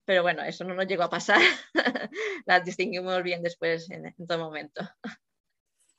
Pero 0.05 0.23
bueno, 0.23 0.43
eso 0.43 0.63
no 0.63 0.73
nos 0.73 0.87
llegó 0.87 1.03
a 1.03 1.09
pasar, 1.09 1.39
las 2.45 2.65
distinguimos 2.65 3.21
bien 3.21 3.43
después 3.43 3.89
en, 3.91 4.07
en 4.07 4.27
todo 4.27 4.39
momento. 4.39 4.81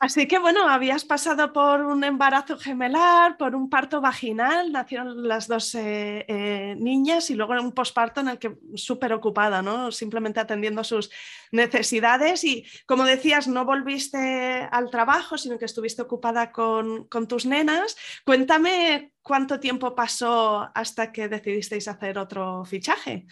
Así 0.02 0.26
que 0.26 0.38
bueno, 0.38 0.66
habías 0.66 1.04
pasado 1.04 1.52
por 1.52 1.82
un 1.82 2.04
embarazo 2.04 2.58
gemelar, 2.58 3.36
por 3.36 3.54
un 3.54 3.68
parto 3.68 4.00
vaginal, 4.00 4.72
nacieron 4.72 5.28
las 5.28 5.46
dos 5.46 5.74
eh, 5.74 6.24
eh, 6.26 6.74
niñas 6.78 7.28
y 7.28 7.34
luego 7.34 7.52
un 7.60 7.72
posparto 7.72 8.22
en 8.22 8.28
el 8.28 8.38
que 8.38 8.56
súper 8.76 9.12
ocupada, 9.12 9.60
¿no? 9.60 9.92
Simplemente 9.92 10.40
atendiendo 10.40 10.84
sus 10.84 11.10
necesidades 11.52 12.44
y 12.44 12.64
como 12.86 13.04
decías, 13.04 13.46
no 13.46 13.66
volviste 13.66 14.66
al 14.72 14.90
trabajo, 14.90 15.36
sino 15.36 15.58
que 15.58 15.66
estuviste 15.66 16.00
ocupada 16.00 16.50
con, 16.50 17.04
con 17.04 17.28
tus 17.28 17.44
nenas. 17.44 17.94
Cuéntame 18.24 19.12
cuánto 19.20 19.60
tiempo 19.60 19.94
pasó 19.94 20.70
hasta 20.74 21.12
que 21.12 21.28
decidisteis 21.28 21.88
hacer 21.88 22.16
otro 22.16 22.64
fichaje. 22.64 23.26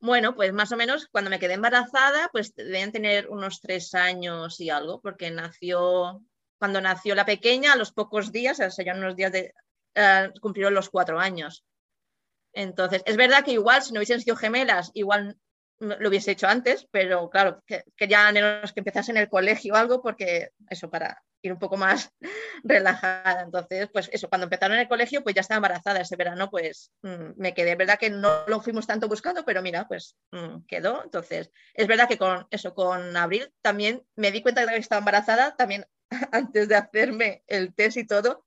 Bueno, 0.00 0.36
pues 0.36 0.52
más 0.52 0.70
o 0.70 0.76
menos 0.76 1.08
cuando 1.10 1.30
me 1.30 1.40
quedé 1.40 1.54
embarazada, 1.54 2.28
pues 2.30 2.54
debían 2.54 2.92
tener 2.92 3.28
unos 3.28 3.60
tres 3.60 3.94
años 3.94 4.60
y 4.60 4.70
algo, 4.70 5.00
porque 5.00 5.30
nació, 5.30 6.22
cuando 6.58 6.80
nació 6.80 7.16
la 7.16 7.24
pequeña, 7.24 7.72
a 7.72 7.76
los 7.76 7.92
pocos 7.92 8.30
días, 8.30 8.60
o 8.60 8.70
sea, 8.70 8.84
ya 8.84 8.94
unos 8.94 9.16
días 9.16 9.32
de, 9.32 9.52
uh, 9.96 10.38
cumplieron 10.40 10.74
los 10.74 10.88
cuatro 10.88 11.18
años. 11.18 11.64
Entonces, 12.52 13.02
es 13.06 13.16
verdad 13.16 13.44
que 13.44 13.52
igual 13.52 13.82
si 13.82 13.92
no 13.92 13.98
hubiesen 13.98 14.20
sido 14.20 14.36
gemelas, 14.36 14.92
igual 14.94 15.36
lo 15.80 16.08
hubiese 16.08 16.32
hecho 16.32 16.46
antes, 16.46 16.86
pero 16.90 17.28
claro, 17.30 17.62
que, 17.66 17.82
quería 17.96 18.32
que 18.32 18.80
empezasen 18.80 19.16
el 19.16 19.28
colegio 19.28 19.74
o 19.74 19.76
algo, 19.76 20.00
porque 20.00 20.50
eso, 20.70 20.90
para 20.90 21.22
ir 21.42 21.52
un 21.52 21.58
poco 21.58 21.76
más 21.76 22.12
relajada. 22.64 23.42
Entonces, 23.42 23.88
pues 23.92 24.08
eso, 24.12 24.28
cuando 24.28 24.44
empezaron 24.44 24.78
el 24.78 24.88
colegio, 24.88 25.22
pues 25.22 25.34
ya 25.34 25.40
estaba 25.40 25.58
embarazada 25.58 26.00
ese 26.00 26.16
verano, 26.16 26.50
pues 26.50 26.92
mm, 27.02 27.32
me 27.36 27.54
quedé. 27.54 27.72
Es 27.72 27.78
verdad 27.78 27.98
que 27.98 28.10
no 28.10 28.44
lo 28.46 28.60
fuimos 28.60 28.86
tanto 28.86 29.08
buscando, 29.08 29.44
pero 29.44 29.62
mira, 29.62 29.86
pues 29.88 30.16
mm, 30.32 30.66
quedó. 30.66 31.02
Entonces, 31.04 31.50
es 31.74 31.86
verdad 31.86 32.08
que 32.08 32.18
con 32.18 32.46
eso, 32.50 32.74
con 32.74 33.16
Abril 33.16 33.52
también 33.62 34.04
me 34.16 34.32
di 34.32 34.42
cuenta 34.42 34.64
de 34.64 34.72
que 34.72 34.78
estaba 34.78 35.00
embarazada, 35.00 35.56
también 35.56 35.86
antes 36.32 36.68
de 36.68 36.76
hacerme 36.76 37.42
el 37.46 37.74
test 37.74 37.96
y 37.96 38.06
todo, 38.06 38.46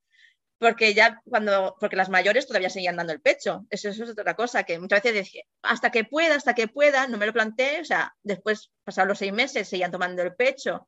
porque 0.59 0.93
ya 0.93 1.21
cuando, 1.25 1.75
porque 1.79 1.95
las 1.95 2.09
mayores 2.09 2.45
todavía 2.47 2.69
seguían 2.69 2.95
dando 2.95 3.13
el 3.13 3.21
pecho. 3.21 3.65
Eso, 3.69 3.89
eso, 3.89 4.03
es 4.03 4.11
otra 4.11 4.35
cosa, 4.35 4.63
que 4.63 4.77
muchas 4.77 5.01
veces 5.01 5.25
decía, 5.25 5.43
hasta 5.63 5.89
que 5.89 6.03
pueda, 6.03 6.35
hasta 6.35 6.53
que 6.53 6.67
pueda, 6.67 7.07
no 7.07 7.17
me 7.17 7.25
lo 7.25 7.33
planteé, 7.33 7.81
o 7.81 7.85
sea, 7.85 8.15
después, 8.21 8.71
pasados 8.83 9.07
los 9.07 9.17
seis 9.17 9.33
meses, 9.33 9.67
seguían 9.67 9.91
tomando 9.91 10.21
el 10.21 10.35
pecho 10.35 10.87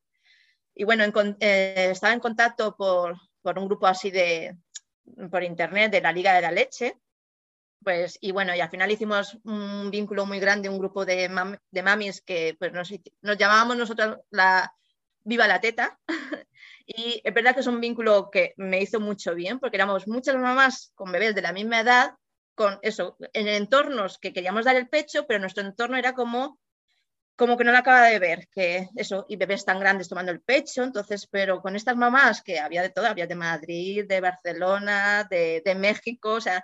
y 0.76 0.84
bueno, 0.84 1.04
eh, 1.40 1.90
estaba 1.92 2.14
en 2.14 2.20
contacto 2.20 2.76
por, 2.76 3.18
un 3.44 3.68
grupo 3.68 3.88
así 3.88 4.12
de, 4.12 4.58
por 5.30 5.44
internet 5.44 5.92
de 5.92 6.02
la 6.02 6.12
Liga 6.12 6.34
de 6.34 6.42
la 6.42 6.52
Leche, 6.52 6.98
pues, 7.84 8.18
y 8.22 8.32
bueno, 8.32 8.56
y 8.56 8.62
al 8.62 8.70
final 8.70 8.92
hicimos 8.92 9.38
un 9.44 9.92
vínculo 9.92 10.26
muy 10.26 10.40
grande, 10.40 10.70
un 10.70 10.80
grupo 10.80 11.06
de, 11.06 11.30
de 11.70 11.84
mamis 11.84 12.22
que 12.22 12.56
pues, 12.58 12.72
nos, 12.72 12.92
nos, 13.22 13.38
llamábamos 13.38 13.78
nosotros 13.78 14.20
la 14.30 14.74
Viva 15.24 15.48
la 15.48 15.60
Teta. 15.60 16.00
y 16.86 17.22
es 17.24 17.34
verdad 17.34 17.54
que 17.54 17.60
es 17.60 17.68
un 17.68 17.82
vínculo 17.82 18.30
que 18.32 18.54
me 18.58 18.82
hizo 18.82 19.00
mucho 19.00 19.36
bien, 19.36 19.60
porque 19.60 19.78
éramos 19.78 20.08
muchas 20.08 20.36
mamás 20.36 20.92
con 20.96 21.12
bebés 21.12 21.36
de 21.36 21.42
la 21.42 21.54
misma 21.54 21.82
edad, 21.82 22.16
con 22.56 22.80
eso, 22.82 23.18
en 23.34 23.48
entornos 23.48 24.18
que 24.18 24.32
queríamos 24.32 24.66
dar 24.66 24.76
el 24.76 24.88
pecho, 24.88 25.26
pero 25.28 25.40
nuestro 25.40 25.64
entorno 25.64 25.98
era 25.98 26.14
como 26.14 26.60
como 27.36 27.58
que 27.58 27.64
no 27.64 27.72
la 27.72 27.80
acaba 27.80 28.08
de 28.08 28.20
ver, 28.20 28.48
que 28.52 28.90
eso, 28.96 29.26
y 29.28 29.38
bebés 29.38 29.66
tan 29.66 29.80
grandes 29.80 30.08
tomando 30.08 30.32
el 30.32 30.42
pecho, 30.42 30.84
entonces, 30.84 31.28
pero 31.28 31.62
con 31.62 31.76
estas 31.76 31.96
mamás 31.96 32.44
que 32.44 32.60
había 32.60 32.82
de 32.82 32.90
todo, 32.90 33.08
había 33.08 33.28
de 33.28 33.36
Madrid, 33.36 34.06
de 34.08 34.22
Barcelona, 34.22 35.28
de, 35.30 35.62
de 35.66 35.76
México, 35.76 36.34
o 36.34 36.42
sea, 36.42 36.64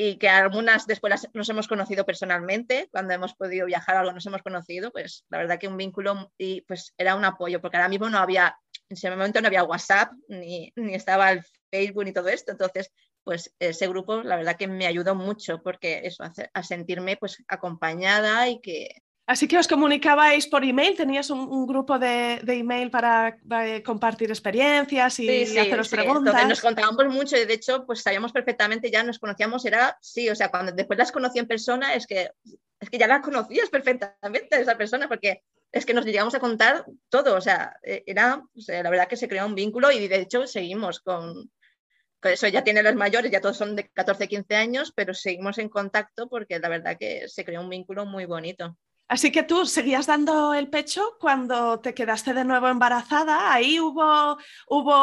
y 0.00 0.16
que 0.16 0.28
algunas 0.28 0.86
después 0.86 1.28
nos 1.34 1.48
hemos 1.48 1.66
conocido 1.66 2.06
personalmente, 2.06 2.88
cuando 2.92 3.14
hemos 3.14 3.34
podido 3.34 3.66
viajar 3.66 3.96
algo 3.96 4.12
nos 4.12 4.24
hemos 4.26 4.42
conocido, 4.42 4.92
pues 4.92 5.24
la 5.28 5.38
verdad 5.38 5.58
que 5.58 5.66
un 5.66 5.76
vínculo 5.76 6.32
y 6.38 6.60
pues 6.62 6.94
era 6.96 7.16
un 7.16 7.24
apoyo, 7.24 7.60
porque 7.60 7.78
ahora 7.78 7.88
mismo 7.88 8.08
no 8.08 8.18
había, 8.18 8.56
en 8.88 8.96
ese 8.96 9.10
momento 9.10 9.40
no 9.40 9.48
había 9.48 9.64
WhatsApp, 9.64 10.12
ni, 10.28 10.72
ni 10.76 10.94
estaba 10.94 11.32
el 11.32 11.44
Facebook 11.72 12.04
ni 12.04 12.12
todo 12.12 12.28
esto, 12.28 12.52
entonces 12.52 12.92
pues 13.24 13.52
ese 13.58 13.88
grupo 13.88 14.22
la 14.22 14.36
verdad 14.36 14.56
que 14.56 14.68
me 14.68 14.86
ayudó 14.86 15.16
mucho 15.16 15.60
porque 15.62 16.02
eso, 16.04 16.22
a, 16.22 16.32
a 16.54 16.62
sentirme 16.62 17.16
pues 17.16 17.42
acompañada 17.48 18.48
y 18.48 18.60
que, 18.60 19.02
Así 19.28 19.46
que 19.46 19.58
os 19.58 19.68
comunicabais 19.68 20.48
por 20.48 20.64
email, 20.64 20.96
tenías 20.96 21.28
un, 21.28 21.66
grupo 21.66 21.98
de, 21.98 22.40
email 22.46 22.90
para, 22.90 23.36
compartir 23.84 24.30
experiencias 24.30 25.20
y, 25.20 25.28
haceros 25.58 25.90
preguntas. 25.90 26.48
nos 26.48 26.62
contábamos 26.62 27.08
mucho 27.12 27.36
y 27.36 27.44
de 27.44 27.52
hecho, 27.52 27.84
pues 27.84 28.00
sabíamos 28.00 28.32
perfectamente, 28.32 28.90
ya 28.90 29.02
nos 29.02 29.18
conocíamos, 29.18 29.66
era 29.66 29.98
sí, 30.00 30.30
o 30.30 30.34
sea, 30.34 30.48
cuando 30.48 30.72
después 30.72 30.98
las 30.98 31.12
conocí 31.12 31.38
en 31.38 31.46
persona, 31.46 31.92
es 31.92 32.06
que, 32.06 32.30
es 32.80 32.88
que 32.88 32.96
ya 32.96 33.06
las 33.06 33.20
conocías 33.20 33.68
perfectamente 33.68 34.62
esa 34.62 34.78
persona, 34.78 35.08
porque 35.08 35.42
es 35.72 35.84
que 35.84 35.92
nos 35.92 36.06
llegamos 36.06 36.34
a 36.34 36.40
contar 36.40 36.86
todo, 37.10 37.36
o 37.36 37.40
sea, 37.42 37.76
e, 37.82 38.04
era, 38.06 38.42
la 38.66 38.90
verdad 38.90 39.08
que 39.08 39.18
se 39.18 39.28
creó 39.28 39.44
un 39.44 39.54
vínculo 39.54 39.92
y 39.92 40.08
de 40.08 40.20
hecho 40.22 40.46
seguimos 40.46 41.00
con, 41.00 41.50
con 42.18 42.32
eso, 42.32 42.48
ya 42.48 42.64
tiene 42.64 42.82
los 42.82 42.94
mayores, 42.94 43.30
ya 43.30 43.42
todos 43.42 43.58
son 43.58 43.76
de 43.76 43.90
14, 43.90 44.26
15 44.26 44.56
años, 44.56 44.90
pero 44.96 45.12
seguimos 45.12 45.58
en 45.58 45.68
contacto 45.68 46.30
porque 46.30 46.58
la 46.58 46.70
verdad 46.70 46.96
que 46.98 47.28
se 47.28 47.44
creó 47.44 47.60
un 47.60 47.68
vínculo 47.68 48.06
muy 48.06 48.24
bonito. 48.24 48.78
Así 49.08 49.32
que 49.32 49.42
tú 49.42 49.64
seguías 49.64 50.06
dando 50.06 50.52
el 50.52 50.68
pecho 50.68 51.16
cuando 51.18 51.80
te 51.80 51.94
quedaste 51.94 52.34
de 52.34 52.44
nuevo 52.44 52.68
embarazada. 52.68 53.50
¿Ahí 53.50 53.80
hubo, 53.80 54.36
hubo 54.68 54.94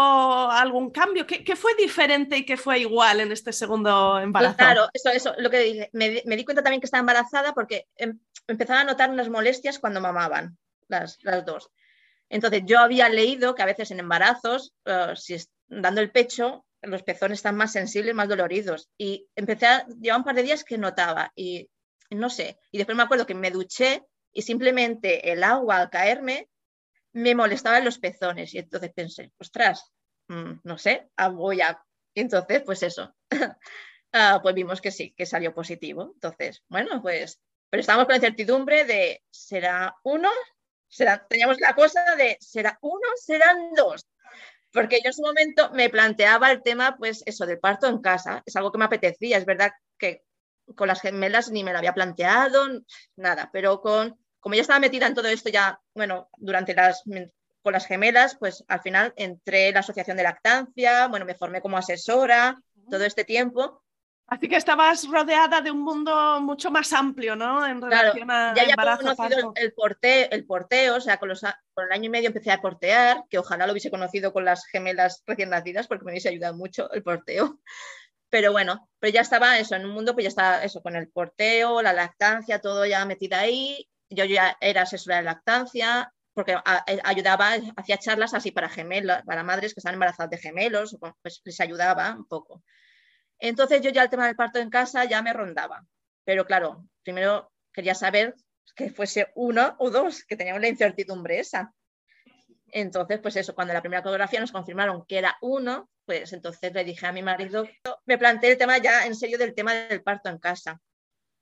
algún 0.51 0.91
cambio? 0.91 1.25
¿Qué, 1.25 1.55
fue 1.55 1.73
diferente 1.75 2.37
y 2.37 2.45
qué 2.45 2.55
fue 2.55 2.79
igual 2.79 3.21
en 3.21 3.31
este 3.31 3.51
segundo 3.51 4.11
pues 4.13 4.23
embarazo? 4.23 4.57
claro, 4.57 4.87
eso, 4.93 5.09
eso, 5.09 5.33
lo 5.39 5.49
que 5.49 5.59
dije. 5.59 5.89
Me, 5.93 6.21
me, 6.25 6.35
di 6.35 6.45
cuenta 6.45 6.61
también 6.61 6.81
que 6.81 6.85
estaba 6.85 6.99
embarazada 6.99 7.53
porque 7.53 7.87
em, 7.95 8.19
empezaba 8.47 8.81
a 8.81 8.83
notar 8.83 9.09
unas 9.09 9.27
molestias 9.27 9.79
cuando 9.79 9.99
mamaban, 9.99 10.55
las, 10.87 11.17
las, 11.23 11.43
dos. 11.43 11.71
Entonces 12.29 12.61
yo 12.63 12.79
había 12.79 13.09
leído 13.09 13.55
que 13.55 13.63
a 13.63 13.67
veces 13.67 13.89
en 13.89 13.99
embarazos, 13.99 14.75
uh, 14.85 15.15
si 15.15 15.35
dando 15.67 16.01
el 16.01 16.11
pecho, 16.11 16.63
los 16.83 17.01
pezones 17.01 17.39
están 17.39 17.55
más 17.55 17.71
sensibles, 17.71 18.13
más 18.13 18.29
doloridos. 18.29 18.89
Y 18.99 19.27
empecé 19.35 19.65
a, 19.65 19.87
llevar 19.99 20.19
un 20.19 20.25
par 20.25 20.35
de 20.35 20.43
días 20.43 20.63
que 20.63 20.77
notaba 20.77 21.31
y 21.35 21.69
no 22.09 22.29
sé. 22.29 22.59
Y 22.71 22.77
después 22.77 22.95
me 22.95 23.03
acuerdo 23.03 23.25
que 23.25 23.35
me 23.35 23.51
duché 23.51 24.03
y 24.31 24.41
simplemente 24.41 25.31
el 25.31 25.43
agua 25.43 25.77
al 25.77 25.89
caerme 25.89 26.49
me 27.13 27.33
molestaba 27.33 27.77
en 27.77 27.85
los 27.85 27.99
pezones. 27.99 28.53
Y 28.53 28.59
entonces 28.59 28.91
pensé, 28.93 29.31
ostras, 29.37 29.91
mm, 30.27 30.53
no 30.63 30.77
sé, 30.77 31.09
ah, 31.15 31.29
voy 31.29 31.61
a... 31.61 31.81
Entonces, 32.13 32.61
pues 32.65 32.83
eso. 32.83 33.13
Ah, 34.17 34.39
pues 34.41 34.55
vimos 34.55 34.79
que 34.79 34.91
sí, 34.91 35.13
que 35.13 35.25
salió 35.25 35.53
positivo. 35.53 36.11
Entonces, 36.13 36.63
bueno, 36.69 37.01
pues, 37.01 37.41
pero 37.69 37.81
estábamos 37.81 38.05
con 38.05 38.13
la 38.13 38.17
incertidumbre 38.19 38.85
de, 38.85 39.21
¿será 39.29 39.93
uno? 40.03 40.29
¿Será... 40.87 41.27
Teníamos 41.27 41.59
la 41.59 41.75
cosa 41.75 42.15
de, 42.15 42.37
¿será 42.39 42.79
uno? 42.81 43.05
¿Serán 43.15 43.73
dos? 43.75 44.07
Porque 44.71 45.01
yo 45.03 45.09
en 45.09 45.13
su 45.13 45.21
momento 45.21 45.69
me 45.71 45.89
planteaba 45.89 46.49
el 46.49 46.63
tema, 46.63 46.95
pues 46.97 47.23
eso, 47.25 47.45
del 47.45 47.59
parto 47.59 47.87
en 47.87 48.01
casa. 48.01 48.41
Es 48.45 48.55
algo 48.55 48.71
que 48.71 48.77
me 48.77 48.85
apetecía. 48.85 49.37
Es 49.37 49.45
verdad 49.45 49.73
que 49.97 50.23
con 50.75 50.87
las 50.87 51.01
gemelas 51.01 51.51
ni 51.51 51.63
me 51.63 51.71
lo 51.71 51.77
había 51.77 51.93
planteado, 51.93 52.65
nada, 53.15 53.49
pero 53.51 53.81
con, 53.81 54.17
como 54.39 54.55
ya 54.55 54.61
estaba 54.61 54.79
metida 54.79 55.07
en 55.07 55.13
todo 55.13 55.27
esto 55.27 55.49
ya, 55.49 55.79
bueno, 55.93 56.29
durante 56.37 56.73
las, 56.73 57.03
con 57.61 57.73
las 57.73 57.87
gemelas, 57.87 58.37
pues 58.39 58.63
al 58.67 58.81
final 58.81 59.13
entré 59.15 59.69
en 59.69 59.73
la 59.73 59.79
asociación 59.79 60.17
de 60.17 60.23
lactancia, 60.23 61.07
bueno, 61.07 61.25
me 61.25 61.35
formé 61.35 61.61
como 61.61 61.77
asesora 61.77 62.61
todo 62.89 63.03
este 63.05 63.23
tiempo. 63.23 63.81
Así 64.27 64.47
que 64.47 64.55
estabas 64.55 65.07
rodeada 65.07 65.61
de 65.61 65.69
un 65.69 65.81
mundo 65.81 66.41
mucho 66.41 66.71
más 66.71 66.93
amplio, 66.93 67.35
¿no? 67.35 67.65
En 67.65 67.79
relación 67.79 68.31
a 68.31 68.55
ya 68.55 68.63
había 68.63 68.97
conocido 68.97 69.53
el, 69.55 69.71
porteo, 69.73 70.27
el 70.31 70.45
porteo, 70.45 70.95
o 70.95 71.01
sea, 71.01 71.17
con, 71.17 71.29
los, 71.29 71.41
con 71.41 71.85
el 71.85 71.91
año 71.91 72.05
y 72.05 72.09
medio 72.09 72.27
empecé 72.27 72.51
a 72.51 72.61
portear, 72.61 73.23
que 73.29 73.37
ojalá 73.37 73.67
lo 73.67 73.73
hubiese 73.73 73.91
conocido 73.91 74.33
con 74.33 74.43
las 74.43 74.65
gemelas 74.65 75.23
recién 75.27 75.51
nacidas, 75.51 75.87
porque 75.87 76.05
me 76.05 76.11
hubiese 76.11 76.29
ayudado 76.29 76.55
mucho 76.55 76.91
el 76.91 77.03
porteo. 77.03 77.59
Pero 78.35 78.51
bueno, 78.51 78.89
pero 78.99 79.13
ya 79.13 79.21
estaba 79.21 79.57
eso, 79.59 79.75
en 79.75 79.85
un 79.85 79.91
mundo, 79.91 80.13
pues 80.13 80.25
ya 80.25 80.27
estaba 80.27 80.61
eso, 80.61 80.81
con 80.81 80.97
el 80.97 81.07
porteo, 81.07 81.81
la 81.81 81.93
lactancia, 81.93 82.59
todo 82.59 82.85
ya 82.85 83.05
metida 83.05 83.39
ahí. 83.39 83.87
Yo 84.09 84.25
ya 84.25 84.57
era 84.59 84.81
asesora 84.81 85.15
de 85.15 85.23
lactancia, 85.23 86.11
porque 86.33 86.51
eh, 86.51 86.99
ayudaba, 87.05 87.53
hacía 87.77 87.97
charlas 87.97 88.33
así 88.33 88.51
para 88.51 88.67
gemelos, 88.67 89.21
para 89.25 89.43
madres 89.43 89.73
que 89.73 89.79
están 89.79 89.93
embarazadas 89.93 90.31
de 90.31 90.37
gemelos, 90.37 90.97
pues 91.21 91.41
les 91.45 91.61
ayudaba 91.61 92.13
un 92.13 92.27
poco. 92.27 92.61
Entonces 93.39 93.81
yo 93.81 93.89
ya 93.89 94.03
el 94.03 94.09
tema 94.09 94.27
del 94.27 94.35
parto 94.35 94.59
en 94.59 94.69
casa 94.69 95.05
ya 95.05 95.21
me 95.21 95.31
rondaba. 95.31 95.85
Pero 96.25 96.43
claro, 96.43 96.89
primero 97.03 97.53
quería 97.71 97.95
saber 97.95 98.35
que 98.75 98.89
fuese 98.89 99.31
uno 99.35 99.77
o 99.79 99.89
dos, 99.91 100.25
que 100.25 100.35
teníamos 100.35 100.61
la 100.61 100.67
incertidumbre 100.67 101.39
esa. 101.39 101.73
Entonces, 102.75 103.21
pues 103.21 103.37
eso, 103.37 103.55
cuando 103.55 103.73
la 103.73 103.79
primera 103.79 104.01
ecografía 104.01 104.41
nos 104.41 104.51
confirmaron 104.51 105.05
que 105.05 105.17
era 105.17 105.37
uno, 105.39 105.89
pues 106.05 106.33
entonces 106.33 106.73
le 106.73 106.83
dije 106.83 107.07
a 107.07 107.13
mi 107.13 107.23
marido, 107.23 107.65
me 108.05 108.17
planteé 108.17 108.51
el 108.51 108.57
tema 108.57 108.79
ya 108.79 109.05
en 109.05 109.15
serio 109.15 109.37
del 109.37 109.55
tema 109.55 109.73
del 109.73 110.03
parto 110.03 110.27
en 110.27 110.39
casa. 110.39 110.81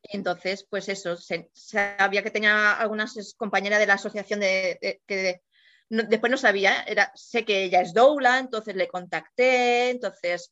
Entonces, 0.03 0.67
pues 0.69 0.89
eso, 0.89 1.17
sabía 1.53 2.21
que 2.21 2.29
tenía 2.29 2.73
algunas 2.73 3.33
compañeras 3.35 3.79
de 3.79 3.87
la 3.87 3.95
asociación 3.95 4.41
de, 4.41 5.01
que 5.07 5.41
después 5.89 6.29
no 6.29 6.37
sabía, 6.37 6.83
era, 6.83 7.11
sé 7.15 7.43
que 7.43 7.63
ella 7.63 7.81
es 7.81 7.95
doula, 7.95 8.37
entonces 8.37 8.75
le 8.75 8.87
contacté, 8.87 9.89
entonces 9.89 10.51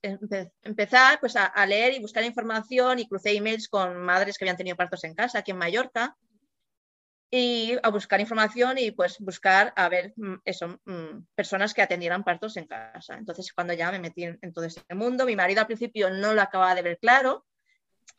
empezar 0.63 1.19
pues, 1.19 1.35
a, 1.35 1.45
a, 1.45 1.65
leer 1.67 1.93
y 1.93 2.01
buscar 2.01 2.23
información 2.23 2.97
y 2.97 3.07
crucé 3.07 3.33
emails 3.37 3.67
con 3.67 3.97
madres 3.97 4.35
que 4.35 4.45
habían 4.45 4.57
tenido 4.57 4.77
partos 4.77 5.03
en 5.03 5.13
casa 5.13 5.39
aquí 5.39 5.51
en 5.51 5.57
Mallorca 5.57 6.17
y 7.33 7.77
a 7.81 7.89
buscar 7.89 8.19
información 8.19 8.77
y 8.77 8.91
pues 8.91 9.17
buscar 9.19 9.71
a 9.77 9.87
ver 9.87 10.13
mm, 10.17 10.35
eso, 10.43 10.81
mm, 10.83 11.23
personas 11.33 11.73
que 11.73 11.81
atendieran 11.81 12.25
partos 12.25 12.57
en 12.57 12.67
casa. 12.67 13.15
Entonces 13.15 13.53
cuando 13.53 13.73
ya 13.73 13.89
me 13.89 13.99
metí 13.99 14.25
en, 14.25 14.53
todo 14.53 14.65
este 14.65 14.93
mundo, 14.93 15.25
mi 15.25 15.37
marido 15.37 15.61
al 15.61 15.67
principio 15.67 16.09
no 16.09 16.33
lo 16.33 16.41
acababa 16.41 16.75
de 16.75 16.81
ver 16.81 16.99
claro, 16.99 17.47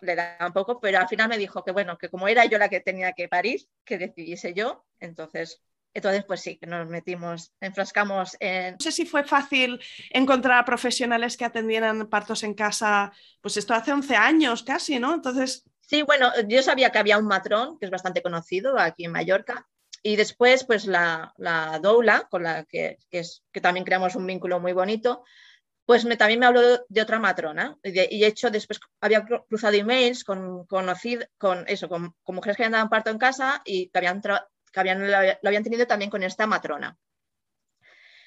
le 0.01 0.17
daba 0.17 0.47
un 0.47 0.53
poco, 0.55 0.81
pero 0.81 0.99
al 0.99 1.09
final 1.09 1.29
me 1.29 1.37
dijo 1.37 1.63
que 1.63 1.73
bueno, 1.73 1.99
que 1.99 2.09
como 2.09 2.27
era 2.27 2.47
yo 2.47 2.57
la 2.59 2.71
que 2.71 2.81
tenía 2.81 3.13
que 3.13 3.29
parir, 3.29 3.61
que 3.85 3.99
decidiese 3.99 4.55
yo, 4.55 4.87
entonces 4.99 5.63
entonces, 5.95 6.25
pues 6.25 6.41
sí, 6.41 6.59
nos 6.67 6.89
metimos, 6.89 7.53
enfrascamos 7.61 8.37
en... 8.41 8.73
No 8.73 8.81
sé 8.81 8.93
si 8.93 9.05
fue 9.05 9.25
fácil 9.25 9.79
encontrar 10.11 10.65
profesionales 10.65 11.37
que 11.37 11.45
atendieran 11.45 12.09
partos 12.09 12.43
en 12.45 12.55
casa, 12.55 13.13
pues 13.43 13.59
esto 13.59 13.75
hace 13.75 13.93
11 13.93 14.17
años 14.17 14.63
casi, 14.63 14.99
¿no? 14.99 15.13
Entonces, 15.13 15.65
Sí, 15.93 16.01
bueno, 16.01 16.33
yo 16.49 16.63
sabía 16.63 16.89
que 16.89 16.97
había 16.97 17.19
un 17.19 17.27
matrón, 17.27 17.79
que 17.79 17.85
es 17.85 17.91
bastante 17.91 18.23
conocido 18.23 18.79
aquí 18.79 19.05
en 19.05 19.13
Mallorca, 19.13 19.69
y 20.03 20.17
después, 20.17 20.65
pues 20.65 20.87
la, 20.87 21.35
la 21.37 21.79
doula, 21.83 22.29
con 22.31 22.45
la 22.45 22.65
que, 22.65 22.97
es, 23.11 23.45
que 23.53 23.61
también 23.61 23.85
creamos 23.85 24.17
un 24.17 24.27
vínculo 24.27 24.59
muy 24.59 24.73
bonito, 24.73 25.23
pues 25.85 26.07
me, 26.07 26.17
también 26.17 26.41
me 26.41 26.47
habló 26.47 26.63
de 26.89 27.03
otra 27.03 27.19
matrona. 27.19 27.77
Y 27.83 27.91
de, 27.91 28.27
hecho, 28.27 28.49
después 28.51 28.81
había 29.03 29.23
cruzado 29.23 29.77
emails 29.77 30.25
con, 30.25 30.65
con, 30.65 30.87
con 31.37 31.65
eso, 31.69 31.91
con, 31.91 32.15
mujeres 32.27 32.57
que 32.57 32.63
habían 32.63 32.73
dado 32.73 32.89
parto 32.89 33.11
en 33.11 33.19
casa 33.19 33.61
y 33.63 33.91
que, 33.91 33.99
habían, 33.99 34.23
que 34.23 34.81
habían, 34.81 35.11
lo 35.11 35.47
habían 35.49 35.63
tenido 35.63 35.87
también 35.87 36.11
con 36.11 36.23
esta 36.23 36.47
matrona. 36.47 36.97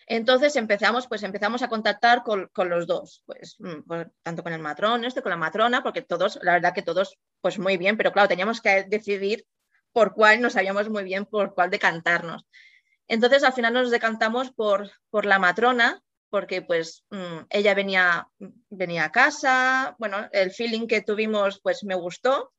Entonces 0.08 0.56
empezamos, 0.56 1.08
pues 1.08 1.24
empezamos 1.24 1.64
a 1.64 1.68
contactar 1.68 2.22
con, 2.24 2.50
los 2.70 2.86
dos, 2.86 3.24
pues, 3.26 3.56
mm, 3.60 3.82
tanto 4.22 4.44
con 4.44 4.54
el 4.54 4.62
matrón, 4.62 5.04
este, 5.04 5.22
con 5.22 5.32
la 5.32 5.38
matrona, 5.38 5.82
porque 5.82 6.04
todos, 6.04 6.38
la 6.44 6.54
verdad 6.54 6.74
que 6.74 6.84
todos, 6.84 7.18
pues 7.42 7.58
muy 7.58 7.78
bien, 7.78 7.98
pero 7.98 8.12
claro, 8.12 8.28
teníamos 8.28 8.62
que 8.62 8.84
decidir 8.84 9.46
por 9.92 10.14
cuál, 10.14 10.42
no 10.42 10.50
sabíamos 10.50 10.90
muy 10.90 11.04
bien 11.04 11.26
por 11.26 11.56
cuál 11.56 11.72
decantarnos. 11.72 12.46
Entonces 13.08 13.44
al 13.44 13.54
final 13.54 13.74
nos 13.74 13.90
decantamos 13.90 14.52
por, 14.52 14.92
por 15.10 15.26
la 15.26 15.40
matrona, 15.40 16.00
porque 16.30 16.62
pues 16.62 17.04
mm, 17.10 17.46
ella 17.50 17.74
venía, 17.74 18.28
venía 18.70 19.06
a 19.06 19.12
casa, 19.12 19.96
bueno, 19.98 20.28
el 20.32 20.52
feeling 20.52 20.86
que 20.86 21.02
tuvimos 21.02 21.62
pues 21.62 21.84
me 21.84 21.96
gustó 21.96 22.52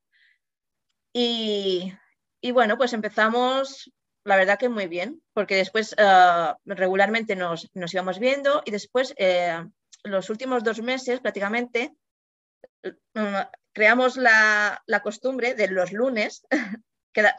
y, 1.12 1.92
y 2.40 2.50
bueno, 2.52 2.76
pues 2.76 2.92
empezamos 2.92 3.92
la 4.26 4.36
verdad 4.36 4.58
que 4.58 4.68
muy 4.68 4.88
bien, 4.88 5.22
porque 5.32 5.54
después 5.54 5.94
eh, 5.96 6.54
regularmente 6.64 7.36
nos, 7.36 7.70
íbamos 7.74 8.18
viendo 8.18 8.60
y 8.64 8.72
después, 8.72 9.14
eh, 9.18 9.64
los 10.02 10.30
últimos 10.30 10.64
dos 10.64 10.82
meses 10.82 11.20
prácticamente, 11.20 11.94
mm, 12.82 13.36
creamos 13.72 14.16
la, 14.16 14.82
costumbre 15.04 15.54
de 15.54 15.68
los 15.68 15.92
lunes, 15.92 16.44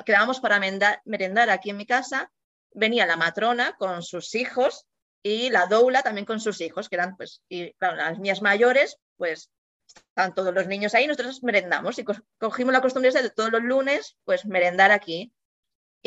quedábamos 0.06 0.40
para 0.40 0.62
merendar 1.04 1.50
aquí 1.50 1.72
en 1.72 1.78
mi 1.78 1.86
casa, 1.86 2.32
venía 2.72 3.06
la 3.06 3.18
matrona 3.18 3.76
con 3.78 4.02
sus 4.02 4.34
hijos 4.34 4.86
y 5.22 5.50
la 5.50 5.66
doula 5.66 6.04
también 6.04 6.26
con 6.26 6.40
sus 6.40 6.62
hijos, 6.62 6.88
que 6.88 6.96
eran 6.96 7.18
pues, 7.18 7.44
las 7.82 8.18
mías 8.18 8.42
mayores, 8.42 8.98
pues 9.18 9.52
están 9.88 10.34
todos 10.34 10.54
los 10.54 10.68
niños 10.68 10.96
ahí, 10.96 11.06
nosotros 11.06 11.44
merendamos 11.44 12.00
y 12.00 12.06
cogimos 12.40 12.72
la 12.72 12.82
costumbre 12.82 13.12
de 13.12 13.30
todos 13.30 13.52
los 13.52 13.62
lunes, 13.62 14.16
pues 14.24 14.46
merendar 14.46 14.92
aquí. 14.92 15.34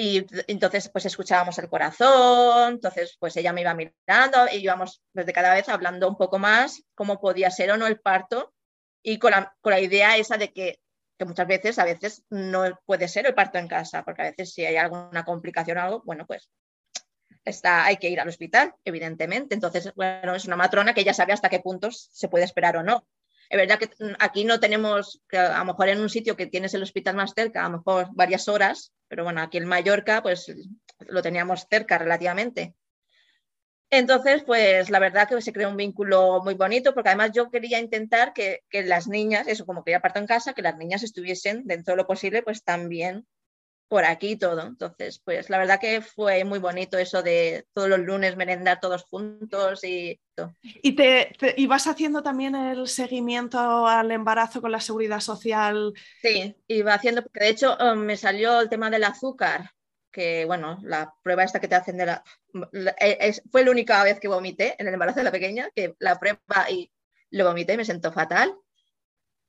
Y 0.03 0.27
entonces 0.47 0.89
pues 0.89 1.05
escuchábamos 1.05 1.59
el 1.59 1.69
corazón, 1.69 2.73
entonces 2.73 3.19
pues 3.21 3.37
ella 3.37 3.53
me 3.53 3.61
iba 3.61 3.75
mirando 3.75 4.47
y 4.51 4.57
íbamos 4.57 5.03
desde 5.13 5.35
cada 5.35 5.53
vez 5.53 5.69
hablando 5.69 6.09
un 6.09 6.17
poco 6.17 6.39
más 6.39 6.83
cómo 6.95 7.21
podía 7.21 7.51
ser 7.51 7.71
o 7.71 7.77
no 7.77 7.87
el 7.87 8.01
parto 8.01 8.55
y 9.03 9.19
con 9.19 9.33
la, 9.33 9.55
con 9.61 9.73
la 9.73 9.81
idea 9.81 10.17
esa 10.17 10.39
de 10.39 10.55
que, 10.55 10.81
que, 11.19 11.27
muchas 11.27 11.47
veces, 11.47 11.79
a 11.79 11.85
veces 11.85 12.25
no 12.31 12.81
puede 12.87 13.09
ser 13.09 13.27
el 13.27 13.35
parto 13.35 13.59
en 13.59 13.69
casa, 13.69 14.03
porque 14.03 14.23
a 14.23 14.31
veces 14.31 14.55
si 14.55 14.65
hay 14.65 14.79
alguna 14.79 15.23
complicación 15.27 15.77
o 15.77 15.83
algo, 15.83 16.03
bueno 16.07 16.27
pues 16.27 16.49
está, 17.45 17.85
hay 17.85 17.99
que 17.99 18.09
ir 18.09 18.21
al 18.21 18.29
hospital, 18.29 18.75
evidentemente. 18.87 19.55
Entonces, 19.55 19.93
bueno, 19.95 20.35
es 20.35 20.47
una 20.47 20.57
matrona 20.57 20.95
que 20.95 21.05
ya 21.05 21.13
sabe 21.13 21.35
hasta 21.35 21.51
qué 21.51 21.61
puntos 21.61 22.09
se 22.11 22.29
puede 22.29 22.47
esperar 22.47 22.79
o 22.79 22.83
no. 22.83 23.07
Es 23.51 23.59
verdad 23.59 23.81
que 23.81 23.91
aquí 24.21 24.45
no 24.45 24.61
tenemos, 24.61 25.21
que 25.29 25.37
a 25.37 25.59
lo 25.59 25.65
mejor 25.65 25.89
en 25.89 26.01
un 26.01 26.09
sitio 26.09 26.37
que 26.37 26.47
tienes 26.47 26.73
el 26.75 26.85
hospital 26.85 27.17
más 27.17 27.33
cerca, 27.35 27.67
a 27.67 27.69
lo 27.69 27.79
mejor 27.79 28.07
varias 28.13 28.47
horas, 28.47 28.93
pero 29.09 29.25
bueno, 29.25 29.43
aquí 29.43 29.59
en 29.59 29.67
Mallorca 29.67 30.23
pues 30.23 30.55
lo 31.01 31.21
teníamos 31.21 31.67
cerca 31.69 31.99
relativamente. 31.99 32.77
Entonces, 33.91 34.45
pues 34.45 34.89
la 34.89 35.01
verdad 35.01 35.29
que 35.29 35.43
se 35.43 35.53
creó 35.53 35.69
un 35.69 35.77
vínculo 35.77 36.41
muy 36.45 36.55
bonito, 36.55 36.95
porque 36.95 37.09
además 37.09 37.33
yo 37.35 37.51
quería 37.51 37.81
intentar 37.81 38.33
que, 38.33 38.61
que 38.71 38.85
las 38.85 39.09
niñas, 39.09 39.49
eso 39.49 39.67
como 39.67 39.83
quería 39.83 39.99
parto 39.99 40.21
en 40.21 40.29
casa, 40.29 40.53
que 40.53 40.63
las 40.63 40.79
niñas 40.79 41.03
estuviesen 41.03 41.63
dentro 41.65 41.95
de 41.95 41.97
lo 41.97 42.07
posible, 42.07 42.45
pues 42.45 42.63
también 42.63 43.27
por 43.91 44.05
aquí 44.05 44.37
todo. 44.37 44.63
Entonces, 44.63 45.21
pues 45.25 45.51
la 45.51 45.59
verdad 45.59 45.81
que 45.81 46.01
fue 46.01 46.45
muy 46.45 46.61
bonito 46.61 46.97
eso 46.97 47.25
de 47.25 47.67
todos 47.75 47.89
los 47.89 47.99
lunes 47.99 48.37
merendar 48.37 48.79
todos 48.79 49.03
juntos 49.03 49.83
y 49.83 50.21
todo. 50.37 50.55
¿Y 50.63 50.95
te, 50.95 51.35
ibas 51.57 51.89
haciendo 51.89 52.23
también 52.23 52.55
el 52.55 52.87
seguimiento 52.87 53.89
al 53.89 54.13
embarazo 54.13 54.61
con 54.61 54.71
la 54.71 54.79
seguridad 54.81 55.19
social? 55.19 55.93
Sí, 56.23 56.55
iba 56.69 56.95
haciendo, 56.95 57.23
porque 57.23 57.41
de 57.41 57.49
hecho 57.49 57.77
um, 57.79 57.99
me 57.99 58.17
salió 58.17 58.61
el 58.61 58.69
tema 58.69 58.91
del 58.91 59.03
azúcar, 59.03 59.73
que 60.13 60.45
bueno, 60.45 60.79
la 60.85 61.13
prueba 61.25 61.43
esta 61.43 61.59
que 61.59 61.67
te 61.67 61.75
hacen 61.75 61.97
de 61.97 62.07
la... 62.07 62.25
E, 63.01 63.33
fue 63.51 63.65
la 63.65 63.73
única 63.73 64.05
vez 64.05 64.21
que 64.21 64.29
vomité 64.29 64.77
en 64.79 64.87
el 64.87 64.95
embarazo 64.95 65.19
de 65.19 65.25
la 65.25 65.33
pequeña, 65.33 65.69
que 65.75 65.97
la 65.99 66.17
prueba 66.17 66.71
y 66.71 66.93
lo 67.31 67.45
vomité, 67.45 67.77
me 67.77 67.85
sentó 67.85 68.13
fatal. 68.13 68.55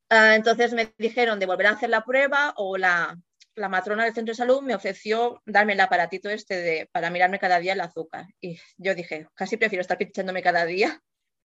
Ah, 0.09 0.33
entonces 0.33 0.73
me 0.73 0.91
dijeron 0.97 1.37
de 1.37 1.45
volver 1.45 1.67
a 1.67 1.71
hacer 1.71 1.91
la 1.91 2.03
prueba 2.03 2.55
o 2.57 2.75
la, 2.75 3.19
la 3.55 3.69
matrona 3.69 4.05
del 4.05 4.13
centro 4.13 4.31
de 4.31 4.37
salud 4.37 4.61
me 4.61 4.75
ofreció 4.75 5.41
darme 5.45 5.73
el 5.73 5.79
aparatito 5.79 6.29
este 6.29 6.61
de, 6.61 6.89
para 6.91 7.09
mirarme 7.09 7.39
cada 7.39 7.59
día 7.59 7.73
el 7.73 7.81
azúcar. 7.81 8.25
Y 8.39 8.59
yo 8.77 8.95
dije, 8.95 9.27
casi 9.33 9.57
prefiero 9.57 9.81
estar 9.81 9.97
pinchándome 9.97 10.41
cada 10.41 10.65
día 10.65 11.01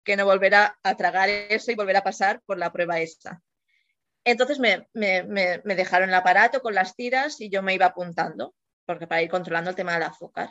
que 0.04 0.16
no 0.16 0.26
volver 0.26 0.54
a, 0.54 0.78
tragar 0.96 1.28
eso 1.30 1.72
y 1.72 1.74
volver 1.74 1.96
a 1.96 2.04
pasar 2.04 2.42
por 2.44 2.58
la 2.58 2.72
prueba 2.72 3.00
esa. 3.00 3.42
Entonces 4.22 4.58
me, 4.58 4.86
me, 4.92 5.74
dejaron 5.74 6.10
el 6.10 6.14
aparato 6.14 6.60
con 6.60 6.74
las 6.74 6.94
tiras 6.94 7.40
y 7.40 7.48
yo 7.50 7.62
me 7.62 7.74
iba 7.74 7.86
apuntando, 7.86 8.54
porque 8.86 9.06
para 9.06 9.22
ir 9.22 9.30
controlando 9.30 9.70
el 9.70 9.76
tema 9.76 9.94
del 9.94 10.02
azúcar. 10.02 10.50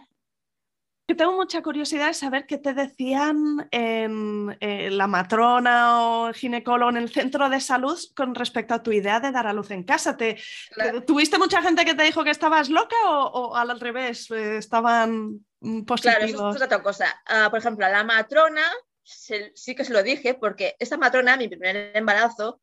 Yo 1.06 1.18
tengo 1.18 1.34
mucha 1.34 1.62
curiosidad 1.62 2.08
de 2.08 2.14
saber 2.14 2.46
qué 2.46 2.58
te 2.58 2.74
decían 2.74 3.68
en, 3.72 4.56
eh, 4.62 4.90
la 4.90 5.06
matrona 5.06 6.02
o 6.02 6.28
el 6.30 6.34
ginecólogo 6.34 6.92
en 6.92 6.98
el 6.98 7.12
centro 7.12 7.50
de 7.50 7.60
salud 7.60 8.00
con 8.16 8.34
respecto 8.34 8.74
a 8.74 8.82
tu 8.82 8.94
idea 8.94 9.20
de 9.20 9.34
dar 9.34 9.46
a 9.46 9.52
luz 9.52 9.72
en 9.72 9.84
casa. 9.84 10.16
¿Te, 10.16 10.42
¿Tuviste 11.06 11.38
mucha 11.38 11.62
gente 11.62 11.84
que 11.84 11.94
te 11.94 12.04
dijo 12.04 12.24
que 12.24 12.30
estabas 12.30 12.70
loca 12.70 12.96
o, 13.06 13.54
al 13.54 13.78
revés 13.82 14.32
eh, 14.32 14.58
estaban 14.58 15.46
positivos? 15.86 16.02
Claro, 16.02 16.26
eso 16.26 16.50
es 16.52 16.62
otra 16.62 16.82
cosa. 16.82 17.22
Ah, 17.26 17.48
por 17.50 17.60
ejemplo, 17.60 17.86
a 17.86 17.90
la 17.90 18.06
matrona 18.06 18.64
sí 19.04 19.76
que 19.76 19.84
se 19.84 19.92
lo 19.92 20.04
dije 20.04 20.36
porque 20.36 20.78
esta 20.80 20.98
matrona, 20.98 21.36
mi 21.36 21.50
primer 21.50 21.92
embarazo, 21.98 22.62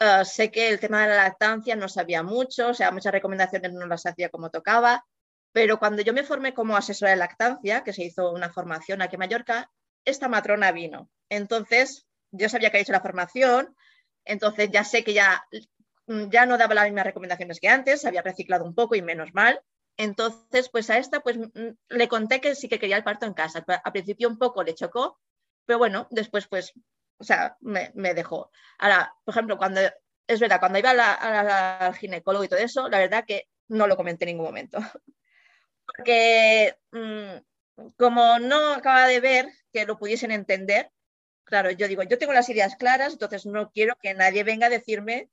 ah, 0.00 0.26
sé 0.26 0.50
que 0.50 0.68
el 0.68 0.80
tema 0.80 1.00
de 1.00 1.08
la 1.08 1.16
lactancia 1.16 1.76
no 1.76 1.88
sabía 1.88 2.22
mucho, 2.22 2.68
o 2.68 2.74
sea, 2.74 2.90
muchas 2.90 3.12
recomendaciones 3.12 3.72
no 3.72 3.86
las 3.86 4.04
hacía 4.04 4.28
como 4.28 4.50
tocaba 4.50 5.06
pero 5.52 5.78
cuando 5.78 6.02
yo 6.02 6.12
me 6.12 6.24
formé 6.24 6.54
como 6.54 6.76
asesora 6.76 7.10
de 7.10 7.16
lactancia, 7.16 7.82
que 7.82 7.92
se 7.92 8.04
hizo 8.04 8.30
una 8.30 8.52
formación 8.52 9.02
aquí 9.02 9.16
en 9.16 9.20
Mallorca, 9.20 9.70
esta 10.04 10.28
matrona 10.28 10.72
vino. 10.72 11.10
Entonces, 11.28 12.06
yo 12.30 12.48
sabía 12.48 12.70
que 12.70 12.76
había 12.76 12.82
hecho 12.82 12.92
la 12.92 13.00
formación, 13.00 13.74
entonces 14.24 14.70
ya 14.70 14.84
sé 14.84 15.02
que 15.04 15.12
ya, 15.12 15.44
ya 16.06 16.46
no 16.46 16.58
daba 16.58 16.74
las 16.74 16.84
mismas 16.84 17.04
recomendaciones 17.04 17.58
que 17.60 17.68
antes, 17.68 18.04
había 18.04 18.22
reciclado 18.22 18.64
un 18.64 18.74
poco 18.74 18.94
y 18.94 19.02
menos 19.02 19.34
mal. 19.34 19.60
Entonces, 19.96 20.70
pues 20.70 20.88
a 20.88 20.98
esta, 20.98 21.20
pues 21.20 21.38
le 21.88 22.08
conté 22.08 22.40
que 22.40 22.54
sí 22.54 22.68
que 22.68 22.78
quería 22.78 22.96
el 22.96 23.04
parto 23.04 23.26
en 23.26 23.34
casa. 23.34 23.64
A 23.84 23.92
principio 23.92 24.28
un 24.28 24.38
poco 24.38 24.62
le 24.62 24.74
chocó, 24.74 25.18
pero 25.66 25.78
bueno, 25.78 26.06
después 26.10 26.46
pues, 26.48 26.72
o 27.18 27.24
sea, 27.24 27.56
me, 27.60 27.92
dejó. 28.14 28.50
Ahora, 28.78 29.12
por 29.24 29.34
ejemplo, 29.34 29.58
cuando, 29.58 29.80
es 30.26 30.40
verdad, 30.40 30.60
cuando 30.60 30.78
iba 30.78 30.90
al 30.90 31.94
ginecólogo 31.96 32.44
y 32.44 32.48
todo 32.48 32.60
eso, 32.60 32.88
la 32.88 32.98
verdad 32.98 33.24
que 33.26 33.48
no 33.68 33.86
lo 33.86 33.96
comenté 33.96 34.24
en 34.24 34.30
ningún 34.30 34.46
momento 34.46 34.78
porque 35.96 36.76
mm, 36.92 37.90
como 37.96 38.38
no 38.38 38.74
acaba 38.74 39.06
de 39.06 39.20
ver 39.20 39.48
que 39.72 39.86
lo 39.86 39.98
pudiesen 39.98 40.30
entender, 40.30 40.90
claro, 41.44 41.70
yo 41.70 41.88
digo, 41.88 42.02
yo 42.02 42.18
tengo 42.18 42.32
las 42.32 42.48
ideas 42.48 42.76
claras, 42.76 43.14
entonces 43.14 43.46
no 43.46 43.70
quiero 43.70 43.94
que 44.02 44.14
nadie 44.14 44.44
venga 44.44 44.66
a 44.66 44.70
decirme 44.70 45.30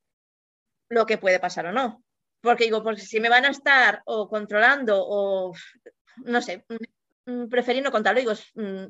lo 0.89 1.05
que 1.05 1.17
puede 1.17 1.39
pasar 1.39 1.67
o 1.67 1.71
no. 1.71 2.03
Porque 2.41 2.65
digo, 2.65 2.83
porque 2.83 3.01
si 3.01 3.19
me 3.19 3.29
van 3.29 3.45
a 3.45 3.49
estar 3.49 4.01
o 4.05 4.29
controlando 4.29 5.03
o 5.05 5.53
no 6.25 6.41
sé, 6.41 6.65
mm, 7.25 7.31
mm, 7.31 7.49
preferí 7.49 7.81
no 7.81 7.91
contarlo, 7.91 8.19
digo, 8.19 8.33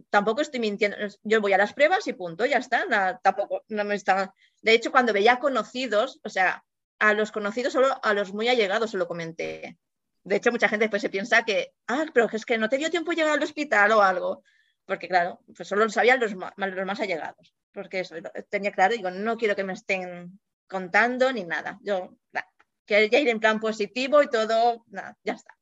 tampoco 0.09 0.41
estoy 0.41 0.59
mintiendo, 0.59 0.97
yo 1.23 1.41
voy 1.41 1.53
a 1.53 1.57
las 1.57 1.73
pruebas 1.73 2.07
y 2.07 2.13
punto, 2.13 2.45
ya 2.45 2.57
está, 2.57 3.19
tampoco, 3.23 3.63
no 3.69 3.83
me 3.83 3.95
está. 3.95 4.33
De 4.61 4.73
hecho, 4.73 4.91
cuando 4.91 5.13
veía 5.13 5.39
conocidos, 5.39 6.19
o 6.23 6.29
sea, 6.29 6.63
a 6.99 7.13
los 7.13 7.31
conocidos, 7.31 7.73
solo 7.73 7.99
a 8.01 8.13
los 8.13 8.33
muy 8.33 8.47
allegados 8.49 8.91
se 8.91 8.97
lo 8.97 9.07
comenté. 9.07 9.77
De 10.27 10.35
hecho, 10.35 10.51
mucha 10.51 10.67
gente 10.67 10.83
después 10.83 11.01
se 11.01 11.09
piensa 11.09 11.43
que, 11.43 11.73
ah, 11.87 12.05
pero 12.13 12.29
es 12.29 12.45
que 12.45 12.57
no 12.57 12.67
te 12.67 12.77
dio 12.77 12.89
tiempo 12.89 13.13
llegar 13.13 13.31
al 13.31 13.43
hospital 13.43 13.93
o 13.93 14.01
algo. 14.01 14.43
Porque, 14.85 15.07
claro, 15.07 15.39
pues 15.55 15.69
solo 15.69 15.85
lo 15.85 15.89
sabían 15.89 16.19
los, 16.19 16.33
los 16.33 16.85
más 16.85 16.99
allegados. 16.99 17.53
Porque 17.71 18.01
eso 18.01 18.15
tenía 18.49 18.71
claro, 18.71 18.93
digo, 18.93 19.09
no 19.09 19.37
quiero 19.37 19.55
que 19.55 19.63
me 19.63 19.71
estén 19.71 20.37
contando 20.67 21.31
ni 21.31 21.45
nada. 21.45 21.79
Yo, 21.81 22.17
que 22.85 23.09
ya 23.09 23.19
ir 23.19 23.29
en 23.29 23.39
plan 23.39 23.61
positivo 23.61 24.21
y 24.21 24.29
todo, 24.29 24.83
nada, 24.87 25.17
ya 25.23 25.33
está. 25.33 25.57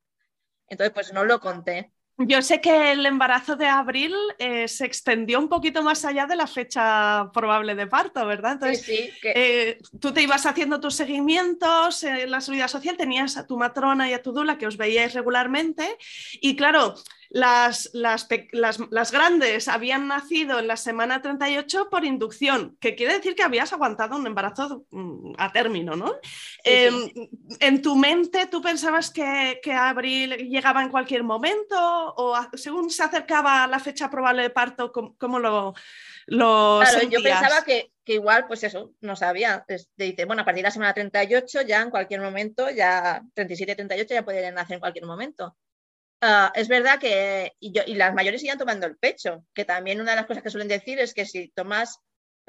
Entonces, 0.68 0.93
pues 0.93 1.13
no 1.13 1.26
lo 1.26 1.39
conté. 1.39 1.91
Yo 2.18 2.41
sé 2.41 2.61
que 2.61 2.93
el 2.93 3.05
embarazo 3.05 3.57
de 3.57 3.68
abril 3.68 4.16
eh, 4.39 4.70
se 4.70 4.86
extendió 4.86 5.38
un 5.38 5.49
poquito 5.49 5.84
más 5.84 6.05
allá 6.05 6.26
de 6.26 6.38
la 6.38 6.47
fecha 6.47 7.30
probable 7.34 7.76
de 7.76 7.88
parto, 7.88 8.26
¿verdad? 8.26 8.53
Entonces, 8.53 8.86
sí, 8.86 9.09
eh, 9.24 9.80
tú 9.99 10.13
te 10.13 10.22
ibas 10.22 10.45
haciendo 10.45 10.80
tus 10.80 10.95
seguimientos 10.95 12.03
en 12.03 12.32
la 12.32 12.39
seguridad 12.39 12.70
social, 12.70 12.95
tenías 12.95 13.36
a 13.36 13.45
tu 13.45 13.57
matrona 13.57 14.09
y 14.09 14.13
a 14.13 14.22
tu 14.22 14.32
dula 14.32 14.57
que 14.57 14.66
os 14.66 14.78
veíais 14.78 15.13
regularmente 15.13 15.97
y 16.39 16.55
claro, 16.55 16.95
las, 17.36 17.90
las, 17.92 18.30
las, 18.54 19.12
grandes 19.12 19.68
habían 19.68 20.08
nacido 20.08 20.58
en 20.58 20.68
la 20.68 20.78
semana 20.78 21.22
38 21.22 21.90
por 21.90 22.06
inducción, 22.06 22.78
que 22.80 22.96
quiere 22.96 23.16
decir 23.16 23.36
que 23.36 23.44
habías 23.44 23.74
aguantado 23.74 24.16
un 24.16 24.26
embarazo 24.26 24.86
mm, 24.90 25.34
a 25.38 25.52
término, 25.52 25.98
¿no? 25.98 26.14
Em, 26.64 27.12
¿En 27.60 27.82
tu 27.82 27.98
mente 27.98 28.46
tú 28.46 28.62
pensabas 28.62 29.12
que, 29.12 29.60
que, 29.62 29.74
abril 29.74 30.48
llegaba 30.50 30.82
en 30.82 30.88
cualquier 30.88 31.24
momento 31.24 31.76
o 31.78 32.38
según 32.54 32.90
se 32.90 33.04
acercaba 33.04 33.68
la 33.68 33.80
fecha 33.80 34.10
probable 34.10 34.44
de 34.44 34.50
parto, 34.52 34.94
cómo, 34.94 35.38
lo, 35.38 35.74
lo 36.28 36.80
claro, 36.80 37.10
yo 37.10 37.22
pensaba 37.22 37.66
que, 37.66 37.92
que, 38.06 38.14
igual, 38.14 38.48
pues 38.48 38.64
eso, 38.64 38.94
no 39.02 39.18
sabía. 39.18 39.66
Te 39.68 39.84
dice, 39.98 40.24
bueno, 40.24 40.44
a 40.44 40.46
partir 40.46 40.62
de 40.62 40.70
la 40.70 40.72
semana 40.72 40.94
38 40.94 41.64
ya 41.64 41.82
en 41.82 41.90
cualquier 41.90 42.22
momento, 42.22 42.70
ya 42.70 43.22
37, 43.34 43.76
38 43.76 44.14
ya 44.14 44.24
pueden 44.24 44.56
nacer 44.56 44.76
en 44.76 44.80
cualquier 44.80 45.06
momento. 45.06 45.58
Ah, 46.28 46.52
es 46.56 46.68
verdad 46.68 46.98
que 47.00 47.54
y, 47.60 47.94
las 47.94 48.16
mayores 48.16 48.42
siguen 48.42 48.58
tomando 48.58 48.88
el 48.88 48.98
pecho, 48.98 49.46
que 49.54 49.64
también 49.64 50.02
una 50.02 50.12
de 50.12 50.18
las 50.18 50.26
cosas 50.26 50.42
que 50.42 50.50
suelen 50.50 50.68
decir 50.68 51.00
es 51.00 51.14
que 51.14 51.24
si 51.24 51.50
tomas, 51.50 52.00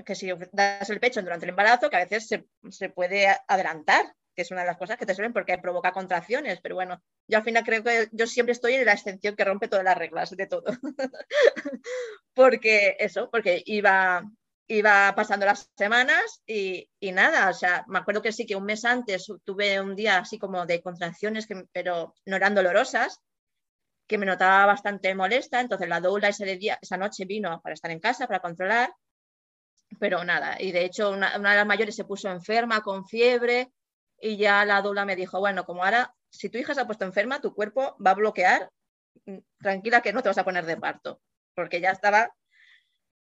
que 0.02 0.14
si 0.14 0.32
das 0.52 0.88
el 0.88 0.98
pecho 0.98 1.20
durante 1.20 1.44
el 1.44 1.50
embarazo, 1.50 1.90
que 1.90 1.96
a 1.96 2.06
veces 2.06 2.26
se, 2.70 2.88
puede 2.88 3.28
adelantar, 3.46 4.14
que 4.34 4.40
es 4.40 4.50
una 4.50 4.62
de 4.62 4.68
las 4.68 4.78
cosas 4.78 4.96
que 4.96 5.04
te 5.04 5.14
suelen 5.14 5.34
porque 5.34 5.58
provoca 5.58 5.92
contracciones, 5.92 6.58
pero 6.62 6.74
bueno, 6.74 7.02
yo 7.28 7.36
al 7.36 7.44
final 7.44 7.64
creo 7.64 7.84
que 7.84 8.08
yo 8.12 8.26
siempre 8.26 8.52
estoy 8.52 8.76
en 8.76 8.86
la 8.86 8.94
excepción 8.94 9.36
que 9.36 9.44
rompe 9.44 9.68
todas 9.68 9.84
las 9.84 9.98
reglas 9.98 10.30
de 10.30 10.46
todo. 10.46 10.64
porque 12.32 12.96
eso, 12.98 13.28
porque 13.30 13.62
iba, 13.66 14.24
iba 14.68 15.14
pasando 15.14 15.44
las 15.44 15.70
semanas 15.76 16.42
y, 16.46 16.88
nada, 17.12 17.50
o 17.50 17.52
sea, 17.52 17.84
me 17.88 17.98
acuerdo 17.98 18.22
que 18.22 18.32
sí 18.32 18.46
que 18.46 18.56
un 18.56 18.64
mes 18.64 18.86
antes 18.86 19.30
tuve 19.44 19.82
un 19.82 19.94
día 19.94 20.16
así 20.16 20.38
como 20.38 20.64
de 20.64 20.80
contracciones, 20.80 21.46
que, 21.46 21.64
pero 21.72 22.14
no 22.24 22.36
eran 22.36 22.54
dolorosas, 22.54 23.20
que 24.06 24.18
me 24.18 24.26
notaba 24.26 24.66
bastante 24.66 25.14
molesta, 25.14 25.60
entonces 25.60 25.88
la 25.88 26.00
doula 26.00 26.28
ese 26.28 26.44
día, 26.56 26.78
esa 26.80 26.96
noche 26.96 27.24
vino 27.24 27.60
para 27.62 27.74
estar 27.74 27.90
en 27.90 28.00
casa, 28.00 28.26
para 28.26 28.40
controlar, 28.40 28.92
pero 29.98 30.24
nada, 30.24 30.56
y 30.60 30.72
de 30.72 30.84
hecho 30.84 31.10
una, 31.10 31.32
de 31.32 31.38
las 31.38 31.66
mayores 31.66 31.96
se 31.96 32.04
puso 32.04 32.30
enferma 32.30 32.82
con 32.82 33.06
fiebre 33.06 33.72
y 34.20 34.36
ya 34.36 34.64
la 34.64 34.82
doula 34.82 35.04
me 35.04 35.16
dijo, 35.16 35.40
bueno, 35.40 35.64
como 35.64 35.84
ahora, 35.84 36.14
si 36.30 36.48
tu 36.48 36.58
hija 36.58 36.74
se 36.74 36.80
ha 36.80 36.86
puesto 36.86 37.04
enferma, 37.04 37.40
tu 37.40 37.54
cuerpo 37.54 37.96
va 38.04 38.12
a 38.12 38.14
bloquear, 38.14 38.70
mm, 39.26 39.38
tranquila 39.58 40.00
que 40.00 40.12
no 40.12 40.22
te 40.22 40.28
vas 40.28 40.38
a 40.38 40.44
poner 40.44 40.66
de 40.66 40.76
parto, 40.76 41.20
porque 41.54 41.80
ya 41.80 41.90
estaba 41.90 42.30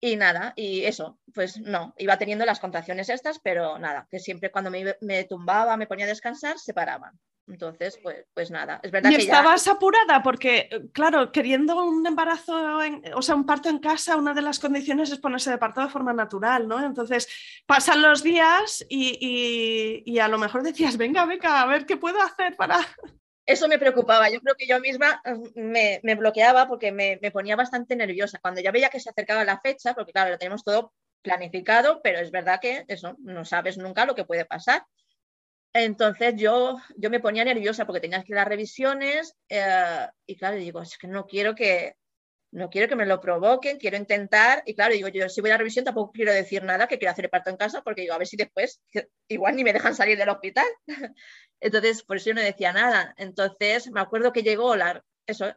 y 0.01 0.17
nada, 0.17 0.53
y 0.55 0.85
eso, 0.85 1.19
pues 1.33 1.59
no, 1.59 1.95
iba 1.97 2.19
teniendo 2.19 2.45
las 2.45 2.61
contracciones 2.61 3.09
estas, 3.09 3.39
pero 3.39 3.79
nada, 3.79 4.07
que 4.11 4.19
siempre 4.19 4.51
cuando 4.51 4.71
me, 4.71 4.97
me 5.01 5.25
tumbaba, 5.25 5.79
me 5.79 5.87
ponía 5.87 6.05
a 6.05 6.09
descansar, 6.09 6.59
se 6.59 6.75
paraban. 6.75 7.19
Entonces, 7.47 7.99
pues, 8.03 8.25
pues 8.33 8.51
nada, 8.51 8.81
es 8.83 8.91
verdad 8.91 9.11
¿Y 9.11 9.17
estabas 9.17 9.69
apurada? 9.69 10.23
Porque, 10.23 10.69
eh, 10.71 10.81
claro, 10.93 11.31
queriendo 11.31 11.83
un 11.85 12.07
embarazo, 12.07 12.79
o 13.15 13.23
sea, 13.23 13.35
un 13.35 13.45
parto 13.45 13.69
en 13.69 13.81
casa, 13.81 14.17
una 14.17 14.33
de 14.33 14.41
las 14.41 14.59
condiciones 14.59 15.11
es 15.11 15.19
ponerse 15.19 15.51
de 15.51 15.59
parto 15.59 15.83
de 15.83 15.91
forma 15.91 16.15
natural, 16.15 16.67
¿no? 16.67 16.85
Entonces, 16.85 17.29
pasan 17.67 18.01
los 18.01 18.23
días 18.23 18.85
y, 18.89 20.19
a 20.19 20.29
lo 20.29 20.39
mejor 20.39 20.63
decías, 20.63 20.97
venga, 20.97 21.27
venga, 21.27 21.61
a 21.61 21.67
ver 21.67 21.85
qué 21.85 21.97
puedo 21.97 22.21
hacer 22.21 22.57
para... 22.57 22.79
Eso 23.47 23.69
me 23.69 23.79
preocupaba. 23.79 24.31
Yo 24.31 24.41
creo 24.41 24.55
que 24.57 24.67
yo 24.67 24.81
misma 24.81 25.21
mm, 25.55 26.01
me, 26.03 26.15
bloqueaba 26.15 26.67
porque 26.67 26.93
me, 26.93 27.19
me, 27.21 27.31
ponía 27.31 27.57
bastante 27.57 27.95
nerviosa. 27.95 28.39
Cuando 28.41 28.63
ya 28.63 28.71
veía 28.71 28.89
que 28.89 29.01
se 29.01 29.11
acercaba 29.11 29.45
la 29.45 29.61
fecha, 29.61 29.93
porque 29.93 30.13
claro, 30.13 30.31
lo 30.31 30.39
tenemos 30.39 30.65
todo 30.65 30.95
planificado, 31.21 32.01
pero 32.03 32.21
es 32.21 32.31
verdad 32.31 32.59
que 32.61 32.85
eso, 32.89 33.17
no 33.19 33.45
sabes 33.45 33.77
nunca 33.77 34.07
lo 34.07 34.15
que 34.15 34.25
puede 34.25 34.47
pasar. 34.47 34.85
Entonces 35.75 36.35
yo, 36.37 36.79
yo 36.97 37.11
me 37.11 37.19
ponía 37.19 37.45
nerviosa 37.45 37.85
porque 37.85 38.01
tenías 38.01 38.25
que 38.25 38.39
a 38.39 38.45
revisiones 38.45 39.37
eh, 39.49 40.07
y 40.25 40.37
claro, 40.37 40.57
digo, 40.57 40.81
es 40.81 40.97
que 40.97 41.09
no 41.09 41.27
quiero 41.27 41.57
que, 41.57 41.97
no 42.53 42.71
quiero 42.71 42.89
que 42.89 42.95
me 42.95 43.07
lo 43.07 43.21
provoquen, 43.21 43.79
quiero 43.79 43.97
intentar, 43.97 44.63
y 44.65 44.77
claro, 44.77 44.95
digo, 44.95 45.09
yo 45.09 45.29
si 45.29 45.41
voy 45.41 45.51
a 45.51 45.55
la 45.55 45.59
revisión 45.59 45.85
tampoco 45.85 46.13
quiero 46.13 46.33
decir 46.33 46.63
nada 46.63 46.87
que 46.87 46.99
quiero 46.99 47.11
hacer 47.11 47.25
el 47.25 47.31
parto 47.31 47.51
en 47.51 47.57
casa, 47.57 47.83
porque 47.83 48.03
digo, 48.03 48.15
a 48.15 48.19
ver 48.19 48.29
si 48.29 48.37
después 48.37 48.81
igual 49.29 49.57
ni 49.57 49.65
me 49.65 49.73
dejan 49.73 49.97
salir 49.97 50.17
del 50.17 50.29
hospital. 50.29 50.67
Entonces, 51.61 52.05
por 52.05 52.19
eso 52.19 52.31
yo 52.31 52.35
no 52.35 52.43
decía 52.43 52.73
nada. 52.73 53.13
Entonces, 53.17 53.91
me 53.91 54.01
acuerdo 54.01 54.33
que 54.33 54.45
llegó 54.45 54.77
la, 54.77 55.03
eso, 55.27 55.53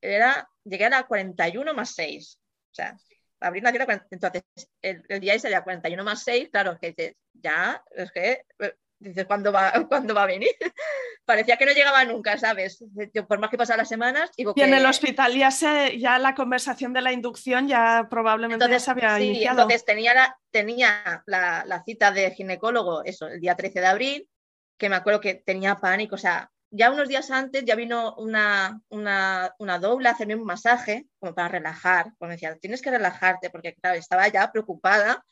era, 0.00 0.48
llegué 0.64 0.86
a 0.86 0.90
la 0.90 1.06
41 1.06 1.74
más 1.74 1.94
6. 1.94 2.38
O 2.70 2.74
sea, 2.74 2.96
abrir 3.40 3.62
la 3.62 3.72
tierra, 3.72 4.06
entonces 4.10 4.42
el, 4.80 5.02
día 5.20 5.34
ese 5.34 5.48
era 5.48 5.62
41 5.62 6.02
más 6.04 6.22
6, 6.22 6.48
claro, 6.50 6.78
que 6.80 7.16
ya, 7.34 7.84
es 7.90 8.10
que 8.12 8.44
eh, 8.60 8.74
dices, 9.00 9.26
¿cuándo 9.26 9.50
va, 9.50 9.72
¿cuándo 9.88 10.14
va 10.14 10.24
a 10.24 10.26
venir? 10.26 10.50
Parecía 11.24 11.56
que 11.56 11.66
no 11.66 11.72
llegaba 11.72 12.04
nunca, 12.04 12.38
¿sabes? 12.38 12.84
Yo, 13.14 13.26
por 13.26 13.38
más 13.38 13.50
que 13.50 13.58
pasaran 13.58 13.78
las 13.78 13.88
semanas... 13.88 14.30
y 14.36 14.44
en 14.60 14.74
el 14.74 14.86
hospital 14.86 15.34
ya, 15.34 15.50
se, 15.50 15.98
ya 15.98 16.18
la 16.18 16.34
conversación 16.34 16.92
de 16.92 17.02
la 17.02 17.12
inducción 17.12 17.68
ya 17.68 18.06
probablemente 18.10 18.64
entonces, 18.64 18.84
se 18.84 18.90
había 18.90 19.16
sí, 19.16 19.44
Entonces 19.44 19.84
tenía, 19.84 20.14
la, 20.14 20.36
tenía 20.50 21.22
la, 21.26 21.64
la, 21.66 21.82
cita 21.84 22.10
de 22.10 22.30
ginecólogo, 22.32 23.04
eso, 23.04 23.28
el 23.28 23.40
día 23.40 23.54
13 23.54 23.80
de 23.80 23.86
abril, 23.86 24.28
que 24.76 24.88
me 24.88 24.96
acuerdo 24.96 25.20
que 25.20 25.34
tenía 25.34 25.76
pánico, 25.76 26.16
o 26.16 26.18
sea, 26.18 26.50
ya 26.70 26.90
unos 26.90 27.08
días 27.08 27.30
antes 27.30 27.64
ya 27.64 27.74
vino 27.74 28.14
una, 28.16 28.80
una, 28.88 29.54
una 29.58 29.78
doble 29.78 30.08
a 30.08 30.12
hacerme 30.12 30.36
un 30.36 30.44
masaje 30.44 31.06
como 31.18 31.34
para 31.34 31.48
relajar, 31.48 32.12
como 32.18 32.28
me 32.28 32.34
decía, 32.34 32.56
tienes 32.56 32.80
que 32.80 32.90
relajarte, 32.90 33.50
porque 33.50 33.74
claro, 33.74 33.98
estaba 33.98 34.28
ya 34.28 34.50
preocupada 34.50 35.24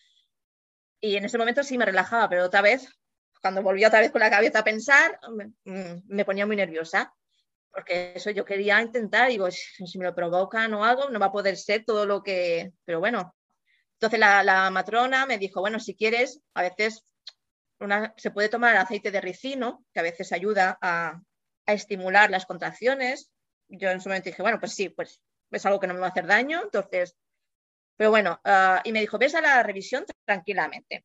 y 1.00 1.16
en 1.16 1.24
ese 1.24 1.38
momento 1.38 1.62
sí 1.62 1.78
me 1.78 1.84
relajaba, 1.84 2.28
pero 2.28 2.44
otra 2.44 2.60
vez 2.60 2.88
cuando 3.40 3.62
volví 3.62 3.84
otra 3.84 4.00
vez 4.00 4.10
con 4.10 4.20
la 4.20 4.30
cabeza 4.30 4.60
a 4.60 4.64
pensar, 4.64 5.18
me, 5.64 6.02
me 6.06 6.24
ponía 6.24 6.46
muy 6.46 6.56
nerviosa, 6.56 7.14
porque 7.70 8.12
eso 8.14 8.30
yo 8.30 8.44
quería 8.44 8.80
intentar, 8.80 9.28
digo, 9.28 9.50
si 9.50 9.98
me 9.98 10.04
lo 10.04 10.14
provocan 10.14 10.72
o 10.74 10.84
algo, 10.84 11.10
no 11.10 11.20
va 11.20 11.26
a 11.26 11.32
poder 11.32 11.56
ser 11.56 11.84
todo 11.84 12.06
lo 12.06 12.22
que, 12.22 12.72
pero 12.84 13.00
bueno. 13.00 13.34
Entonces 13.94 14.18
la, 14.18 14.42
la 14.42 14.70
matrona 14.70 15.26
me 15.26 15.38
dijo, 15.38 15.60
bueno, 15.60 15.80
si 15.80 15.94
quieres, 15.94 16.40
a 16.54 16.62
veces 16.62 17.04
una, 17.80 18.14
se 18.16 18.30
puede 18.30 18.48
tomar 18.48 18.76
aceite 18.76 19.10
de 19.10 19.20
ricino, 19.20 19.84
que 19.92 20.00
a 20.00 20.04
veces 20.04 20.32
ayuda 20.32 20.78
a, 20.80 21.20
a, 21.66 21.72
estimular 21.72 22.30
las 22.30 22.46
contracciones. 22.46 23.30
Yo 23.68 23.90
en 23.90 24.00
su 24.00 24.08
momento 24.08 24.30
dije, 24.30 24.42
bueno, 24.42 24.58
pues 24.58 24.74
sí, 24.74 24.88
pues 24.88 25.20
es 25.50 25.66
algo 25.66 25.80
que 25.80 25.86
no 25.86 25.94
me 25.94 26.00
va 26.00 26.06
a 26.06 26.10
hacer 26.10 26.26
daño, 26.26 26.62
entonces, 26.62 27.16
pero 27.96 28.10
bueno, 28.10 28.40
uh, 28.44 28.80
y 28.84 28.92
me 28.92 29.00
dijo, 29.00 29.18
ves 29.18 29.34
a 29.34 29.40
la 29.40 29.62
revisión 29.62 30.04
tranquilamente 30.24 31.04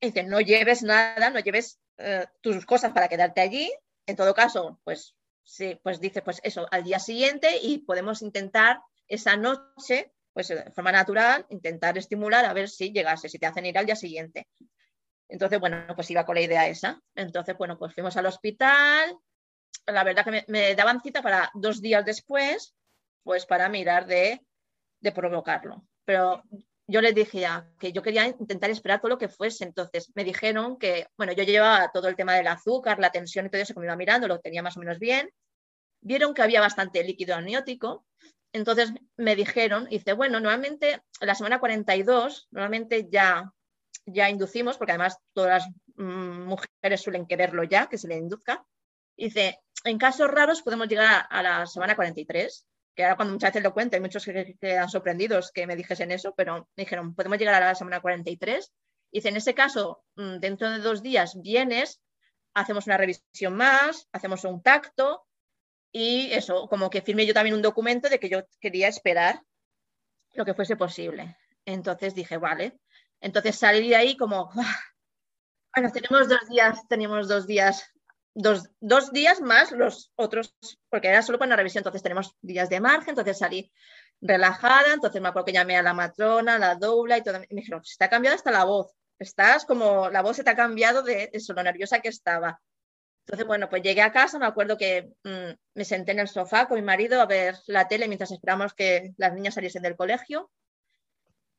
dice, 0.00 0.22
no 0.24 0.40
lleves 0.40 0.82
nada, 0.82 1.30
no 1.30 1.40
lleves 1.40 1.80
uh, 1.98 2.24
tus 2.40 2.64
cosas 2.66 2.92
para 2.92 3.08
quedarte 3.08 3.40
allí. 3.40 3.72
En 4.06 4.16
todo 4.16 4.34
caso, 4.34 4.80
pues 4.84 5.16
sí, 5.42 5.78
pues 5.82 6.00
dice, 6.00 6.22
pues 6.22 6.40
eso, 6.42 6.66
al 6.70 6.84
día 6.84 6.98
siguiente 6.98 7.58
y 7.62 7.78
podemos 7.78 8.22
intentar 8.22 8.80
esa 9.08 9.36
noche, 9.36 10.12
pues 10.32 10.48
de 10.48 10.70
forma 10.72 10.92
natural, 10.92 11.46
intentar 11.50 11.98
estimular 11.98 12.44
a 12.44 12.52
ver 12.52 12.68
si 12.68 12.92
llegase, 12.92 13.28
si 13.28 13.38
te 13.38 13.46
hacen 13.46 13.66
ir 13.66 13.76
al 13.76 13.86
día 13.86 13.96
siguiente. 13.96 14.48
Entonces, 15.28 15.60
bueno, 15.60 15.86
pues 15.94 16.10
iba 16.10 16.24
con 16.26 16.34
la 16.34 16.40
idea 16.40 16.66
esa. 16.66 17.00
Entonces, 17.14 17.56
bueno, 17.56 17.78
pues 17.78 17.94
fuimos 17.94 18.16
al 18.16 18.26
hospital. 18.26 19.16
La 19.86 20.04
verdad 20.04 20.24
que 20.24 20.30
me, 20.30 20.44
me 20.48 20.74
daban 20.74 21.00
cita 21.00 21.22
para 21.22 21.50
dos 21.54 21.80
días 21.80 22.04
después, 22.04 22.74
pues 23.22 23.46
para 23.46 23.68
mirar 23.68 24.06
de, 24.06 24.44
de 25.00 25.12
provocarlo. 25.12 25.86
Pero 26.04 26.42
yo 26.90 27.00
les 27.00 27.14
dije 27.14 27.40
ya 27.40 27.68
que 27.78 27.92
yo 27.92 28.02
quería 28.02 28.26
intentar 28.26 28.68
esperar 28.70 29.00
todo 29.00 29.10
lo 29.10 29.18
que 29.18 29.28
fuese. 29.28 29.64
Entonces 29.64 30.10
me 30.14 30.24
dijeron 30.24 30.76
que, 30.78 31.06
bueno, 31.16 31.32
yo 31.32 31.44
llevaba 31.44 31.90
todo 31.92 32.08
el 32.08 32.16
tema 32.16 32.34
del 32.34 32.48
azúcar, 32.48 32.98
la 32.98 33.12
tensión 33.12 33.46
y 33.46 33.50
todo 33.50 33.62
eso 33.62 33.74
que 33.74 33.80
me 33.80 33.86
iba 33.86 33.96
mirando, 33.96 34.26
lo 34.26 34.40
tenía 34.40 34.62
más 34.62 34.76
o 34.76 34.80
menos 34.80 34.98
bien. 34.98 35.30
Vieron 36.00 36.34
que 36.34 36.42
había 36.42 36.60
bastante 36.60 37.04
líquido 37.04 37.36
amniótico. 37.36 38.04
Entonces 38.52 38.92
me 39.16 39.36
dijeron, 39.36 39.86
dice, 39.88 40.12
bueno, 40.14 40.40
normalmente 40.40 41.02
la 41.20 41.36
semana 41.36 41.60
42, 41.60 42.48
normalmente 42.50 43.08
ya, 43.08 43.52
ya 44.06 44.28
inducimos, 44.28 44.76
porque 44.76 44.92
además 44.92 45.18
todas 45.32 45.62
las 45.62 45.68
mmm, 45.94 46.46
mujeres 46.46 47.00
suelen 47.00 47.26
quererlo 47.26 47.62
ya, 47.62 47.86
que 47.88 47.98
se 47.98 48.08
le 48.08 48.16
induzca. 48.16 48.66
Dice, 49.16 49.60
en 49.84 49.98
casos 49.98 50.28
raros 50.28 50.62
podemos 50.62 50.88
llegar 50.88 51.26
a 51.30 51.42
la 51.42 51.66
semana 51.66 51.94
43 51.94 52.66
que 53.00 53.04
ahora 53.04 53.16
cuando 53.16 53.32
muchas 53.32 53.50
veces 53.50 53.62
lo 53.62 53.72
cuento, 53.72 53.96
hay 53.96 54.02
muchos 54.02 54.26
que 54.26 54.58
quedan 54.60 54.90
sorprendidos 54.90 55.52
que 55.52 55.66
me 55.66 55.74
dijesen 55.74 56.12
eso, 56.12 56.34
pero 56.36 56.68
me 56.76 56.84
dijeron, 56.84 57.14
podemos 57.14 57.38
llegar 57.38 57.54
a 57.54 57.66
la 57.66 57.74
semana 57.74 58.00
43. 58.00 58.72
Y 59.10 59.18
dice, 59.18 59.30
en 59.30 59.36
ese 59.36 59.54
caso, 59.54 60.04
mm, 60.16 60.36
dentro 60.36 60.70
de 60.70 60.80
dos 60.80 61.02
días 61.02 61.40
vienes, 61.40 62.02
hacemos 62.52 62.86
una 62.86 62.98
revisión 62.98 63.56
más, 63.56 64.06
hacemos 64.12 64.44
un 64.44 64.62
tacto 64.62 65.26
y 65.92 66.30
eso, 66.32 66.68
como 66.68 66.90
que 66.90 67.00
firmé 67.00 67.24
yo 67.24 67.32
también 67.32 67.56
un 67.56 67.62
documento 67.62 68.10
de 68.10 68.20
que 68.20 68.28
yo 68.28 68.42
quería 68.60 68.88
esperar 68.88 69.42
lo 70.34 70.44
que 70.44 70.52
fuese 70.52 70.76
posible. 70.76 71.38
Entonces 71.64 72.14
dije, 72.14 72.36
vale. 72.36 72.78
Entonces 73.22 73.56
salí 73.56 73.88
de 73.88 73.96
ahí 73.96 74.14
como, 74.14 74.50
bueno, 75.74 75.90
tenemos 75.90 76.28
dos 76.28 76.46
días, 76.50 76.86
teníamos 76.86 77.28
dos 77.28 77.46
días 77.46 77.90
dos, 78.34 78.70
dos, 78.80 79.12
días 79.12 79.40
más 79.40 79.72
los 79.72 80.12
otros, 80.16 80.54
porque 80.88 81.08
era 81.08 81.22
solo 81.22 81.38
para 81.38 81.48
una 81.48 81.56
revisión, 81.56 81.80
entonces 81.80 82.02
tenemos 82.02 82.36
días 82.40 82.68
de 82.68 82.80
margen, 82.80 83.10
entonces 83.10 83.38
salí 83.38 83.72
relajada, 84.20 84.94
entonces 84.94 85.20
me 85.20 85.28
acuerdo 85.28 85.46
que 85.46 85.52
llamé 85.52 85.76
a 85.76 85.82
la 85.82 85.94
matrona, 85.94 86.58
la 86.58 86.74
doula 86.74 87.18
y 87.18 87.22
todo, 87.22 87.36
y 87.36 87.54
me 87.54 87.60
dijeron, 87.60 87.84
se 87.84 87.96
te 87.96 88.04
ha 88.04 88.10
cambiado 88.10 88.36
hasta 88.36 88.50
la 88.50 88.64
voz, 88.64 88.92
estás 89.18 89.64
como, 89.64 90.10
la 90.10 90.22
voz 90.22 90.36
se 90.36 90.44
te 90.44 90.50
ha 90.50 90.56
cambiado 90.56 91.02
de 91.02 91.30
eso, 91.32 91.52
lo 91.52 91.62
nerviosa 91.62 92.00
que 92.00 92.08
estaba. 92.08 92.60
Entonces, 93.26 93.46
bueno, 93.46 93.68
pues 93.68 93.82
llegué 93.82 94.02
a 94.02 94.12
casa, 94.12 94.38
me 94.38 94.46
acuerdo 94.46 94.76
que 94.76 95.12
mmm, 95.24 95.52
me 95.74 95.84
senté 95.84 96.12
en 96.12 96.20
el 96.20 96.28
sofá 96.28 96.66
con 96.66 96.76
mi 96.76 96.82
marido 96.82 97.20
a 97.20 97.26
ver 97.26 97.56
la 97.66 97.86
tele 97.86 98.08
mientras 98.08 98.32
esperamos 98.32 98.74
que 98.74 99.12
las 99.18 99.32
niñas 99.34 99.54
saliesen 99.54 99.82
del 99.82 99.96
colegio. 99.96 100.50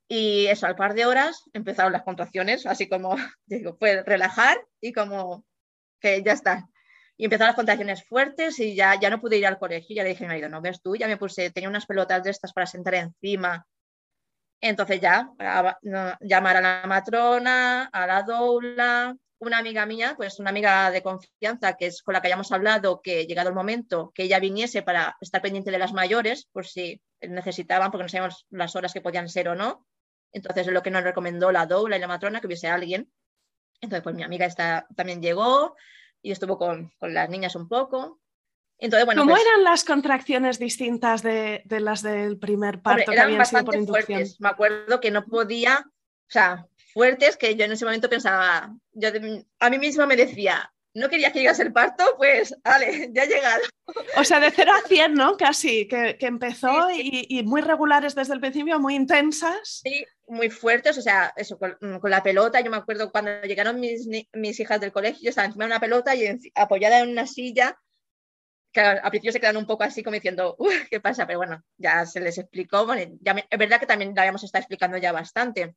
Y 0.09 0.47
eso, 0.47 0.67
al 0.67 0.76
par 0.76 0.93
de 0.93 1.05
horas 1.05 1.43
empezaron 1.53 1.93
las 1.93 2.03
contracciones, 2.03 2.65
así 2.65 2.89
como, 2.89 3.15
digo, 3.45 3.78
pues 3.78 4.03
relajar 4.05 4.57
y 4.82 4.91
como 4.91 5.45
que 6.02 6.22
ya 6.24 6.34
está. 6.34 6.68
Y 7.16 7.26
empezaron 7.26 7.49
las 7.49 7.56
contracciones 7.56 8.04
fuertes 8.06 8.60
y 8.60 8.76
ya, 8.76 8.99
ya 8.99 9.10
no 9.10 9.22
pude 9.22 9.38
ir 9.38 9.45
al 9.45 9.60
colegio. 9.60 9.95
Ya 9.95 10.04
le 10.04 10.10
dije 10.10 10.24
a 10.24 10.28
mi 10.28 10.34
marido, 10.34 10.49
no 10.49 10.62
ves 10.62 10.82
tú, 10.82 10.95
ya 10.95 11.08
me 11.08 11.18
puse, 11.18 11.52
tenía 11.52 11.70
unas 11.70 11.86
pelotas 11.86 12.24
de 12.24 12.32
estas 12.32 12.52
para 12.52 12.66
sentar 12.66 12.95
encima. 12.95 13.66
Entonces 14.60 14.99
ya, 14.99 15.30
a, 15.39 15.78
no, 15.84 16.18
llamar 16.22 16.58
a 16.58 16.62
la 16.62 16.84
matrona, 16.88 17.86
a 17.86 18.08
la 18.08 18.24
doula, 18.24 19.16
una 19.39 19.58
amiga 19.58 19.86
mía, 19.86 20.14
pues 20.16 20.39
una 20.39 20.52
amiga 20.52 20.91
de 20.91 21.02
confianza 21.02 21.74
que 21.74 21.88
es 21.88 22.04
con 22.04 22.14
la 22.14 22.22
que 22.22 22.28
hayamos 22.28 22.52
hablado, 22.52 23.02
que 23.02 23.26
llegado 23.26 23.49
el 23.49 23.56
momento 23.56 24.12
que 24.14 24.24
ella 24.24 24.39
viniese 24.39 24.84
para 24.84 25.18
estar 25.20 25.41
pendiente 25.41 25.72
de 25.72 25.80
las 25.80 25.93
mayores, 25.93 26.47
por 26.52 26.68
si 26.68 27.02
necesitaban, 27.22 27.91
porque 27.91 28.04
no 28.04 28.10
sabíamos 28.10 28.45
las 28.49 28.76
horas 28.76 28.93
que 28.93 29.02
podían 29.02 29.30
ser 29.30 29.49
o 29.49 29.56
no. 29.56 29.86
Entonces 30.32 30.68
es 30.68 30.74
lo 30.74 30.84
que 30.84 30.91
nos 30.91 31.04
recomendó 31.04 31.52
la 31.52 31.66
doula 31.66 31.97
y 31.97 31.99
la 31.99 32.08
matrona, 32.08 32.39
que 32.39 32.47
hubiese 32.47 32.68
alguien 32.68 33.12
entonces, 33.82 34.03
pues 34.03 34.15
mi 34.15 34.23
amiga 34.23 34.45
esta 34.45 34.88
también 34.95 35.21
llegó 35.21 35.75
y 36.21 36.32
estuvo 36.32 36.57
con, 36.57 36.93
con 36.99 37.13
las 37.13 37.29
niñas 37.29 37.55
un 37.55 37.67
poco. 37.67 38.19
Entonces, 38.77 39.05
bueno, 39.05 39.21
¿Cómo 39.21 39.34
pues, 39.34 39.45
eran 39.45 39.63
las 39.63 39.84
contracciones 39.84 40.59
distintas 40.59 41.21
de, 41.21 41.61
de 41.65 41.79
las 41.79 42.01
del 42.01 42.38
primer 42.38 42.82
parto 42.82 43.11
hombre, 43.11 43.15
eran 43.15 43.38
bastante 43.38 43.86
fuertes. 43.86 44.39
Me 44.39 44.49
acuerdo 44.49 44.99
que 44.99 45.11
no 45.11 45.25
podía, 45.25 45.86
o 45.88 46.32
sea, 46.32 46.67
fuertes 46.93 47.38
que 47.38 47.55
yo 47.55 47.65
en 47.65 47.71
ese 47.71 47.86
momento 47.86 48.09
pensaba, 48.09 48.75
yo 48.93 49.09
a 49.59 49.69
mí 49.69 49.79
misma 49.79 50.05
me 50.05 50.15
decía, 50.15 50.73
no 50.94 51.10
quería 51.10 51.32
que 51.32 51.39
llegase 51.39 51.64
el 51.64 51.74
parto, 51.74 52.04
pues, 52.18 52.56
vale, 52.64 53.10
ya 53.14 53.24
ha 53.24 53.26
llegado. 53.26 53.62
O 54.18 54.24
sea, 54.24 54.39
de 54.39 54.52
0 54.52 54.72
a 54.74 54.88
100, 54.88 55.14
¿no? 55.14 55.38
Casi, 55.38 55.88
que, 55.88 56.18
que 56.18 56.28
empezó 56.28 56.89
sí, 56.89 56.96
sí. 56.96 57.26
Y, 57.30 57.39
y, 57.39 57.44
muy 57.44 57.62
regulares 57.62 58.16
desde 58.16 58.34
el 58.34 58.39
principio, 58.39 58.80
muy 58.80 58.96
intensas. 58.96 59.82
Sí, 59.84 60.06
muy 60.28 60.50
fuertes, 60.50 60.98
o 60.98 61.02
sea, 61.02 61.34
eso, 61.36 61.58
con, 61.58 61.78
con 62.00 62.12
la 62.12 62.24
pelota, 62.24 62.62
yo 62.62 62.72
me 62.72 62.78
acuerdo 62.78 63.12
cuando 63.12 63.42
llegaron 63.44 63.80
mis, 63.80 64.08
mis 64.34 64.60
hijas 64.60 64.80
del 64.80 64.92
colegio, 64.92 65.24
yo 65.24 65.30
estaba 65.30 65.48
encima 65.48 65.66
de 65.66 65.72
una 65.72 65.80
pelota 65.80 66.16
y 66.16 66.26
en, 66.26 66.39
apoyada 66.56 67.00
en 67.00 67.10
una 67.10 67.28
silla, 67.28 67.78
que 68.72 68.80
al 68.80 69.10
principio 69.10 69.34
se 69.34 69.42
quedan 69.42 69.58
un 69.58 69.66
poco 69.66 69.84
así 69.84 70.02
como 70.02 70.14
diciendo, 70.14 70.56
¿qué 70.89 71.02
pasa? 71.02 71.28
Pero 71.28 71.39
bueno, 71.39 71.64
ya 71.78 72.06
se 72.06 72.22
les 72.22 72.38
explicó, 72.38 72.86
bueno, 72.86 73.18
ya 73.20 73.34
me, 73.34 73.46
es 73.50 73.60
verdad 73.60 73.80
que 73.80 73.86
también 73.86 74.14
la 74.16 74.22
habíamos 74.22 74.44
estado 74.44 74.62
explicando 74.62 74.98
ya 74.98 75.12
bastante 75.12 75.76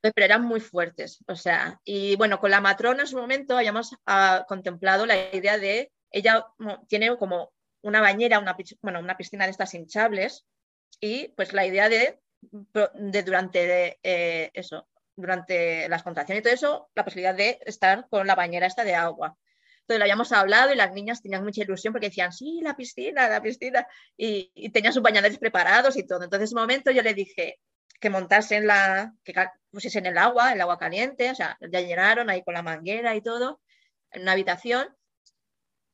pero 0.00 0.24
eran 0.24 0.44
muy 0.44 0.60
fuertes. 0.60 1.24
O 1.26 1.36
sea, 1.36 1.80
y 1.84 2.16
bueno, 2.16 2.38
con 2.40 2.50
la 2.50 2.60
matrona 2.60 3.02
en 3.02 3.06
su 3.06 3.16
momento 3.16 3.56
habíamos 3.56 3.92
uh, 3.92 4.44
contemplado 4.46 5.06
la 5.06 5.34
idea 5.34 5.58
de, 5.58 5.90
ella 6.10 6.46
tiene 6.88 7.16
como 7.16 7.52
una 7.82 8.00
bañera, 8.00 8.38
una, 8.38 8.56
bueno, 8.82 9.00
una 9.00 9.16
piscina 9.16 9.44
de 9.44 9.50
estas 9.50 9.74
hinchables, 9.74 10.46
y 11.00 11.28
pues 11.28 11.52
la 11.52 11.66
idea 11.66 11.88
de, 11.88 12.18
de 12.40 13.22
durante 13.22 13.66
de, 13.66 13.98
eh, 14.02 14.50
eso, 14.54 14.88
durante 15.16 15.88
las 15.88 16.02
contracciones 16.02 16.40
y 16.40 16.44
todo 16.44 16.54
eso, 16.54 16.90
la 16.94 17.04
posibilidad 17.04 17.34
de 17.34 17.58
estar 17.66 18.08
con 18.08 18.26
la 18.26 18.34
bañera 18.34 18.66
esta 18.66 18.84
de 18.84 18.94
agua. 18.94 19.36
Entonces 19.80 20.00
lo 20.00 20.04
habíamos 20.04 20.32
hablado 20.32 20.72
y 20.72 20.76
las 20.76 20.92
niñas 20.92 21.22
tenían 21.22 21.44
mucha 21.44 21.62
ilusión 21.62 21.92
porque 21.92 22.08
decían, 22.08 22.32
sí, 22.32 22.60
la 22.62 22.76
piscina, 22.76 23.28
la 23.28 23.40
piscina, 23.40 23.86
y, 24.16 24.50
y 24.54 24.70
tenían 24.70 24.92
sus 24.92 25.02
bañadores 25.02 25.38
preparados 25.38 25.96
y 25.96 26.06
todo. 26.06 26.22
Entonces, 26.24 26.40
en 26.40 26.44
ese 26.44 26.60
momento 26.60 26.90
yo 26.90 27.02
le 27.02 27.14
dije, 27.14 27.58
que 28.00 28.10
montasen 28.10 28.66
la, 28.66 29.14
que 29.24 29.34
pusiesen 29.70 30.06
el 30.06 30.18
agua, 30.18 30.52
el 30.52 30.60
agua 30.60 30.78
caliente, 30.78 31.30
o 31.30 31.34
sea, 31.34 31.58
ya 31.60 31.80
llenaron 31.80 32.30
ahí 32.30 32.42
con 32.42 32.54
la 32.54 32.62
manguera 32.62 33.14
y 33.14 33.20
todo, 33.20 33.60
en 34.10 34.22
una 34.22 34.32
habitación. 34.32 34.88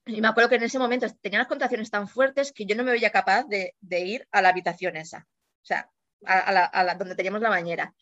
Y 0.07 0.21
me 0.21 0.29
acuerdo 0.29 0.51
que 0.51 0.57
en 0.57 0.65
ese 0.65 0.79
momento 0.79 1.07
tenía 1.23 1.39
las 1.39 1.49
contracciones 1.49 1.91
tan 1.91 2.09
fuertes 2.09 2.53
que 2.53 2.67
yo 2.67 2.77
no 2.77 2.85
me 2.85 2.93
veía 2.93 3.11
capaz 3.11 3.45
de, 3.47 3.75
ir 3.91 4.29
a 4.33 4.43
la 4.43 4.51
habitación 4.51 4.97
esa, 4.97 5.27
o 5.63 5.65
sea, 5.65 5.91
a, 6.27 6.53
la, 6.53 6.95
donde 6.95 7.15
teníamos 7.15 7.41
la 7.41 7.49
bañera. 7.49 7.95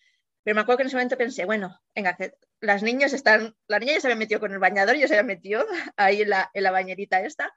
Pero 0.43 0.57
me 0.57 0.63
acuerdo 0.63 0.79
que 0.79 0.83
en 0.83 0.87
ese 0.89 0.97
momento 0.97 1.17
pensé, 1.17 1.45
bueno, 1.45 1.81
venga, 1.95 2.17
que 2.17 2.35
las 2.61 2.83
niñas 2.83 3.13
están, 3.13 3.57
la 3.69 3.79
niña 3.79 3.95
ya 3.95 4.01
se 4.01 4.07
había 4.09 4.17
metido 4.17 4.41
con 4.41 4.53
el 4.53 4.59
bañador, 4.59 4.97
ya 4.97 5.07
se 5.07 5.15
había 5.15 5.35
metido 5.35 5.65
ahí 5.97 6.23
en 6.23 6.31
la, 6.31 6.51
en 6.53 6.63
la 6.65 6.73
bañerita 6.73 7.21
esta. 7.21 7.55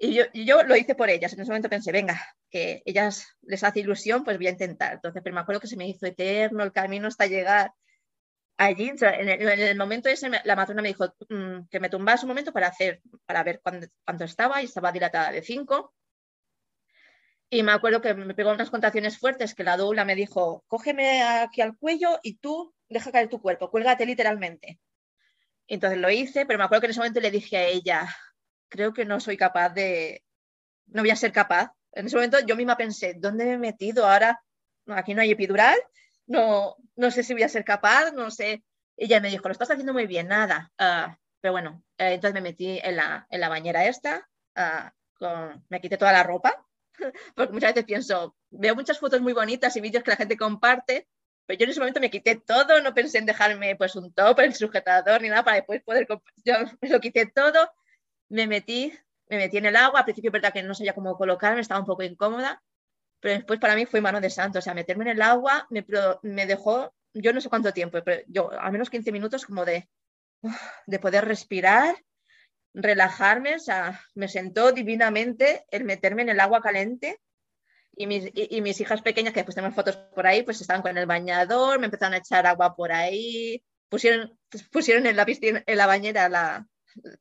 Y 0.00 0.14
yo, 0.44 0.62
lo 0.62 0.76
hice 0.76 0.94
por 0.94 1.10
ellas. 1.10 1.32
En 1.32 1.40
ese 1.40 1.50
momento 1.50 1.68
pensé, 1.68 1.90
venga, 1.90 2.20
que 2.50 2.82
ellas 2.86 3.26
les 3.42 3.64
hace 3.64 3.80
ilusión, 3.80 4.22
pues 4.22 4.36
voy 4.36 4.46
a 4.46 4.50
intentar. 4.50 4.94
Entonces, 4.94 5.20
pero 5.22 5.34
me 5.34 5.40
acuerdo 5.40 5.60
que 5.60 5.66
se 5.66 5.76
me 5.76 5.88
hizo 5.88 6.06
eterno 6.06 6.62
el 6.62 6.72
camino 6.72 7.08
hasta 7.08 7.26
llegar 7.26 7.72
allí. 8.56 8.92
En 9.00 9.28
el, 9.28 9.76
momento 9.76 10.08
ese, 10.08 10.30
la 10.44 10.56
matrona 10.56 10.82
me 10.82 10.88
dijo 10.88 11.06
mm, 11.28 11.66
que 11.68 11.80
me 11.80 11.88
tumbase 11.88 12.26
un 12.26 12.28
momento 12.28 12.52
para 12.52 12.68
hacer, 12.68 13.02
para 13.26 13.42
ver 13.42 13.60
cuánto, 13.60 14.24
estaba, 14.24 14.62
y 14.62 14.66
estaba 14.66 14.92
dilatada 14.92 15.32
de 15.32 15.42
5. 15.42 15.92
Y 17.50 17.62
me 17.64 17.72
acuerdo 17.72 18.00
que 18.00 18.14
me 18.14 18.34
pegó 18.34 18.52
unas 18.52 18.70
contracciones 18.70 19.18
fuertes 19.18 19.54
que 19.54 19.64
la 19.64 19.76
doula 19.76 20.04
me 20.04 20.14
dijo, 20.14 20.64
cógeme 20.68 21.22
aquí 21.22 21.60
al 21.60 21.76
cuello 21.76 22.20
y 22.22 22.36
tú 22.36 22.72
deja 22.88 23.10
caer 23.10 23.28
tu 23.28 23.40
cuerpo, 23.40 23.70
cuélgate 23.70 24.06
literalmente. 24.06 24.78
Entonces 25.66 25.98
lo 25.98 26.10
hice, 26.10 26.46
pero 26.46 26.58
me 26.58 26.64
acuerdo 26.64 26.82
que 26.82 26.86
en 26.86 26.90
ese 26.92 27.00
momento 27.00 27.20
le 27.20 27.30
dije 27.30 27.56
a 27.56 27.66
ella, 27.66 28.08
creo 28.68 28.92
que 28.92 29.04
no 29.04 29.20
soy 29.20 29.36
capaz 29.36 29.70
de, 29.70 30.22
no 30.86 31.02
voy 31.02 31.10
a 31.10 31.16
ser 31.16 31.32
capaz. 31.32 31.72
En 31.92 32.06
ese 32.06 32.16
momento 32.16 32.38
yo 32.46 32.56
misma 32.56 32.76
pensé, 32.76 33.14
¿dónde 33.14 33.44
me 33.44 33.52
he 33.54 33.58
metido 33.58 34.06
ahora? 34.06 34.40
Aquí 34.86 35.14
no 35.14 35.22
hay 35.22 35.30
epidural, 35.30 35.76
no, 36.26 36.76
no 36.96 37.10
sé 37.10 37.22
si 37.22 37.32
voy 37.32 37.42
a 37.42 37.48
ser 37.48 37.64
capaz, 37.64 38.12
no 38.12 38.30
sé. 38.30 38.62
Ella 38.96 39.20
me 39.20 39.30
dijo, 39.30 39.48
lo 39.48 39.52
estás 39.52 39.70
haciendo 39.70 39.92
muy 39.92 40.06
bien, 40.06 40.28
nada. 40.28 40.72
Ah, 40.78 41.18
pero 41.40 41.52
bueno, 41.52 41.82
eh, 41.98 42.14
entonces 42.14 42.34
me 42.34 42.40
metí 42.40 42.80
en 42.82 42.96
la, 42.96 43.26
en 43.30 43.40
la 43.40 43.48
bañera 43.48 43.86
esta, 43.86 44.28
ah, 44.54 44.92
con, 45.14 45.64
me 45.68 45.80
quité 45.80 45.96
toda 45.96 46.12
la 46.12 46.22
ropa, 46.22 46.64
porque 47.34 47.52
muchas 47.52 47.74
veces 47.74 47.84
pienso, 47.84 48.36
veo 48.50 48.74
muchas 48.74 48.98
fotos 48.98 49.20
muy 49.20 49.32
bonitas 49.32 49.76
y 49.76 49.80
vídeos 49.80 50.02
que 50.02 50.10
la 50.10 50.16
gente 50.16 50.36
comparte, 50.36 51.08
pero 51.46 51.58
yo 51.58 51.64
en 51.64 51.70
ese 51.70 51.80
momento 51.80 52.00
me 52.00 52.10
quité 52.10 52.36
todo, 52.36 52.80
no 52.82 52.92
pensé 52.92 53.18
en 53.18 53.26
dejarme 53.26 53.76
pues 53.76 53.96
un 53.96 54.12
top, 54.12 54.40
el 54.40 54.54
sujetador 54.54 55.22
ni 55.22 55.28
nada 55.28 55.44
para 55.44 55.56
después 55.56 55.82
poder, 55.82 56.06
yo 56.44 56.54
me 56.80 56.88
lo 56.88 57.00
quité 57.00 57.26
todo 57.26 57.70
me 58.28 58.46
metí, 58.46 58.92
me 59.28 59.36
metí 59.36 59.58
en 59.58 59.66
el 59.66 59.76
agua, 59.76 60.00
al 60.00 60.04
principio 60.04 60.30
verdad 60.30 60.52
que 60.52 60.62
no 60.62 60.74
sabía 60.74 60.94
cómo 60.94 61.16
colocarme, 61.16 61.60
estaba 61.60 61.80
un 61.80 61.86
poco 61.86 62.02
incómoda, 62.02 62.62
pero 63.20 63.34
después 63.34 63.58
para 63.58 63.74
mí 63.74 63.86
fue 63.86 64.00
mano 64.00 64.20
de 64.20 64.30
santo, 64.30 64.58
o 64.58 64.62
sea, 64.62 64.74
meterme 64.74 65.04
en 65.04 65.10
el 65.10 65.22
agua 65.22 65.66
me, 65.70 65.84
me 66.22 66.46
dejó, 66.46 66.94
yo 67.14 67.32
no 67.32 67.40
sé 67.40 67.48
cuánto 67.48 67.72
tiempo, 67.72 67.98
pero 68.04 68.22
yo 68.28 68.50
al 68.52 68.72
menos 68.72 68.90
15 68.90 69.12
minutos 69.12 69.46
como 69.46 69.64
de, 69.64 69.88
de 70.86 70.98
poder 70.98 71.24
respirar, 71.24 71.96
relajarme, 72.74 73.56
o 73.56 73.58
sea, 73.58 74.00
me 74.14 74.28
sentó 74.28 74.72
divinamente 74.72 75.64
el 75.70 75.84
meterme 75.84 76.22
en 76.22 76.28
el 76.30 76.40
agua 76.40 76.60
caliente 76.60 77.20
y 77.96 78.06
mis, 78.06 78.30
y, 78.32 78.60
mis, 78.60 78.80
hijas 78.80 79.02
pequeñas, 79.02 79.32
que 79.32 79.40
después 79.40 79.56
tenemos 79.56 79.74
fotos 79.74 79.96
por 79.96 80.26
ahí, 80.26 80.44
pues 80.44 80.60
estaban 80.60 80.82
con 80.82 80.96
el 80.96 81.06
bañador, 81.06 81.80
me 81.80 81.86
empezaron 81.86 82.14
a 82.14 82.18
echar 82.18 82.46
agua 82.46 82.76
por 82.76 82.92
ahí, 82.92 83.64
pusieron, 83.88 84.38
pusieron 84.70 85.06
en 85.06 85.16
la 85.16 85.26
piscina, 85.26 85.64
en 85.66 85.76
la 85.76 85.86
bañera 85.86 86.28
la, 86.28 86.66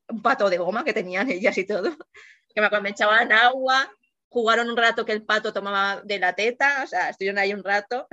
un 0.10 0.22
pato 0.22 0.50
de 0.50 0.58
goma 0.58 0.84
que 0.84 0.94
tenían 0.94 1.30
ellas 1.30 1.58
y 1.58 1.66
todo, 1.66 1.96
que 2.54 2.62
me, 2.62 2.90
echaban 2.90 3.32
agua, 3.32 3.92
jugaron 4.30 4.70
un 4.70 4.78
rato 4.78 5.06
que 5.06 5.12
el 5.12 5.24
pato 5.24 5.54
tomaba 5.54 6.02
de 6.04 6.20
la 6.20 6.34
teta, 6.34 6.84
o 6.84 6.88
sea, 6.88 7.10
estuvieron 7.10 7.38
ahí 7.38 7.54
un 7.54 7.64
rato, 7.64 8.08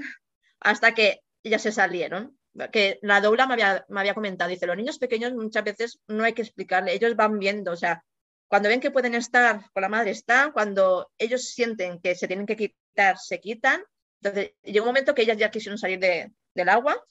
hasta 0.60 0.94
que 0.94 1.20
ellas 1.42 1.62
se 1.62 1.72
salieron. 1.72 2.38
Que 2.70 3.00
la 3.02 3.20
doula 3.20 3.48
me 3.48 3.54
había, 3.54 3.84
me 3.88 3.98
había 3.98 4.14
comentado, 4.14 4.48
dice, 4.48 4.66
los 4.66 4.76
niños 4.76 4.98
pequeños 4.98 5.32
muchas 5.32 5.64
veces 5.64 5.98
no 6.06 6.22
hay 6.22 6.34
que 6.34 6.42
explicarle, 6.42 6.94
ellos 6.94 7.16
van 7.16 7.40
viendo, 7.40 7.72
o 7.72 7.76
sea, 7.76 8.04
cuando 8.46 8.68
ven 8.68 8.78
que 8.78 8.92
pueden 8.92 9.16
estar 9.16 9.68
con 9.72 9.80
la 9.80 9.88
madre 9.88 10.12
están, 10.12 10.52
cuando 10.52 11.10
ellos 11.18 11.48
sienten 11.48 12.00
que 12.00 12.14
se 12.14 12.28
tienen 12.28 12.46
que 12.46 12.56
quitar, 12.56 13.18
se 13.18 13.40
quitan. 13.40 13.82
Entonces, 14.22 14.52
llegó 14.62 14.84
un 14.84 14.90
momento 14.90 15.14
que 15.14 15.22
ellas 15.22 15.38
ya 15.38 15.50
quisieron 15.50 15.76
salir 15.76 15.98
de, 15.98 16.32
del 16.54 16.68
agua 16.68 17.02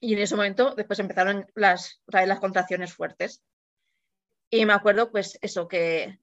y 0.00 0.14
en 0.14 0.20
ese 0.20 0.36
momento 0.36 0.74
después 0.74 0.98
empezaron 0.98 1.46
las, 1.54 2.00
las 2.06 2.40
contracciones 2.40 2.94
fuertes. 2.94 3.42
Y 4.50 4.66
me 4.66 4.72
acuerdo, 4.72 5.10
pues 5.10 5.38
eso, 5.40 5.68
que 5.68 6.18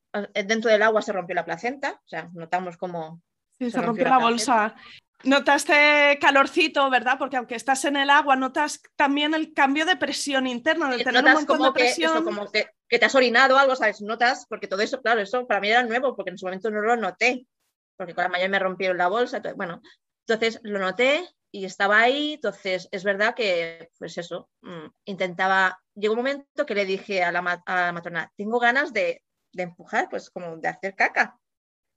dentro 0.45 0.69
del 0.69 0.81
agua 0.81 1.01
se 1.01 1.13
rompió 1.13 1.33
la 1.35 1.45
placenta, 1.45 2.01
o 2.03 2.07
sea, 2.07 2.29
notamos 2.33 2.77
como... 2.77 3.21
Sí, 3.59 3.71
se, 3.71 3.81
rompió, 3.81 4.03
la, 4.03 4.19
bolsa. 4.19 4.75
Notaste 5.23 6.19
calorcito, 6.21 6.89
¿verdad? 6.91 7.17
Porque 7.17 7.37
aunque 7.37 7.55
estás 7.55 7.85
en 7.85 7.95
el 7.95 8.09
agua, 8.09 8.35
notas 8.35 8.81
también 8.95 9.33
el 9.33 9.53
cambio 9.53 9.85
de 9.85 9.95
presión 9.95 10.45
interna, 10.45 10.93
el 10.93 11.03
tener 11.03 11.25
un 11.25 11.45
como 11.45 11.65
de 11.65 11.71
presión. 11.71 12.11
Que, 12.11 12.17
eso, 12.19 12.25
como 12.25 12.51
que, 12.51 12.99
te 12.99 13.05
has 13.05 13.15
orinado 13.15 13.57
algo, 13.57 13.75
¿sabes? 13.75 14.01
Notas, 14.01 14.45
porque 14.47 14.67
todo 14.67 14.81
eso, 14.81 15.01
claro, 15.01 15.21
eso 15.21 15.47
para 15.47 15.59
mí 15.59 15.69
era 15.69 15.83
nuevo, 15.83 16.15
porque 16.15 16.29
en 16.29 16.37
su 16.37 16.45
momento 16.45 16.69
no 16.69 16.81
lo 16.81 16.97
noté, 16.97 17.47
porque 17.95 18.13
con 18.13 18.25
la 18.25 18.29
mayor 18.29 18.49
me 18.49 18.59
rompieron 18.59 18.97
la 18.97 19.07
bolsa, 19.07 19.41
bueno, 19.55 19.81
entonces 20.27 20.59
lo 20.63 20.77
noté 20.77 21.27
y 21.51 21.65
estaba 21.65 21.99
ahí, 21.99 22.33
entonces 22.33 22.87
es 22.91 23.03
verdad 23.03 23.33
que, 23.35 23.89
pues 23.97 24.17
eso, 24.17 24.49
mm, 24.61 24.87
intentaba, 25.05 25.79
llegó 25.95 26.13
un 26.13 26.19
momento 26.19 26.65
que 26.65 26.75
le 26.75 26.85
dije 26.85 27.23
a 27.23 27.31
la, 27.31 27.41
matrona, 27.41 28.31
tengo 28.35 28.59
ganas 28.59 28.93
de, 28.93 29.23
empujar, 29.53 30.07
pues 30.09 30.29
como 30.29 30.57
de 30.57 30.67
hacer 30.67 30.95
caca. 30.95 31.39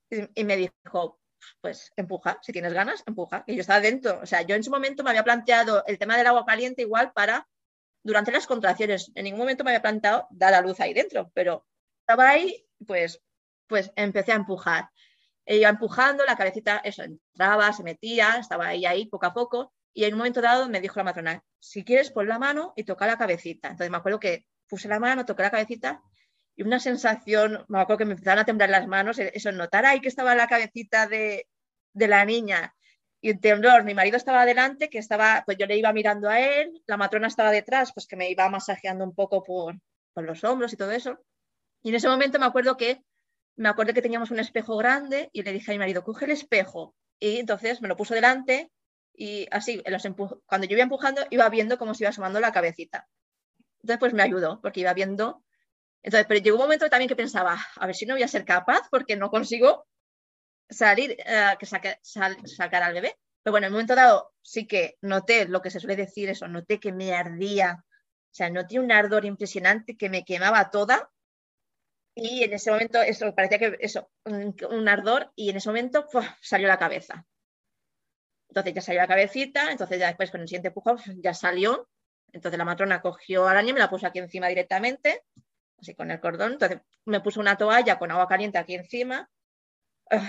Y, 0.09 0.43
me 0.43 0.57
dijo, 0.57 1.19
pues 1.61 1.91
empuja, 1.95 2.39
si 2.41 2.51
tienes 2.51 2.73
ganas, 2.73 3.03
empuja. 3.05 3.43
Y 3.45 3.55
yo 3.55 3.61
estaba 3.61 3.79
dentro, 3.79 4.19
o 4.21 4.25
sea, 4.25 4.41
yo 4.41 4.55
en 4.55 4.63
su 4.63 4.71
momento 4.71 5.03
me 5.03 5.11
había 5.11 5.23
planteado 5.23 5.83
el 5.85 5.99
tema 5.99 6.17
del 6.17 6.27
agua 6.27 6.45
caliente 6.45 6.81
igual 6.81 7.11
para, 7.13 7.47
durante 8.03 8.31
las 8.31 8.47
contracciones, 8.47 9.11
en 9.13 9.25
ningún 9.25 9.41
momento 9.41 9.63
me 9.63 9.71
había 9.71 9.81
planteado 9.81 10.27
dar 10.31 10.51
la 10.51 10.61
luz 10.61 10.79
ahí 10.79 10.93
dentro, 10.93 11.31
pero 11.35 11.67
estaba 11.99 12.29
ahí, 12.29 12.65
pues, 12.87 13.21
pues 13.67 13.91
empecé 13.95 14.31
a 14.31 14.35
empujar 14.35 14.89
iba 15.45 15.69
empujando, 15.69 16.25
la 16.25 16.35
cabecita, 16.35 16.77
eso, 16.83 17.03
entraba, 17.03 17.73
se 17.73 17.83
metía, 17.83 18.37
estaba 18.37 18.67
ahí, 18.67 18.85
ahí, 18.85 19.07
poco 19.07 19.25
a 19.25 19.33
poco, 19.33 19.73
y 19.93 20.05
en 20.05 20.13
un 20.13 20.19
momento 20.19 20.41
dado 20.41 20.69
me 20.69 20.81
dijo 20.81 20.97
la 20.97 21.03
matrona, 21.03 21.43
si 21.59 21.83
quieres, 21.83 22.11
pon 22.11 22.27
la 22.27 22.39
mano 22.39 22.73
y 22.75 22.83
toca 22.83 23.07
la 23.07 23.17
cabecita. 23.17 23.69
Entonces 23.69 23.91
me 23.91 23.97
acuerdo 23.97 24.19
que 24.19 24.45
puse 24.67 24.87
la 24.87 24.99
mano, 24.99 25.25
toqué 25.25 25.43
la 25.43 25.51
cabecita, 25.51 26.01
y 26.55 26.63
una 26.63 26.79
sensación, 26.79 27.65
me 27.67 27.79
acuerdo 27.81 27.99
que 27.99 28.05
me 28.05 28.11
empezaron 28.13 28.39
a 28.39 28.45
temblar 28.45 28.69
las 28.69 28.87
manos, 28.87 29.19
e-, 29.19 29.31
eso, 29.33 29.51
notar 29.51 29.85
ahí 29.85 29.99
que 29.99 30.07
estaba 30.07 30.35
la 30.35 30.47
cabecita 30.47 31.07
de, 31.07 31.47
de 31.93 32.07
la 32.07 32.23
niña, 32.25 32.73
y 33.21 33.31
un 33.31 33.39
temblor, 33.39 33.83
mi 33.83 33.93
marido 33.93 34.17
estaba 34.17 34.41
adelante, 34.41 34.89
que 34.89 34.97
estaba, 34.97 35.43
pues 35.45 35.57
yo 35.57 35.67
le 35.67 35.77
iba 35.77 35.93
mirando 35.93 36.27
a 36.27 36.39
él, 36.39 36.81
la 36.87 36.97
matrona 36.97 37.27
estaba 37.27 37.51
detrás, 37.51 37.93
pues 37.93 38.07
que 38.07 38.15
me 38.15 38.29
iba 38.31 38.49
masajeando 38.49 39.03
un 39.03 39.13
poco 39.13 39.43
por, 39.43 39.79
por 40.13 40.23
los 40.23 40.43
hombros 40.43 40.73
y 40.73 40.77
todo 40.77 40.91
eso. 40.91 41.19
Y 41.83 41.89
en 41.89 41.95
ese 41.95 42.09
momento 42.09 42.39
me 42.39 42.47
acuerdo 42.47 42.77
que 42.77 43.03
me 43.55 43.69
acuerdo 43.69 43.93
que 43.93 44.01
teníamos 44.01 44.31
un 44.31 44.39
espejo 44.39 44.77
grande 44.77 45.29
y 45.33 45.43
le 45.43 45.53
dije 45.53 45.71
a 45.71 45.73
mi 45.73 45.79
marido, 45.79 46.03
coge 46.03 46.25
el 46.25 46.31
espejo. 46.31 46.95
Y 47.19 47.37
entonces 47.37 47.81
me 47.81 47.87
lo 47.87 47.95
puso 47.95 48.13
delante 48.13 48.71
y 49.13 49.47
así, 49.51 49.83
cuando 50.45 50.67
yo 50.67 50.73
iba 50.75 50.83
empujando, 50.83 51.21
iba 51.29 51.47
viendo 51.49 51.77
cómo 51.77 51.93
se 51.93 52.03
iba 52.03 52.09
asomando 52.09 52.39
la 52.39 52.51
cabecita. 52.51 53.07
Entonces, 53.81 53.99
pues 53.99 54.13
me 54.13 54.23
ayudó, 54.23 54.59
porque 54.61 54.79
iba 54.79 54.93
viendo. 54.93 55.43
Entonces, 56.01 56.25
pero 56.27 56.39
llegó 56.39 56.57
un 56.57 56.63
momento 56.63 56.89
también 56.89 57.09
que 57.09 57.15
pensaba, 57.15 57.59
a 57.75 57.85
ver 57.85 57.95
si 57.95 58.05
no 58.05 58.15
voy 58.15 58.23
a 58.23 58.27
ser 58.27 58.45
capaz, 58.45 58.87
porque 58.89 59.15
no 59.15 59.29
consigo 59.29 59.87
salir, 60.69 61.15
eh, 61.19 61.55
que 61.59 61.65
sacar 61.65 62.83
al 62.83 62.93
bebé. 62.93 63.17
Pero 63.43 63.51
bueno, 63.51 63.67
en 63.67 63.73
un 63.73 63.77
momento 63.77 63.95
dado 63.95 64.33
sí 64.41 64.67
que 64.67 64.97
noté 65.01 65.47
lo 65.47 65.61
que 65.61 65.71
se 65.71 65.79
suele 65.79 65.95
decir 65.95 66.29
eso, 66.29 66.47
noté 66.47 66.79
que 66.79 66.91
me 66.91 67.13
ardía, 67.13 67.83
o 67.83 68.33
sea, 68.33 68.49
noté 68.49 68.79
un 68.79 68.91
ardor 68.91 69.25
impresionante 69.25 69.97
que 69.97 70.09
me 70.09 70.23
quemaba 70.23 70.69
toda 70.69 71.11
y 72.21 72.43
en 72.43 72.53
ese 72.53 72.69
momento, 72.69 73.01
eso 73.01 73.33
parecía 73.33 73.57
que 73.57 73.77
eso, 73.79 74.11
un, 74.25 74.87
ardor, 74.87 75.31
y 75.35 75.49
en 75.49 75.57
ese 75.57 75.69
momento 75.69 76.07
salió 76.39 76.67
la 76.67 76.77
cabeza. 76.77 77.25
Entonces 78.49 78.75
ya 78.75 78.81
salió 78.81 79.01
la 79.01 79.07
cabecita, 79.07 79.71
entonces 79.71 79.97
ya 79.97 80.07
después 80.07 80.29
con 80.29 80.41
el 80.41 80.47
siguiente 80.47 80.67
empujón 80.67 80.99
ya 81.17 81.33
salió. 81.33 81.89
Entonces 82.31 82.59
la 82.59 82.65
matrona 82.65 83.01
cogió 83.01 83.47
a 83.47 83.55
la 83.55 83.61
niña, 83.61 83.73
me 83.73 83.79
la 83.79 83.89
puso 83.89 84.05
aquí 84.05 84.19
encima 84.19 84.47
directamente, 84.49 85.23
así 85.79 85.95
con 85.95 86.11
el 86.11 86.19
cordón. 86.19 86.53
Entonces 86.53 86.79
me 87.05 87.21
puso 87.21 87.39
una 87.39 87.57
toalla 87.57 87.97
con 87.97 88.11
agua 88.11 88.27
caliente 88.27 88.59
aquí 88.59 88.75
encima 88.75 89.27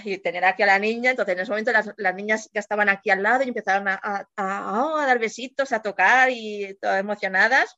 y 0.04 0.16
tener 0.18 0.46
aquí 0.46 0.62
a 0.62 0.66
la 0.66 0.78
niña. 0.78 1.10
Entonces 1.10 1.34
en 1.34 1.40
ese 1.40 1.50
momento 1.50 1.72
las, 1.72 1.92
las 1.98 2.14
niñas 2.14 2.48
ya 2.54 2.60
estaban 2.60 2.88
aquí 2.88 3.10
al 3.10 3.22
lado 3.22 3.44
y 3.44 3.48
empezaron 3.48 3.88
a, 3.88 4.00
a, 4.02 4.26
a, 4.36 5.02
a 5.02 5.06
dar 5.06 5.18
besitos, 5.18 5.72
a 5.72 5.82
tocar 5.82 6.30
y 6.30 6.78
todas 6.80 7.00
emocionadas. 7.00 7.76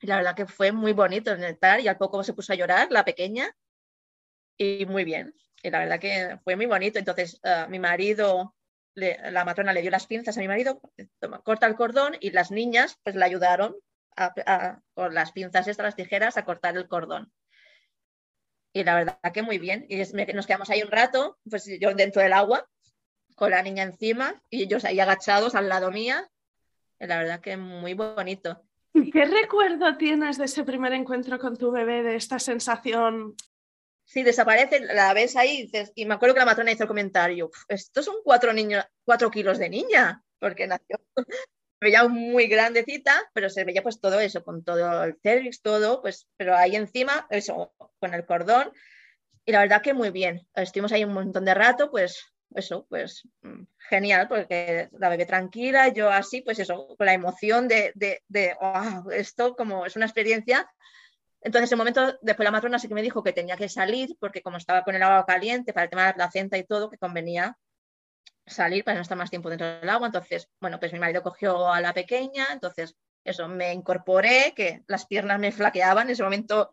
La 0.00 0.16
verdad 0.16 0.36
que 0.36 0.46
fue 0.46 0.72
muy 0.72 0.92
bonito 0.92 1.32
estar 1.32 1.80
y 1.80 1.88
al 1.88 1.96
poco 1.96 2.22
se 2.22 2.34
puso 2.34 2.52
a 2.52 2.56
llorar 2.56 2.88
la 2.90 3.04
pequeña 3.04 3.54
y 4.56 4.86
muy 4.86 5.04
bien. 5.04 5.34
Y 5.62 5.70
la 5.70 5.80
verdad 5.80 5.98
que 5.98 6.38
fue 6.44 6.56
muy 6.56 6.66
bonito. 6.66 6.98
Entonces 6.98 7.40
uh, 7.44 7.68
mi 7.70 7.78
marido, 7.78 8.54
la 8.94 9.44
matrona 9.44 9.72
le 9.72 9.82
dio 9.82 9.90
las 9.90 10.06
pinzas 10.06 10.36
a 10.36 10.40
mi 10.40 10.48
marido, 10.48 10.80
corta 11.44 11.66
el 11.66 11.74
cordón 11.74 12.16
y 12.20 12.30
las 12.30 12.50
niñas 12.50 12.98
pues 13.02 13.16
le 13.16 13.24
ayudaron 13.24 13.76
a, 14.16 14.80
con 14.94 15.14
las 15.14 15.32
pinzas 15.32 15.68
estas, 15.68 15.84
las 15.84 15.96
tijeras, 15.96 16.36
a 16.36 16.44
cortar 16.44 16.76
el 16.76 16.88
cordón. 16.88 17.32
Y 18.72 18.84
la 18.84 18.94
verdad 18.94 19.32
que 19.32 19.42
muy 19.42 19.58
bien. 19.58 19.86
Y 19.88 19.96
nos 20.34 20.46
quedamos 20.46 20.70
ahí 20.70 20.82
un 20.82 20.90
rato, 20.90 21.38
pues 21.48 21.66
yo 21.80 21.94
dentro 21.94 22.22
del 22.22 22.32
agua, 22.32 22.68
con 23.34 23.50
la 23.50 23.62
niña 23.62 23.82
encima 23.84 24.42
y 24.50 24.62
ellos 24.62 24.84
ahí 24.84 25.00
agachados 25.00 25.54
al 25.54 25.68
lado 25.68 25.90
mía. 25.90 26.28
Y 26.98 27.06
la 27.06 27.18
verdad 27.18 27.40
que 27.40 27.56
muy 27.56 27.94
bonito. 27.94 28.65
¿Qué 29.16 29.24
recuerdo 29.24 29.96
tienes 29.96 30.36
de 30.36 30.44
ese 30.44 30.62
primer 30.62 30.92
encuentro 30.92 31.38
con 31.38 31.56
tu 31.56 31.70
bebé, 31.70 32.02
de 32.02 32.16
esta 32.16 32.38
sensación? 32.38 33.34
Sí, 34.04 34.22
desaparece, 34.22 34.80
la 34.80 35.14
ves 35.14 35.36
ahí 35.36 35.60
y, 35.60 35.62
dices, 35.62 35.90
y 35.94 36.04
me 36.04 36.12
acuerdo 36.12 36.34
que 36.34 36.40
la 36.40 36.44
matrona 36.44 36.70
hizo 36.70 36.82
el 36.82 36.88
comentario, 36.88 37.50
estos 37.66 38.04
son 38.04 38.16
cuatro, 38.22 38.52
niños, 38.52 38.84
cuatro 39.06 39.30
kilos 39.30 39.56
de 39.56 39.70
niña, 39.70 40.22
porque 40.38 40.66
nació, 40.66 41.00
veía 41.80 42.06
muy 42.06 42.46
grandecita, 42.46 43.30
pero 43.32 43.48
se 43.48 43.64
veía 43.64 43.82
pues 43.82 44.02
todo 44.02 44.20
eso, 44.20 44.44
con 44.44 44.62
todo 44.62 45.04
el 45.04 45.18
cervix, 45.22 45.62
todo, 45.62 46.02
pues, 46.02 46.28
pero 46.36 46.54
ahí 46.54 46.76
encima, 46.76 47.26
eso, 47.30 47.72
con 47.98 48.12
el 48.12 48.26
cordón. 48.26 48.70
Y 49.46 49.52
la 49.52 49.60
verdad 49.60 49.80
que 49.80 49.94
muy 49.94 50.10
bien. 50.10 50.46
Estuvimos 50.54 50.92
ahí 50.92 51.04
un 51.04 51.14
montón 51.14 51.46
de 51.46 51.54
rato, 51.54 51.90
pues 51.90 52.22
eso, 52.56 52.86
pues 52.88 53.28
mm, 53.42 53.62
genial, 53.88 54.28
porque 54.28 54.88
la 54.92 55.08
bebé 55.08 55.26
tranquila, 55.26 55.88
yo 55.88 56.10
así, 56.10 56.42
pues 56.42 56.58
eso, 56.58 56.94
con 56.96 57.06
la 57.06 57.14
emoción 57.14 57.68
de, 57.68 57.92
de, 57.94 58.22
de 58.28 58.56
esto 59.12 59.54
como 59.56 59.86
es 59.86 59.96
una 59.96 60.06
experiencia. 60.06 60.68
Entonces, 61.40 61.70
en 61.70 61.78
momento, 61.78 62.18
después 62.22 62.44
la 62.44 62.50
matrona 62.50 62.78
sí 62.78 62.88
que 62.88 62.94
me 62.94 63.02
dijo 63.02 63.22
que 63.22 63.32
tenía 63.32 63.56
que 63.56 63.68
salir, 63.68 64.16
porque 64.18 64.42
como 64.42 64.56
estaba 64.56 64.82
con 64.82 64.94
el 64.94 65.02
agua 65.02 65.24
caliente 65.26 65.72
para 65.72 65.84
el 65.84 65.90
tema 65.90 66.02
de 66.02 66.08
la 66.08 66.14
placenta 66.14 66.58
y 66.58 66.64
todo, 66.64 66.90
que 66.90 66.98
convenía 66.98 67.56
salir 68.46 68.84
para 68.84 68.96
no 68.96 69.02
estar 69.02 69.18
más 69.18 69.30
tiempo 69.30 69.50
dentro 69.50 69.66
del 69.66 69.88
agua. 69.88 70.06
Entonces, 70.06 70.48
bueno, 70.60 70.78
pues 70.80 70.92
mi 70.92 70.98
marido 70.98 71.22
cogió 71.22 71.72
a 71.72 71.80
la 71.80 71.92
pequeña, 71.92 72.46
entonces 72.52 72.96
eso, 73.24 73.48
me 73.48 73.72
incorporé, 73.72 74.52
que 74.54 74.82
las 74.86 75.06
piernas 75.06 75.38
me 75.40 75.52
flaqueaban 75.52 76.06
en 76.06 76.12
ese 76.12 76.22
momento, 76.22 76.72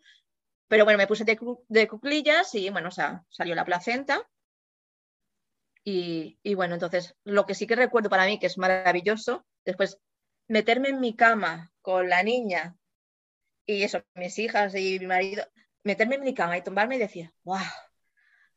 pero 0.68 0.86
bueno, 0.86 0.98
me 0.98 1.08
puse 1.08 1.24
de, 1.24 1.38
de 1.68 1.88
cuclillas 1.88 2.54
y 2.56 2.70
bueno, 2.70 2.90
o 2.90 2.92
sea, 2.92 3.24
salió 3.30 3.56
la 3.56 3.66
placenta. 3.66 4.28
Y, 5.86 6.56
bueno, 6.56 6.76
entonces 6.76 7.16
lo 7.26 7.46
que 7.46 7.56
sí 7.56 7.68
que 7.68 7.76
recuerdo 7.76 8.10
para 8.10 8.26
mí, 8.26 8.40
que 8.40 8.48
es 8.48 8.58
maravilloso, 8.58 9.46
después 9.66 10.00
meterme 10.48 10.90
en 10.90 11.00
mi 11.00 11.16
cama 11.16 11.74
con 11.82 12.10
la 12.10 12.24
niña 12.24 12.78
y 13.66 13.84
eso, 13.84 14.04
mis 14.16 14.38
hijas 14.40 14.76
y 14.76 15.00
mi 15.00 15.08
marido, 15.08 15.46
meterme 15.84 16.16
en 16.16 16.24
mi 16.24 16.34
cama 16.34 16.58
y 16.58 16.64
tumbarme 16.64 16.96
y 16.96 17.00
decir, 17.00 17.32
wow. 17.44 17.60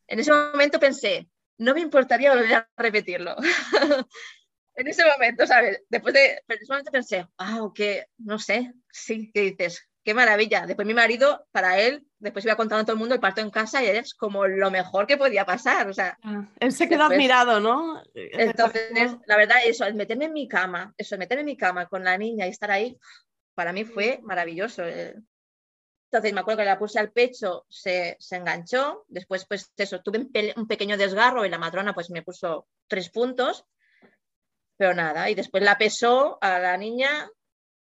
En 0.07 0.21
ese 0.21 0.33
momento 0.33 0.79
pensé, 0.79 1.29
no 1.59 1.75
me 1.75 1.81
importaría 1.81 2.33
volver 2.33 2.55
a 2.55 2.71
repetirlo. 2.77 3.37
en 4.75 4.87
ese 4.87 5.05
momento, 5.05 5.47
¿sabes? 5.47 5.83
Después 5.89 6.15
de, 6.15 6.43
en 6.47 6.59
ese 6.61 6.67
momento 6.69 6.93
pensé, 6.93 7.27
wow, 7.39 7.73
que, 7.73 8.07
no 8.19 8.39
sé, 8.39 8.73
sí, 8.91 9.33
que 9.33 9.41
dices, 9.41 9.89
qué 10.07 10.15
maravilla. 10.15 10.65
Después 10.67 10.87
mi 10.87 10.95
marido, 10.95 11.49
para 11.51 11.81
él, 11.81 12.07
después 12.21 12.45
iba 12.45 12.55
contando 12.55 12.83
a 12.83 12.85
todo 12.85 12.93
el 12.93 13.01
mundo 13.01 13.17
el 13.17 13.21
parto 13.21 13.41
en 13.41 13.51
casa 13.51 13.83
y 13.83 13.89
es 13.89 14.15
como 14.15 14.47
lo 14.47 14.71
mejor 14.71 15.05
que 15.05 15.17
podía 15.17 15.45
pasar. 15.45 15.89
O 15.89 15.93
sea, 15.93 16.17
ah, 16.23 16.47
él 16.61 16.71
se 16.71 16.89
quedó 16.89 17.03
admirado, 17.03 17.59
¿no? 17.59 18.01
Entonces, 18.15 19.17
la 19.27 19.37
verdad, 19.37 19.57
eso, 19.67 19.85
el 19.85 19.97
meterme 19.97 20.27
en 20.27 20.33
mi 20.33 20.47
cama, 20.47 20.95
eso, 20.97 21.17
el 21.17 21.19
meterme 21.19 21.41
en 21.41 21.47
mi 21.47 21.57
cama 21.57 21.87
con 21.87 22.05
la 22.05 22.17
niña 22.17 22.47
y 22.47 22.51
estar 22.51 22.71
ahí, 22.71 22.97
para 23.57 23.73
mí 23.73 23.85
fue 23.85 24.21
maravilloso. 24.23 24.85
Eh. 24.85 25.17
Entonces 26.13 26.33
me 26.33 26.41
acuerdo 26.41 26.59
que 26.59 26.67
la 26.67 26.79
puse 26.79 27.01
al 27.01 27.11
pecho, 27.11 27.67
se, 27.69 28.17
se 28.21 28.37
enganchó, 28.37 29.07
después 29.09 29.45
pues 29.45 29.73
eso, 29.77 30.01
tuve 30.03 30.25
un, 30.55 30.69
pequeño 30.69 30.97
desgarro 30.97 31.45
y 31.45 31.51
la 31.51 31.59
matrona 31.59 31.95
pues 31.95 32.11
me 32.11 32.23
puso 32.23 32.69
tres 32.87 33.11
puntos, 33.11 33.67
pero 34.77 34.95
nada, 34.95 35.29
y 35.31 35.35
después 35.35 35.65
la 35.65 35.77
pesó 35.77 36.39
a 36.41 36.61
la 36.61 36.77
niña 36.77 37.29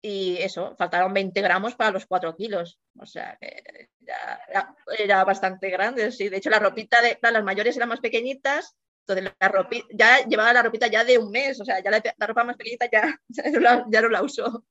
y 0.00 0.36
eso, 0.38 0.76
faltaron 0.76 1.12
20 1.12 1.40
gramos 1.40 1.74
para 1.74 1.90
los 1.90 2.06
4 2.06 2.36
kilos, 2.36 2.78
o 2.98 3.06
sea, 3.06 3.38
ya, 4.00 4.74
era, 4.96 5.24
bastante 5.24 5.70
grande, 5.70 6.12
sí, 6.12 6.28
de 6.28 6.36
hecho 6.36 6.50
la 6.50 6.60
ropita 6.60 7.02
de 7.02 7.18
las 7.20 7.44
mayores 7.44 7.76
eran 7.76 7.88
más 7.88 8.00
pequeñitas, 8.00 8.76
entonces 9.06 9.34
la 9.40 9.48
ropita, 9.48 9.86
ya 9.92 10.24
llevaba 10.26 10.52
la 10.52 10.62
ropita 10.62 10.86
ya 10.86 11.04
de 11.04 11.18
un 11.18 11.30
mes, 11.30 11.60
o 11.60 11.64
sea, 11.64 11.82
ya 11.82 11.90
la, 11.90 12.26
ropa 12.26 12.44
más 12.44 12.56
pequeñita 12.56 12.88
ya, 12.90 13.18
ya 13.90 14.00
no 14.02 14.08
la 14.08 14.22
usó. 14.22 14.64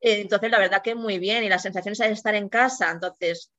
Entonces, 0.00 0.50
la 0.50 0.58
verdad 0.58 0.82
que 0.82 0.94
muy 0.94 1.18
bien 1.18 1.42
y 1.42 1.48
las 1.48 1.62
sensaciones 1.62 1.98
de 1.98 2.10
estar 2.10 2.34
en 2.34 2.48
casa, 2.48 2.90
entonces, 2.90 3.50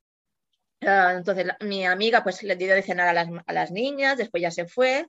ah, 0.82 1.16
entonces 1.18 1.48
mi 1.62 1.86
amiga 1.86 2.24
pues 2.24 2.44
le 2.44 2.56
dio 2.56 2.74
de 2.74 2.84
cenar 2.84 3.10
a 3.10 3.54
las, 3.54 3.72
niñas, 3.72 4.18
después 4.18 4.42
ya 4.42 4.52
se 4.52 4.66
fue, 4.68 5.08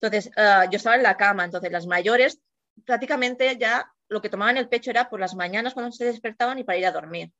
entonces 0.00 0.32
ah, 0.36 0.66
yo 0.70 0.76
estaba 0.76 0.96
en 0.96 1.02
la 1.02 1.16
cama, 1.16 1.44
entonces 1.44 1.70
las 1.70 1.86
mayores 1.86 2.40
prácticamente 2.84 3.56
ya 3.56 3.93
lo 4.08 4.20
que 4.22 4.28
tomaban 4.28 4.56
el 4.56 4.68
pecho 4.68 4.90
era 4.90 5.08
por 5.08 5.20
las 5.20 5.34
mañanas 5.34 5.74
cuando 5.74 5.92
se 5.92 6.04
despertaban 6.04 6.58
y 6.58 6.64
para 6.64 6.78
ir 6.78 6.86
a 6.86 6.92
dormir. 6.92 7.32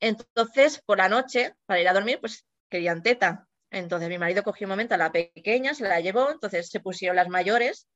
Entonces, 0.00 0.82
por 0.84 0.98
la 0.98 1.08
noche, 1.08 1.54
para 1.66 1.80
ir 1.80 1.88
a 1.88 1.92
dormir, 1.92 2.18
pues 2.20 2.44
querían 2.68 3.02
teta. 3.02 3.48
Entonces 3.70 4.08
mi 4.08 4.18
marido 4.18 4.42
cogió 4.42 4.66
un 4.66 4.70
momento 4.70 4.94
a 4.94 4.98
la 4.98 5.12
pequeña, 5.12 5.74
se 5.74 5.84
la 5.84 6.00
llevó, 6.00 6.30
entonces 6.30 6.70
se 6.70 6.80
pusieron 6.80 7.16
las 7.16 7.28
mayores 7.28 7.88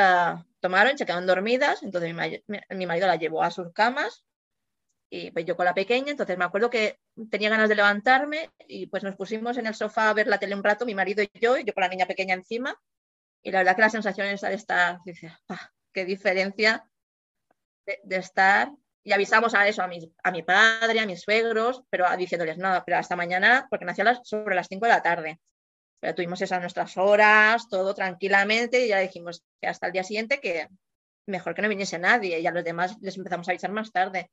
Ah, 0.00 0.44
tomaron, 0.60 0.96
se 0.96 1.04
quedaron 1.04 1.26
dormidas, 1.26 1.82
entonces 1.82 2.14
mi, 2.14 2.86
marido 2.86 3.06
la 3.08 3.16
llevó 3.16 3.42
a 3.42 3.50
sus 3.50 3.72
camas 3.72 4.24
y 5.10 5.32
pues 5.32 5.44
yo 5.44 5.56
con 5.56 5.64
la 5.64 5.74
pequeña, 5.74 6.12
entonces 6.12 6.38
me 6.38 6.44
acuerdo 6.44 6.70
que 6.70 7.00
tenía 7.30 7.50
ganas 7.50 7.68
de 7.68 7.74
levantarme 7.74 8.50
y 8.68 8.86
pues 8.86 9.02
nos 9.02 9.16
pusimos 9.16 9.58
en 9.58 9.66
el 9.66 9.74
sofá 9.74 10.08
a 10.08 10.14
ver 10.14 10.28
la 10.28 10.38
tele 10.38 10.54
un 10.54 10.62
rato, 10.62 10.86
mi 10.86 10.94
marido 10.94 11.24
y 11.24 11.30
yo, 11.40 11.58
y 11.58 11.64
yo 11.64 11.74
con 11.74 11.82
la 11.82 11.88
niña 11.88 12.06
pequeña 12.06 12.34
encima, 12.34 12.80
y 13.42 13.50
la 13.50 13.58
verdad 13.58 13.74
que 13.74 13.82
la 13.82 13.90
sensación 13.90 14.28
es 14.28 14.44
estar, 14.44 15.00
ah, 15.48 15.72
qué 15.98 16.04
diferencia 16.04 16.88
de, 17.84 18.16
estar, 18.16 18.70
y 19.02 19.10
avisamos 19.10 19.52
a 19.54 19.66
eso, 19.66 19.82
a 19.82 19.88
mi, 19.88 19.98
a 20.22 20.30
mi 20.30 20.44
padre, 20.44 21.00
a 21.00 21.06
mis 21.06 21.22
suegros, 21.22 21.82
pero 21.90 22.04
diciéndoles 22.16 22.56
nada, 22.56 22.84
pero 22.84 22.98
hasta 22.98 23.16
mañana, 23.16 23.66
porque 23.68 23.84
nació 23.84 24.04
sobre 24.22 24.54
las 24.54 24.68
5 24.68 24.86
de 24.86 24.92
la 24.92 25.02
tarde. 25.02 25.40
Pero 25.98 26.14
tuvimos 26.14 26.40
esas 26.40 26.60
nuestras 26.60 26.96
horas, 26.96 27.68
todo 27.68 27.94
tranquilamente, 27.94 28.84
y 28.84 28.88
ya 28.90 28.98
dijimos 28.98 29.42
que 29.60 29.66
hasta 29.66 29.88
el 29.88 29.92
día 29.92 30.04
siguiente 30.04 30.40
que 30.40 30.68
mejor 31.26 31.56
que 31.56 31.62
no 31.62 31.68
viniese 31.68 31.98
nadie, 31.98 32.38
y 32.38 32.46
a 32.46 32.52
los 32.52 32.62
demás 32.62 32.96
les 33.00 33.16
empezamos 33.16 33.48
a 33.48 33.50
avisar 33.50 33.72
más 33.72 33.90
tarde. 33.90 34.30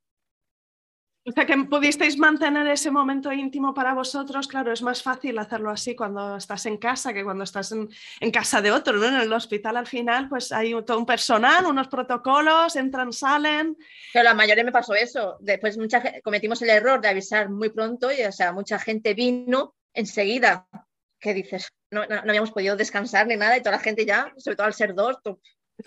O 1.27 1.31
sea, 1.31 1.47
que 1.47 1.57
pudisteis 1.57 2.19
mantener 2.19 2.67
ese 2.67 2.91
momento 2.91 3.33
íntimo 3.33 3.73
para 3.73 3.95
vosotros, 3.95 4.47
claro, 4.47 4.71
es 4.71 4.83
más 4.83 5.01
fácil 5.01 5.39
hacerlo 5.39 5.71
así 5.71 5.95
cuando 5.95 6.37
estás 6.37 6.67
en 6.67 6.77
casa 6.77 7.13
que 7.13 7.23
cuando 7.23 7.43
estás 7.43 7.71
en, 7.71 7.89
casa 8.31 8.61
de 8.61 8.71
otro, 8.71 8.97
¿no? 8.97 9.07
En 9.07 9.15
el 9.15 9.33
hospital 9.33 9.75
al 9.77 9.87
final, 9.87 10.29
pues 10.29 10.51
hay 10.51 10.75
todo 10.83 10.99
un 10.99 11.05
personal, 11.05 11.65
unos 11.65 11.87
protocolos, 11.87 12.75
entran, 12.75 13.11
salen. 13.11 13.75
Pero 14.13 14.23
la 14.23 14.35
mayoría 14.35 14.63
me 14.63 14.71
pasó 14.71 14.93
eso. 14.93 15.37
Después 15.39 15.79
mucha, 15.79 16.03
cometimos 16.21 16.61
el 16.61 16.69
error 16.69 17.01
de 17.01 17.07
avisar 17.07 17.49
muy 17.49 17.69
pronto 17.69 18.11
y, 18.11 18.21
o 18.21 18.31
sea, 18.31 18.53
mucha 18.53 18.77
gente 18.77 19.15
vino 19.15 19.73
enseguida 19.95 20.67
que 21.19 21.33
dices, 21.33 21.69
no, 21.89 22.03
habíamos 22.03 22.51
podido 22.51 22.75
descansar 22.75 23.25
ni 23.25 23.35
nada 23.35 23.57
y 23.57 23.61
toda 23.61 23.77
la 23.77 23.81
gente 23.81 24.05
ya, 24.05 24.31
sobre 24.37 24.57
todo 24.57 24.67
al 24.67 24.75
ser 24.75 24.93
dos, 24.93 25.17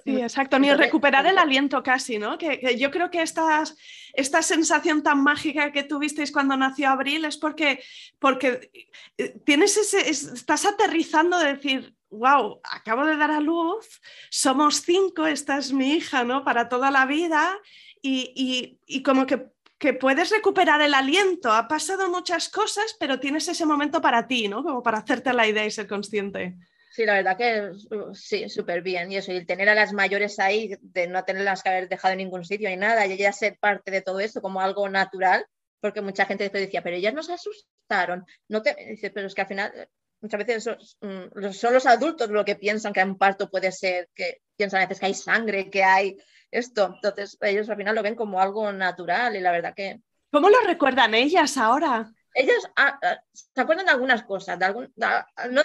Sí, 0.05 0.20
exacto, 0.20 0.59
ni 0.59 0.72
recuperar 0.72 1.26
el 1.26 1.39
aliento 1.39 1.82
casi, 1.82 2.18
¿no? 2.18 2.36
Que, 2.36 2.76
yo 2.78 2.91
creo 2.91 3.11
que 3.11 3.22
esta, 3.22 3.64
esta 4.12 4.43
sensación 4.43 5.03
tan 5.03 5.22
mágica 5.22 5.72
que 5.72 5.82
tuvisteis 5.82 6.30
cuando 6.30 6.57
nació 6.57 6.91
Abril 6.91 7.24
es 7.24 7.39
porque, 7.39 7.82
porque 8.18 8.70
eh, 9.16 9.39
tienes 9.47 9.76
ese, 9.78 10.11
estás 10.11 10.66
aterrizando 10.66 11.39
de 11.39 11.55
decir, 11.55 11.95
wow, 12.11 12.61
acabo 12.64 13.07
de 13.07 13.16
dar 13.16 13.30
a 13.30 13.41
luz, 13.41 14.01
somos 14.30 14.82
cinco, 14.82 15.26
esta 15.26 15.57
es 15.57 15.72
mi 15.72 15.95
hija, 15.95 16.22
¿no? 16.22 16.45
Para 16.45 16.68
toda 16.68 16.91
la 16.91 17.07
vida 17.07 17.59
y, 18.03 18.32
y, 18.34 18.78
y 18.86 19.03
como 19.03 19.26
que 19.26 19.47
que 19.78 19.93
puedes 19.95 20.30
recuperar 20.30 20.80
el 20.80 20.93
aliento. 20.93 21.53
Ha 21.53 21.68
pasado 21.68 22.11
muchas 22.11 22.49
cosas, 22.49 22.97
pero 22.99 23.20
tienes 23.20 23.47
ese 23.47 23.64
momento 23.64 24.01
para 24.01 24.26
ti, 24.26 24.49
¿no? 24.49 24.64
Como 24.64 24.82
para 24.82 24.99
hacerte 24.99 25.32
la 25.32 25.47
idea 25.47 25.64
y 25.64 25.70
ser 25.70 25.86
consciente. 25.86 26.57
Sí, 26.99 27.07
la 27.07 27.14
verdad 27.14 27.36
que 27.36 27.70
uh, 27.94 28.12
sí, 28.12 28.49
súper 28.49 28.82
bien. 28.82 29.12
Y 29.12 29.18
eso, 29.18 29.30
y 29.30 29.46
tener 29.46 29.68
a 29.68 29.74
las 29.76 29.92
mayores 29.92 30.40
ahí, 30.40 30.74
de 30.80 31.07
no 31.07 31.22
tenerlas 31.24 31.62
que 31.62 31.68
haber 31.68 31.88
dejado 31.88 32.11
en 32.11 32.18
ningún 32.18 32.44
sitio 32.44 32.68
ni 32.68 32.76
nada, 32.76 33.07
y 33.07 33.12
ella 33.12 33.30
ser 33.30 33.57
parte 33.57 33.92
de 33.92 34.03
todo 34.03 34.18
eso 34.18 34.42
como 34.42 34.61
algo 34.61 34.88
natural, 34.88 35.46
porque 35.78 36.01
mucha 36.01 36.26
gente 36.26 36.42
después 36.42 36.64
decía, 36.64 36.82
pero 36.82 36.96
ellas 36.96 37.14
nos 37.14 37.30
asustaron. 37.30 38.26
No 38.49 38.62
te... 38.62 38.74
Dice, 38.84 39.12
pero 39.12 39.28
es 39.28 39.34
que 39.36 39.42
al 39.42 39.46
final, 39.46 39.88
muchas 40.20 40.44
veces 40.44 40.76
mm, 41.01 41.53
son, 41.53 41.72
los 41.72 41.86
adultos 41.86 42.30
lo 42.30 42.44
que 42.44 42.57
piensan 42.57 42.92
que 42.92 43.05
un 43.05 43.16
parto 43.16 43.49
puede 43.49 43.70
ser, 43.70 44.09
que 44.12 44.42
piensan 44.57 44.80
a 44.80 44.86
veces 44.86 44.99
que 44.99 45.07
hay 45.07 45.14
sangre, 45.14 45.70
que 45.70 45.84
hay 45.84 46.16
esto. 46.51 46.94
Entonces 46.96 47.38
ellos 47.42 47.70
al 47.70 47.76
final 47.76 47.94
lo 47.94 48.03
ven 48.03 48.16
como 48.16 48.40
algo 48.40 48.72
natural 48.72 49.36
y 49.36 49.40
la 49.40 49.53
verdad 49.53 49.72
que... 49.72 50.01
¿Cómo 50.32 50.51
lo 50.51 50.59
recuerdan 50.66 51.14
ellas 51.14 51.57
ahora? 51.59 52.11
Ellas 52.34 52.70
ah, 52.76 52.99
ah, 53.03 53.20
se 53.32 53.61
acuerdan 53.61 53.86
de 53.86 53.92
algunas 53.92 54.22
cosas, 54.22 54.59
de 54.59 54.64
algún, 54.64 54.92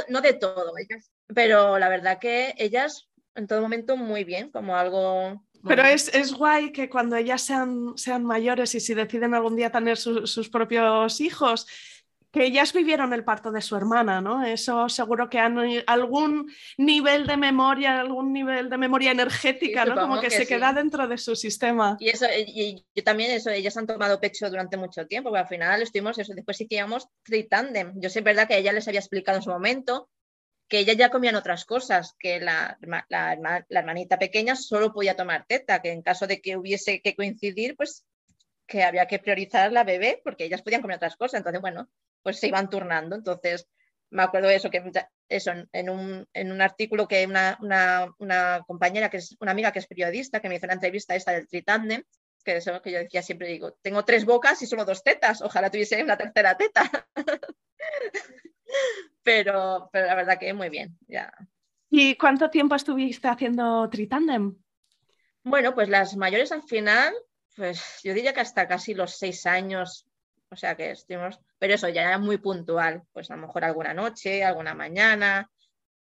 no, 0.09 0.21
de 0.21 0.34
todo, 0.34 0.73
ellas, 0.77 1.11
pero 1.28 1.80
la 1.80 1.89
verdad 1.89 2.19
que 2.19 2.53
ellas 2.57 3.09
en 3.36 3.47
todo 3.47 3.61
momento 3.61 3.97
muy 3.97 4.24
bien, 4.24 4.51
como 4.51 4.76
algo 4.76 5.43
pero 5.65 5.84
es, 5.84 6.13
es, 6.13 6.34
guay 6.34 6.74
que 6.74 6.89
cuando 6.89 7.15
ellas 7.15 7.41
sean, 7.41 7.93
sean, 7.95 8.26
mayores 8.26 8.76
y 8.76 8.82
si 8.82 8.93
deciden 8.93 9.34
algún 9.34 9.55
día 9.55 9.71
tener 9.71 9.95
sus 9.95 10.49
propios 10.49 11.21
hijos, 11.21 11.65
que 12.34 12.45
ellas 12.45 12.74
vivieron 12.74 13.13
el 13.13 13.24
parto 13.24 13.51
de 13.51 13.61
su 13.61 13.76
hermana, 13.76 14.19
¿no? 14.19 14.43
Eso 14.43 14.89
seguro 14.89 15.30
que 15.30 15.38
han 15.38 15.57
algún 15.86 16.51
nivel 16.78 17.28
de 17.28 17.38
memoria, 17.38 17.99
algún 17.99 18.34
nivel 18.34 18.71
de 18.71 18.78
memoria 18.78 19.11
energética, 19.11 19.86
¿no? 19.86 19.95
Como 19.95 20.19
que, 20.19 20.32
se 20.32 20.47
queda 20.47 20.74
dentro 20.74 21.07
de 21.07 21.19
su 21.19 21.36
sistema. 21.36 21.95
Y 21.99 22.09
eso, 22.09 22.26
y 22.36 22.84
yo 22.95 23.03
también 23.03 23.30
eso, 23.30 23.51
ellas 23.51 23.78
han 23.78 23.86
tomado 23.86 24.19
pecho 24.19 24.49
durante 24.49 24.78
mucho 24.78 25.05
tiempo, 25.05 25.30
porque 25.30 25.41
al 25.41 25.47
final 25.47 25.82
estuvimos 25.84 26.17
eso, 26.17 26.34
después 26.34 26.57
sí 26.57 26.67
que 26.67 26.78
íbamos 26.78 27.07
tritandem. 27.21 27.93
Yo 27.97 28.09
sé, 28.09 28.19
es 28.19 28.26
verdad 28.26 28.47
que 28.47 28.57
ella 28.57 28.74
les 28.74 28.88
había 28.88 28.99
explicado 28.99 29.38
en 29.38 29.43
su 29.43 29.51
momento 29.51 30.09
que 30.68 30.80
ella 30.80 30.93
ya 30.93 31.09
comían 31.09 31.36
otras 31.36 31.66
cosas, 31.66 32.16
que 32.18 32.39
la, 32.39 32.78
hermanita 33.70 34.18
pequeña 34.18 34.55
solo 34.55 34.93
podía 34.93 35.16
tomar 35.16 35.45
teta, 35.47 35.82
que 35.82 35.91
en 35.91 36.01
caso 36.01 36.28
de 36.28 36.41
que 36.41 36.57
hubiese 36.57 37.01
que 37.01 37.16
coincidir, 37.16 37.76
pues 37.76 38.05
que 38.66 38.84
había 38.84 39.07
que 39.07 39.20
priorizar 39.20 39.72
la 39.72 39.84
bebé 39.84 40.22
porque 40.24 40.45
ellas 40.45 40.61
podían 40.61 40.82
comer 40.82 40.97
otras 40.97 41.16
cosas. 41.16 41.39
Entonces, 41.39 41.61
bueno, 41.61 41.89
pues 42.22 42.39
se 42.39 42.47
iban 42.47 42.70
turnando. 42.70 43.16
Entonces, 43.16 43.68
me 44.09 44.24
acuerdo 44.24 44.47
de 44.47 44.55
eso, 44.55 44.70
que 44.70 44.84
eso, 45.28 45.51
en 45.72 45.89
un, 45.89 46.28
en 46.34 46.51
un 46.51 46.61
artículo 46.61 47.07
que 47.07 47.26
una, 47.26 47.57
una, 48.20 48.64
compañera, 48.66 49.09
que 49.09 49.18
es 49.18 49.36
una 49.39 49.51
amiga 49.51 49.72
que 49.72 49.80
es 49.80 49.88
periodista, 49.88 50.39
que 50.39 50.49
me 50.49 50.55
hizo 50.55 50.66
una 50.66 50.76
entrevista 50.76 51.16
esta 51.16 51.32
del 51.32 51.47
Tritandem, 51.47 52.03
que 52.43 52.57
es 52.57 52.70
que 52.84 52.91
yo 52.91 52.99
decía 52.99 53.22
siempre, 53.22 53.47
digo, 53.47 53.78
tengo 53.82 54.05
tres 54.05 54.26
bocas 54.26 54.61
y 54.61 54.68
solo 54.68 54.86
dos 54.86 55.03
tetas, 55.03 55.41
ojalá 55.41 55.72
tuviese 55.72 56.03
una 56.03 56.18
tercera 56.18 56.55
teta. 56.57 56.89
pero, 59.24 59.89
pero 59.91 60.07
la 60.07 60.16
verdad 60.16 60.39
que 60.39 60.53
muy 60.53 60.70
bien, 60.70 60.97
ya. 61.07 61.32
¿Y 61.89 62.16
cuánto 62.16 62.49
tiempo 62.49 62.76
estuviste 62.76 63.28
haciendo 63.28 63.88
Tritandem? 63.89 64.55
Bueno, 65.43 65.76
pues 65.76 65.89
las 65.89 66.16
mayores 66.16 66.51
al 66.51 66.64
final, 66.64 67.14
pues 67.55 67.99
yo 68.03 68.14
diría 68.14 68.34
que 68.34 68.41
hasta 68.41 68.68
casi 68.68 68.93
los 68.93 69.18
seis 69.18 69.45
años, 69.45 70.07
o 70.49 70.55
sea 70.55 70.76
que 70.76 70.91
estuvimos, 70.91 71.39
pero 71.59 71.76
eso 71.76 71.89
ya 71.89 72.03
era 72.03 72.18
muy 72.18 72.38
puntual, 72.38 73.03
pues 73.11 73.30
a 73.30 73.36
lo 73.36 73.45
mejor 73.45 73.64
alguna 73.64 73.93
noche, 73.93 74.43
alguna 74.43 74.74
mañana. 74.74 75.49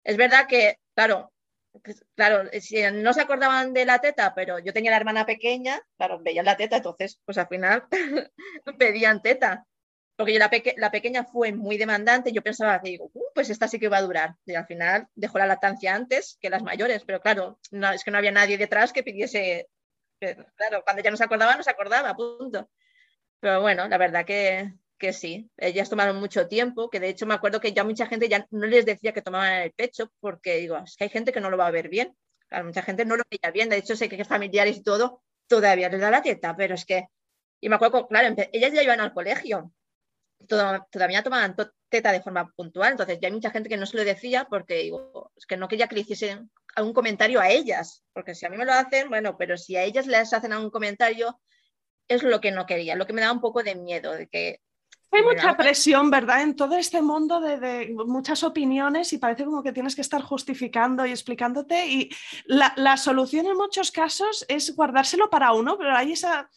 Es 0.05 0.17
verdad 0.17 0.47
que, 0.47 0.77
claro, 0.95 1.33
claro, 2.15 2.49
si 2.61 2.83
no 2.93 3.13
se 3.13 3.23
acordaban 3.23 3.73
de 3.73 3.85
la 3.85 3.99
teta, 3.99 4.35
pero 4.35 4.59
yo 4.59 4.73
tenía 4.73 4.91
la 4.91 4.99
hermana 4.99 5.27
pequeña, 5.27 5.81
claro, 5.97 6.21
veían 6.21 6.45
la 6.45 6.57
teta, 6.57 6.77
entonces, 6.77 7.21
pues 7.25 7.39
al 7.39 7.49
final 7.49 7.85
pedían 8.79 9.23
teta. 9.23 9.67
Porque 10.21 10.35
yo 10.35 10.39
la, 10.39 10.51
la, 10.77 10.91
pequeña 10.91 11.25
fue 11.25 11.51
muy 11.51 11.79
demandante, 11.79 12.31
yo 12.31 12.43
pensaba 12.43 12.79
que 12.83 12.91
digo, 12.91 13.11
uh, 13.14 13.25
pues 13.35 13.49
esta 13.49 13.66
sí 13.68 13.79
que 13.79 13.89
va 13.89 13.97
a 13.97 14.03
durar. 14.03 14.37
Y 14.45 14.55
al 14.55 14.66
final 14.66 15.09
dejó 15.14 15.39
la 15.39 15.47
lactancia 15.47 15.95
antes 15.95 16.37
que 16.43 16.51
las 16.51 16.62
mayores, 16.62 17.05
pero 17.07 17.23
claro, 17.23 17.59
no, 17.71 17.91
es 17.91 18.05
que 18.05 18.11
no 18.11 18.18
había 18.18 18.31
nadie 18.31 18.59
detrás 18.59 18.93
que 18.93 19.03
pidiese, 19.03 19.68
claro, 20.57 20.83
cuando 20.85 21.03
ya 21.03 21.11
no 21.11 21.16
se 21.16 21.25
acordaba, 21.25 21.57
no 21.57 21.62
se 21.62 21.71
acordaba, 21.71 22.14
punto. 22.14 22.68
Pero 23.41 23.62
bueno, 23.62 23.89
la 23.89 23.97
verdad 23.97 24.27
que, 24.27 24.75
que 24.99 25.14
sí, 25.14 25.51
ellas 25.57 25.89
tomaron 25.89 26.21
mucho 26.21 26.49
tiempo, 26.49 26.91
que 26.91 27.01
de 27.01 27.09
hecho 27.09 27.25
me 27.25 27.33
acuerdo 27.33 27.59
que 27.59 27.73
ya 27.73 27.83
mucha 27.83 28.05
gente 28.05 28.29
ya 28.29 28.47
no 28.51 28.66
les 28.66 28.85
decía 28.85 29.14
que 29.14 29.23
tomaban 29.23 29.62
el 29.62 29.73
pecho, 29.73 30.12
porque 30.21 30.59
digo, 30.59 30.77
es 30.77 30.97
que 30.97 31.05
hay 31.05 31.11
gente 31.11 31.33
que 31.33 31.41
no 31.41 31.49
lo 31.49 31.57
va 31.57 31.66
a 31.66 31.71
ver 31.71 31.89
bien, 31.89 32.14
claro, 32.47 32.66
mucha 32.66 32.83
gente 32.83 33.07
no 33.07 33.16
lo 33.16 33.25
veía 33.31 33.53
bien, 33.53 33.71
de 33.71 33.79
hecho 33.79 33.97
sé 33.97 34.11
que 34.11 34.23
familiares 34.27 34.77
y 34.77 34.83
todo 34.83 35.23
todavía 35.47 35.89
les 35.89 36.03
da 36.03 36.11
la 36.11 36.21
teta, 36.21 36.55
pero 36.57 36.75
es 36.75 36.85
que, 36.85 37.07
y 37.59 37.71
me 37.71 37.77
acuerdo, 37.77 38.07
claro, 38.07 38.35
ellas 38.53 38.73
ya 38.75 38.83
iban 38.83 39.01
al 39.01 39.14
colegio, 39.14 39.73
todavía 40.47 41.22
tomaban 41.22 41.55
teta 41.88 42.12
de 42.12 42.22
forma 42.22 42.51
puntual, 42.57 42.93
entonces 42.93 43.18
ya 43.20 43.28
hay 43.28 43.34
mucha 43.34 43.51
gente 43.51 43.68
que 43.68 43.76
no 43.76 43.86
se 43.86 43.97
lo 43.97 44.05
decía 44.05 44.47
porque 44.49 44.74
digo, 44.74 45.32
es 45.36 45.47
que 45.47 45.57
no 45.57 45.68
quería 45.68 45.88
que 45.88 45.97
le 45.97 46.01
hiciesen 46.03 46.51
algún 46.76 46.93
comentario 46.93 47.41
a 47.41 47.51
ellas, 47.51 48.05
porque 48.12 48.34
si 48.34 48.47
a 48.47 48.49
mí 48.49 48.57
me 48.57 48.64
lo 48.64 48.72
hacen, 48.72 49.09
bueno, 49.09 49.36
pero 49.36 49.57
si 49.57 49.76
a 49.76 49.82
ellas 49.82 50.07
les 50.07 50.32
hacen 50.32 50.53
algún 50.53 50.70
comentario, 50.70 51.41
es 52.09 52.22
lo 52.22 52.41
que 52.41 52.53
no 52.53 52.66
quería, 52.66 52.97
lo 52.97 53.07
que 53.07 53.12
me 53.12 53.20
daba 53.20 53.32
un 53.32 53.41
poco 53.41 53.62
de 53.62 53.74
miedo, 53.74 54.12
de 54.12 54.28
que 54.28 54.61
hay 55.12 55.22
mucha 55.24 55.57
presión, 55.57 56.09
¿verdad? 56.09 56.43
En 56.43 56.55
todo 56.55 56.76
este 56.76 57.03
mundo 57.03 57.41
de, 57.41 57.93
muchas 58.07 58.45
opiniones 58.45 59.12
y 59.12 59.18
parece 59.18 59.45
como 59.45 59.62
que 59.62 59.72
tienes 59.72 59.97
que 59.97 60.03
estar 60.03 60.22
justificando 60.22 61.05
y 61.05 61.11
explicándote. 61.11 61.86
Y 61.86 62.11
la, 62.47 62.97
solución 62.97 63.47
en 63.47 63.57
muchos 63.57 63.91
casos 63.91 64.45
es 64.49 64.74
guardárselo 64.76 65.28
para 65.28 65.53
uno, 65.53 65.76
pero 65.76 65.97
hay 65.97 66.12
esa, 66.12 66.49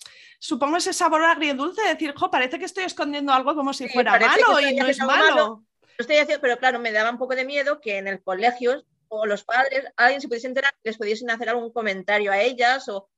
supongo 0.44 0.76
ese 0.76 0.92
sabor 0.92 1.24
agridulce 1.24 1.82
de 1.84 1.94
decir, 1.94 2.14
jo, 2.14 2.30
parece 2.30 2.60
que 2.60 2.66
estoy 2.66 2.84
escondiendo 2.84 3.32
algo 3.32 3.56
como 3.56 3.74
si 3.74 3.88
fuera 3.88 4.20
malo 4.20 4.60
y 4.60 4.76
no 4.76 4.88
es 4.88 5.00
malo. 5.00 5.64
Estoy 5.98 6.18
haciendo, 6.18 6.42
pero 6.42 6.58
claro, 6.58 6.80
me 6.80 6.92
daba 6.92 7.12
un 7.12 7.18
poco 7.18 7.34
de 7.34 7.46
miedo 7.46 7.80
que 7.80 7.98
en 7.98 8.10
el 8.10 8.22
colegio 8.22 8.84
o 9.08 9.26
los 9.26 9.46
padres, 9.46 9.86
alguien 9.96 10.20
se 10.20 10.28
pudiese 10.28 10.48
enterar, 10.48 10.74
les 10.84 10.98
pudiesen 10.98 11.30
hacer 11.30 11.48
algún 11.48 11.72
comentario 11.72 12.30
a 12.30 12.42
ellas 12.42 12.90
o 12.90 13.10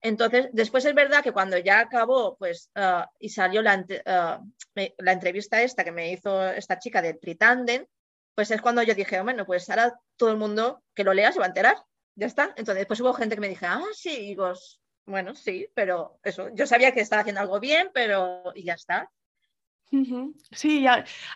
entonces, 0.00 0.48
después 0.52 0.84
es 0.84 0.94
verdad 0.94 1.22
que 1.22 1.32
cuando 1.32 1.56
ya 1.56 1.78
acabó, 1.78 2.36
pues, 2.36 2.70
ah, 2.74 3.10
y 3.20 3.28
salió 3.28 3.62
la, 3.62 3.84
ah, 4.06 4.40
la, 4.74 5.12
entrevista 5.12 5.62
esta 5.62 5.84
que 5.84 5.92
me 5.92 6.10
hizo 6.10 6.48
esta 6.48 6.80
chica 6.80 7.00
de 7.00 7.14
Tritanden, 7.14 7.88
pues 8.34 8.50
es 8.50 8.60
cuando 8.60 8.82
yo 8.82 8.94
dije, 8.94 9.20
bueno, 9.22 9.46
pues 9.46 9.70
ahora 9.70 9.98
todo 10.16 10.30
el 10.30 10.36
mundo 10.36 10.82
que 10.94 11.04
lo 11.04 11.14
lea 11.14 11.32
se 11.32 11.38
va 11.38 11.46
a 11.46 11.48
enterar, 11.48 11.76
ya 12.16 12.26
está. 12.26 12.52
Entonces, 12.56 12.76
después 12.76 13.00
hubo 13.00 13.14
gente 13.14 13.36
que 13.36 13.40
me 13.40 13.48
dije, 13.48 13.66
ah, 13.66 13.82
sí, 13.94 14.10
y 14.10 14.26
digo, 14.28 14.52
bueno, 15.06 15.34
sí, 15.34 15.68
pero 15.74 16.18
eso, 16.22 16.48
yo 16.54 16.66
sabía 16.66 16.92
que 16.92 17.00
estaba 17.00 17.20
haciendo 17.20 17.40
algo 17.40 17.60
bien, 17.60 17.90
pero 17.94 18.42
y 18.54 18.64
ya 18.64 18.74
está. 18.74 19.10
Sí, 20.50 20.84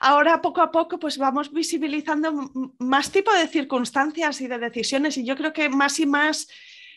ahora 0.00 0.42
poco 0.42 0.60
a 0.60 0.72
poco 0.72 0.98
pues 0.98 1.18
vamos 1.18 1.52
visibilizando 1.52 2.50
más 2.78 3.12
tipo 3.12 3.32
de 3.32 3.46
circunstancias 3.46 4.40
y 4.40 4.48
de 4.48 4.58
decisiones 4.58 5.16
y 5.16 5.24
yo 5.24 5.36
creo 5.36 5.52
que 5.52 5.68
más 5.68 6.00
y 6.00 6.06
más 6.06 6.48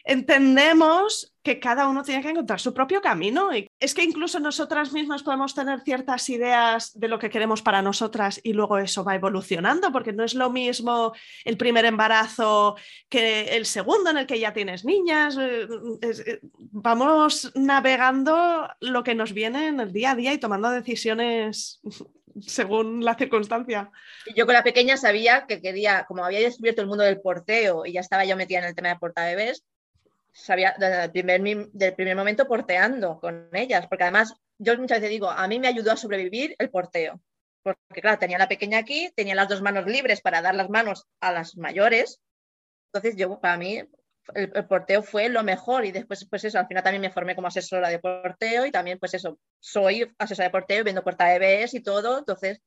entendemos 0.03 1.33
que 1.43 1.59
cada 1.59 1.89
uno 1.89 2.03
tiene 2.03 2.21
que 2.21 2.29
encontrar 2.29 2.59
su 2.59 2.73
propio 2.73 3.01
camino. 3.01 3.55
Y 3.55 3.69
es 3.79 3.93
que 3.93 4.03
incluso 4.03 4.39
nosotras 4.39 4.93
mismas 4.93 5.23
podemos 5.23 5.53
tener 5.53 5.81
ciertas 5.81 6.29
ideas 6.29 6.91
de 6.97 7.09
lo 7.09 7.19
que 7.19 7.29
queremos 7.29 7.61
para 7.61 7.81
nosotras 7.81 8.39
y 8.43 8.53
luego 8.53 8.77
eso 8.77 9.03
va 9.03 9.15
evolucionando, 9.15 9.91
porque 9.91 10.13
no 10.13 10.23
es 10.23 10.33
lo 10.33 10.49
mismo 10.49 11.13
el 11.43 11.57
primer 11.57 11.85
embarazo 11.85 12.75
que 13.09 13.55
el 13.55 13.65
segundo 13.65 14.09
en 14.09 14.17
el 14.17 14.25
que 14.25 14.39
ya 14.39 14.53
tienes 14.53 14.85
niñas. 14.85 15.37
Eh, 15.39 15.67
eh, 16.01 16.39
vamos 16.71 17.51
navegando 17.55 18.69
lo 18.79 19.03
que 19.03 19.15
nos 19.15 19.33
viene 19.33 19.67
en 19.67 19.81
el 19.81 19.91
día 19.91 20.11
a 20.11 20.15
día 20.15 20.33
y 20.33 20.37
tomando 20.37 20.69
decisiones 20.69 21.81
según 22.41 23.03
la 23.03 23.15
circunstancia. 23.15 23.91
Yo 24.35 24.45
con 24.45 24.53
la 24.53 24.63
pequeña 24.63 24.95
sabía 24.95 25.45
que 25.45 25.61
quería, 25.61 26.05
como 26.07 26.23
había 26.23 26.39
descubierto 26.39 26.81
el 26.81 26.87
mundo 26.87 27.03
del 27.03 27.21
porteo 27.21 27.85
y 27.85 27.93
ya 27.93 27.99
estaba 27.99 28.25
yo 28.25 28.37
metida 28.37 28.59
en 28.59 28.65
el 28.65 28.75
tema 28.75 28.89
de 28.89 28.95
portabebés, 28.95 29.63
sabía 30.33 30.75
desde 30.77 31.09
primer, 31.09 31.41
del 31.71 31.93
primer 31.93 32.15
momento 32.15 32.47
porteando 32.47 33.19
con 33.19 33.49
ellas, 33.53 33.87
porque 33.87 34.03
además 34.03 34.33
yo 34.57 34.77
muchas 34.77 34.99
veces 34.99 35.11
digo, 35.11 35.29
a 35.29 35.47
mí 35.47 35.59
me 35.59 35.67
ayudó 35.67 35.91
a 35.91 35.97
sobrevivir 35.97 36.55
el 36.59 36.69
porteo, 36.69 37.21
porque 37.61 38.01
claro, 38.01 38.19
tenía 38.19 38.37
la 38.37 38.47
pequeña 38.47 38.79
aquí, 38.79 39.11
tenía 39.15 39.35
las 39.35 39.47
dos 39.47 39.61
manos 39.61 39.85
libres 39.85 40.21
para 40.21 40.41
dar 40.41 40.55
las 40.55 40.69
manos 40.69 41.07
a 41.21 41.31
las 41.31 41.55
mayores, 41.55 42.19
entonces 42.91 43.15
yo, 43.17 43.39
para 43.39 43.57
mí, 43.57 43.81
el, 44.35 44.67
porteo 44.67 45.03
fue 45.03 45.29
lo 45.29 45.43
mejor 45.43 45.85
y 45.85 45.91
después, 45.91 46.27
pues 46.29 46.43
eso, 46.45 46.59
al 46.59 46.67
final 46.67 46.83
también 46.83 47.01
me 47.01 47.11
formé 47.11 47.35
como 47.35 47.47
asesora 47.47 47.89
de 47.89 47.99
porteo 47.99 48.65
y 48.65 48.71
también, 48.71 48.99
pues 48.99 49.13
eso, 49.13 49.39
soy 49.59 50.11
asesora 50.17 50.47
de 50.47 50.51
porteo, 50.51 50.81
y 50.81 50.83
vendo 50.83 51.03
puerta 51.03 51.25
de 51.25 51.39
bebés 51.39 51.73
y 51.73 51.81
todo, 51.81 52.19
entonces 52.19 52.61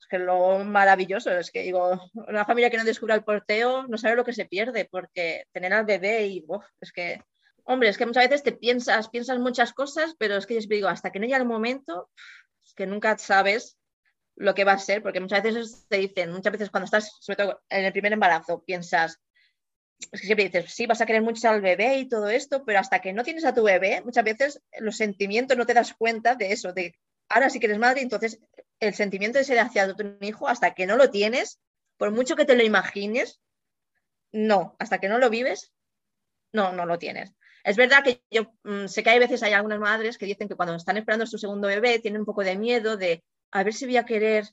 es 0.00 0.06
que 0.06 0.18
lo 0.18 0.64
maravilloso 0.64 1.30
es 1.30 1.50
que 1.50 1.62
digo, 1.62 2.10
una 2.14 2.44
familia 2.44 2.70
que 2.70 2.76
no 2.76 2.84
descubra 2.84 3.14
el 3.14 3.24
porteo 3.24 3.86
no 3.88 3.98
sabe 3.98 4.16
lo 4.16 4.24
que 4.24 4.32
se 4.32 4.46
pierde, 4.46 4.88
porque 4.90 5.44
tener 5.52 5.72
al 5.72 5.84
bebé 5.84 6.26
y 6.26 6.44
es 6.80 6.92
que, 6.92 7.22
hombre, 7.64 7.88
es 7.88 7.98
que 7.98 8.06
muchas 8.06 8.28
veces 8.28 8.42
te 8.42 8.52
piensas, 8.52 9.08
piensas 9.08 9.38
muchas 9.38 9.72
cosas, 9.72 10.14
pero 10.18 10.36
es 10.36 10.46
que 10.46 10.60
yo 10.60 10.66
digo, 10.68 10.88
hasta 10.88 11.10
que 11.10 11.18
no 11.18 11.26
haya 11.26 11.36
el 11.36 11.44
momento, 11.44 12.10
es 12.64 12.74
que 12.74 12.86
nunca 12.86 13.18
sabes 13.18 13.76
lo 14.36 14.54
que 14.54 14.64
va 14.64 14.72
a 14.72 14.78
ser, 14.78 15.02
porque 15.02 15.20
muchas 15.20 15.42
veces 15.42 15.86
te 15.88 15.98
dicen, 15.98 16.30
muchas 16.32 16.52
veces 16.52 16.70
cuando 16.70 16.84
estás, 16.84 17.16
sobre 17.20 17.36
todo 17.36 17.62
en 17.68 17.84
el 17.84 17.92
primer 17.92 18.12
embarazo, 18.12 18.62
piensas, 18.64 19.18
es 20.12 20.20
que 20.20 20.26
siempre 20.26 20.44
dices, 20.44 20.72
sí, 20.72 20.86
vas 20.86 21.00
a 21.00 21.06
querer 21.06 21.22
mucho 21.22 21.48
al 21.48 21.60
bebé 21.60 21.98
y 21.98 22.08
todo 22.08 22.28
esto, 22.28 22.64
pero 22.64 22.78
hasta 22.78 23.00
que 23.00 23.12
no 23.12 23.24
tienes 23.24 23.44
a 23.44 23.52
tu 23.52 23.64
bebé, 23.64 24.00
muchas 24.04 24.22
veces 24.22 24.62
los 24.78 24.96
sentimientos 24.96 25.56
no 25.56 25.66
te 25.66 25.74
das 25.74 25.92
cuenta 25.94 26.36
de 26.36 26.52
eso, 26.52 26.72
de 26.72 26.94
ahora 27.28 27.50
sí 27.50 27.60
que 27.60 27.66
eres 27.66 27.78
madre, 27.78 28.00
entonces 28.02 28.40
el 28.80 28.94
sentimiento 28.94 29.38
de 29.38 29.44
ser 29.44 29.58
hacia 29.58 29.94
tu 29.94 30.16
hijo, 30.20 30.48
hasta 30.48 30.74
que 30.74 30.86
no 30.86 30.96
lo 30.96 31.10
tienes, 31.10 31.58
por 31.96 32.10
mucho 32.10 32.36
que 32.36 32.44
te 32.44 32.56
lo 32.56 32.62
imagines, 32.62 33.40
no, 34.32 34.76
hasta 34.78 34.98
que 34.98 35.08
no 35.08 35.18
lo 35.18 35.30
vives, 35.30 35.72
no, 36.52 36.72
no 36.72 36.86
lo 36.86 36.98
tienes. 36.98 37.32
Es 37.64 37.76
verdad 37.76 38.04
que 38.04 38.22
yo 38.30 38.54
mm, 38.62 38.86
sé 38.86 39.02
que 39.02 39.10
hay 39.10 39.18
veces 39.18 39.42
hay 39.42 39.52
algunas 39.52 39.80
madres 39.80 40.16
que 40.16 40.26
dicen 40.26 40.48
que 40.48 40.54
cuando 40.54 40.74
están 40.74 40.96
esperando 40.96 41.26
su 41.26 41.38
segundo 41.38 41.68
bebé 41.68 41.98
tienen 41.98 42.20
un 42.20 42.26
poco 42.26 42.42
de 42.42 42.56
miedo 42.56 42.96
de 42.96 43.22
a 43.50 43.62
ver 43.62 43.74
si 43.74 43.86
voy 43.86 43.96
a 43.96 44.06
querer 44.06 44.46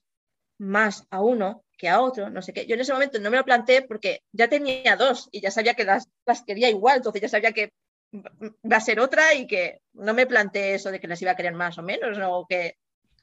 más 0.58 1.06
a 1.10 1.22
uno 1.22 1.64
que 1.78 1.90
a 1.90 2.02
otro, 2.02 2.30
no 2.30 2.42
sé 2.42 2.54
qué. 2.54 2.66
Yo 2.66 2.76
en 2.76 2.82
ese 2.82 2.94
momento 2.94 3.20
no 3.20 3.30
me 3.30 3.38
lo 3.38 3.46
planteé 3.46 3.82
porque 3.84 4.22
ya 4.32 4.48
tenía 4.48 4.96
dos 4.96 5.30
y 5.32 5.42
ya 5.42 5.52
sabía 5.52 5.74
que 5.74 5.84
las, 5.84 6.10
las 6.26 6.44
quería 6.44 6.70
igual, 6.70 6.98
entonces 6.98 7.22
ya 7.22 7.30
sabía 7.30 7.52
que 7.52 7.72
va 8.22 8.78
a 8.78 8.82
ser 8.82 9.00
otra 9.00 9.34
y 9.34 9.48
que 9.48 9.82
no 9.94 10.14
me 10.14 10.26
planteé 10.26 10.76
eso 10.76 10.92
de 10.92 11.00
que 11.00 11.08
las 11.08 11.22
iba 11.22 11.32
a 11.32 11.36
querer 11.36 11.54
más 11.54 11.78
o 11.78 11.84
menos, 11.84 12.18
o 12.22 12.46
que 12.48 12.78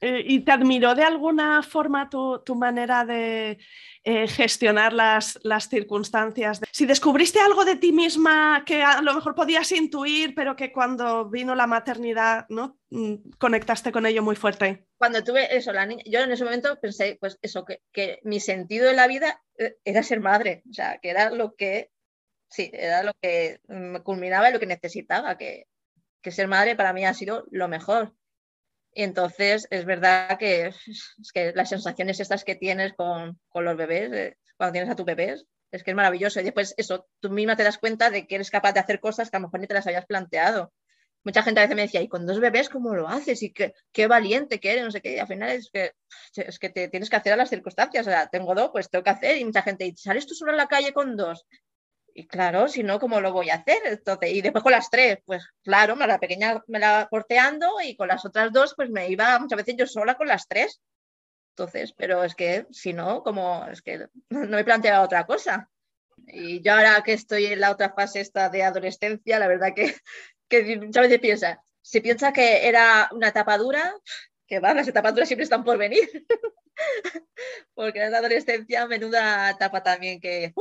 eh, 0.05 0.21
¿Y 0.25 0.41
te 0.41 0.51
admiró 0.51 0.95
de 0.95 1.03
alguna 1.03 1.63
forma 1.63 2.09
tu, 2.09 2.55
manera 2.55 3.05
de 3.05 3.57
eh, 4.03 4.27
gestionar 4.27 4.91
las, 4.91 5.39
circunstancias? 5.69 6.59
Si 6.73 6.85
descubriste 6.85 7.39
algo 7.39 7.63
de 7.63 7.77
ti 7.77 7.93
misma 7.93 8.63
que 8.65 8.83
a 8.83 9.01
lo 9.01 9.13
mejor 9.13 9.33
podías 9.33 9.71
intuir, 9.71 10.35
pero 10.35 10.57
que 10.57 10.73
cuando 10.73 11.29
vino 11.29 11.55
la 11.55 11.67
maternidad, 11.67 12.45
¿no? 12.49 12.77
Mm, 12.89 13.13
conectaste 13.39 13.93
con 13.93 14.05
ello 14.05 14.21
muy 14.21 14.35
fuerte. 14.35 14.85
Cuando 14.97 15.23
tuve 15.23 15.55
eso, 15.55 15.71
la 15.71 15.85
niña, 15.85 16.03
yo 16.05 16.19
en 16.19 16.33
ese 16.33 16.43
momento 16.43 16.77
pensé, 16.81 17.15
pues 17.17 17.39
eso, 17.41 17.63
que, 17.63 18.19
mi 18.23 18.41
sentido 18.41 18.89
de 18.89 18.95
la 18.95 19.07
vida 19.07 19.41
eh, 19.57 19.77
era 19.85 20.03
ser 20.03 20.19
madre, 20.19 20.63
o 20.69 20.73
sea, 20.73 20.97
que 21.01 21.11
era 21.11 21.29
lo 21.29 21.55
que, 21.55 21.91
sí, 22.53 22.69
era 22.73 23.03
lo 23.03 23.13
que 23.21 23.59
me 23.67 24.01
culminaba 24.01 24.49
y 24.49 24.53
lo 24.53 24.59
que 24.59 24.65
necesitaba, 24.65 25.37
que, 25.37 25.65
que 26.21 26.31
ser 26.31 26.47
madre 26.47 26.75
para 26.75 26.93
mí 26.93 27.05
ha 27.05 27.13
sido 27.13 27.45
lo 27.51 27.67
mejor 27.67 28.13
y 28.95 29.03
entonces 29.03 29.67
es 29.69 29.85
verdad 29.85 30.37
que, 30.37 30.67
es 30.67 31.31
que 31.33 31.51
las 31.55 31.69
sensaciones 31.69 32.19
estas 32.19 32.43
que 32.43 32.55
tienes 32.55 32.93
con, 32.93 33.39
con 33.49 33.65
los 33.65 33.75
bebés, 33.75 34.11
eh, 34.13 34.37
cuando 34.57 34.73
tienes 34.73 34.91
a 34.91 34.95
tu 34.95 35.03
bebé, 35.03 35.35
es 35.71 35.83
que 35.83 35.91
es 35.91 35.95
maravilloso. 35.95 36.39
Y 36.39 36.43
después 36.43 36.75
eso, 36.77 37.07
tú 37.19 37.29
misma 37.29 37.55
te 37.55 37.63
das 37.63 37.77
cuenta 37.77 38.09
de 38.09 38.27
que 38.27 38.35
eres 38.35 38.51
capaz 38.51 38.73
de 38.73 38.79
hacer 38.79 38.99
cosas 38.99 39.29
que 39.29 39.37
a 39.37 39.39
lo 39.39 39.47
mejor 39.47 39.59
ni 39.59 39.67
te 39.67 39.73
las 39.73 39.87
habías 39.87 40.05
planteado. 40.05 40.71
mucha 41.23 41.41
gente 41.43 41.61
a 41.61 41.63
veces 41.63 41.75
me 41.75 41.83
decía, 41.83 42.01
¿y 42.01 42.07
con 42.09 42.25
dos 42.27 42.39
bebés 42.39 42.69
cómo 42.69 42.93
lo 42.95 43.07
haces? 43.07 43.41
Y 43.43 43.51
qué, 43.53 43.73
qué 43.91 44.07
valiente 44.07 44.59
que 44.59 44.73
eres, 44.73 44.83
no 44.83 44.91
sé 44.91 45.01
qué. 45.01 45.15
Y 45.15 45.19
al 45.19 45.27
final 45.27 45.49
es 45.49 45.69
que, 45.71 45.93
es 46.35 46.59
que 46.59 46.69
te 46.69 46.89
tienes 46.89 47.09
que 47.09 47.15
hacer 47.15 47.33
a 47.33 47.37
las 47.37 47.49
circunstancias. 47.49 48.05
O 48.05 48.09
sea, 48.09 48.27
tengo 48.27 48.53
dos, 48.53 48.69
pues 48.71 48.89
tengo 48.89 49.03
que 49.03 49.09
hacer. 49.11 49.37
Y 49.37 49.45
mucha 49.45 49.63
gente, 49.63 49.85
¿y 49.85 49.95
sales 49.95 50.27
tú 50.27 50.35
solo 50.35 50.51
en 50.51 50.57
la 50.57 50.67
calle 50.67 50.93
con 50.93 51.15
dos? 51.17 51.45
Y 52.15 52.27
claro, 52.27 52.67
si 52.67 52.83
no, 52.83 52.99
¿cómo 52.99 53.19
lo 53.21 53.33
voy 53.33 53.49
a 53.49 53.55
hacer? 53.55 53.81
Entonces, 53.85 54.31
y 54.33 54.41
después 54.41 54.63
con 54.63 54.71
las 54.71 54.89
tres, 54.89 55.17
pues 55.25 55.47
claro, 55.63 55.95
la 55.95 56.19
pequeña 56.19 56.63
me 56.67 56.79
la 56.79 57.07
porteando 57.09 57.81
y 57.83 57.95
con 57.95 58.07
las 58.07 58.23
otras 58.23 58.51
dos, 58.51 58.75
pues 58.75 58.89
me 58.91 59.09
iba 59.09 59.39
muchas 59.39 59.57
veces 59.57 59.75
yo 59.77 59.87
sola 59.87 60.15
con 60.15 60.27
las 60.27 60.47
tres. 60.47 60.79
Entonces, 61.53 61.93
pero 61.97 62.23
es 62.23 62.35
que 62.35 62.67
si 62.71 62.93
no, 62.93 63.23
como 63.23 63.65
es 63.71 63.81
que 63.81 64.07
no 64.29 64.57
me 64.57 64.63
planteaba 64.63 65.01
otra 65.01 65.25
cosa. 65.25 65.69
Y 66.27 66.61
yo 66.61 66.73
ahora 66.73 67.01
que 67.03 67.13
estoy 67.13 67.47
en 67.47 67.59
la 67.59 67.71
otra 67.71 67.93
fase 67.93 68.21
esta 68.21 68.49
de 68.49 68.63
adolescencia, 68.63 69.39
la 69.39 69.47
verdad 69.47 69.73
que, 69.75 69.95
que 70.49 70.77
muchas 70.77 71.03
veces 71.03 71.19
piensa, 71.19 71.63
si 71.81 71.99
piensa 72.01 72.31
que 72.31 72.67
era 72.67 73.09
una 73.11 73.29
etapa 73.29 73.57
dura, 73.57 73.93
que 74.47 74.59
va, 74.59 74.73
las 74.73 74.87
etapas 74.87 75.13
duras 75.13 75.27
siempre 75.27 75.43
están 75.43 75.63
por 75.63 75.77
venir. 75.77 76.07
Porque 77.75 77.99
la 78.09 78.17
adolescencia, 78.17 78.87
menuda 78.87 79.51
etapa 79.51 79.81
también 79.83 80.19
que... 80.19 80.53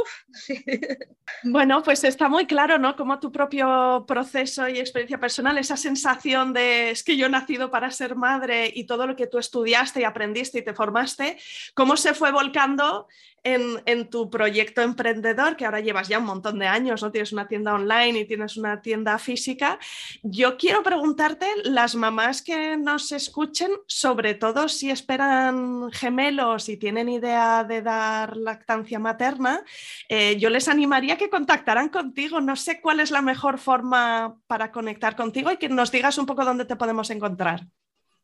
Bueno, 1.44 1.82
pues 1.82 2.04
está 2.04 2.28
muy 2.28 2.46
claro, 2.46 2.78
¿no? 2.78 2.94
Como 2.96 3.18
tu 3.18 3.32
propio 3.32 4.04
proceso 4.06 4.68
y 4.68 4.78
experiencia 4.78 5.18
personal, 5.18 5.58
esa 5.58 5.76
sensación 5.76 6.52
de 6.52 6.90
es 6.90 7.02
que 7.02 7.16
yo 7.16 7.26
he 7.26 7.30
nacido 7.30 7.70
para 7.70 7.90
ser 7.90 8.16
madre 8.16 8.70
y 8.72 8.84
todo 8.84 9.06
lo 9.06 9.16
que 9.16 9.26
tú 9.26 9.38
estudiaste 9.38 10.00
y 10.00 10.04
aprendiste 10.04 10.58
y 10.58 10.64
te 10.64 10.74
formaste, 10.74 11.38
cómo 11.74 11.96
se 11.96 12.14
fue 12.14 12.30
volcando 12.32 13.08
en, 13.44 14.08
tu 14.08 14.30
proyecto 14.30 14.82
emprendedor, 14.82 15.56
que 15.56 15.64
ahora 15.64 15.80
llevas 15.80 16.08
ya 16.08 16.18
un 16.18 16.26
montón 16.26 16.58
de 16.58 16.66
años, 16.66 17.02
¿no? 17.02 17.10
Tienes 17.10 17.32
una 17.32 17.48
tienda 17.48 17.74
online 17.74 18.20
y 18.20 18.24
tienes 18.24 18.56
una 18.56 18.80
tienda 18.80 19.18
física. 19.18 19.78
Yo 20.22 20.56
quiero 20.56 20.82
preguntarte, 20.82 21.46
las 21.64 21.94
mamás 21.94 22.42
que 22.42 22.76
nos 22.76 23.12
escuchen, 23.12 23.70
sobre 23.86 24.34
todo 24.34 24.68
si 24.68 24.90
esperan 24.90 25.90
gemelos 25.92 26.68
y 26.68 26.76
tienen 26.76 27.08
idea 27.08 27.64
de 27.64 27.82
dar 27.82 28.36
lactancia 28.36 28.98
materna, 28.98 29.64
eh, 30.08 30.36
yo 30.38 30.50
les 30.50 30.68
animaría 30.68 31.16
que 31.16 31.30
contactaran 31.30 31.88
contigo. 31.88 32.40
No 32.40 32.56
sé 32.56 32.80
cuál 32.80 33.00
es 33.00 33.10
la 33.10 33.22
mejor 33.22 33.58
forma 33.58 34.36
para 34.46 34.70
conectar 34.70 35.16
contigo 35.16 35.50
y 35.50 35.56
que 35.56 35.68
nos 35.68 35.90
digas 35.90 36.18
un 36.18 36.26
poco 36.26 36.44
dónde 36.44 36.64
te 36.64 36.76
podemos 36.76 37.10
encontrar. 37.10 37.66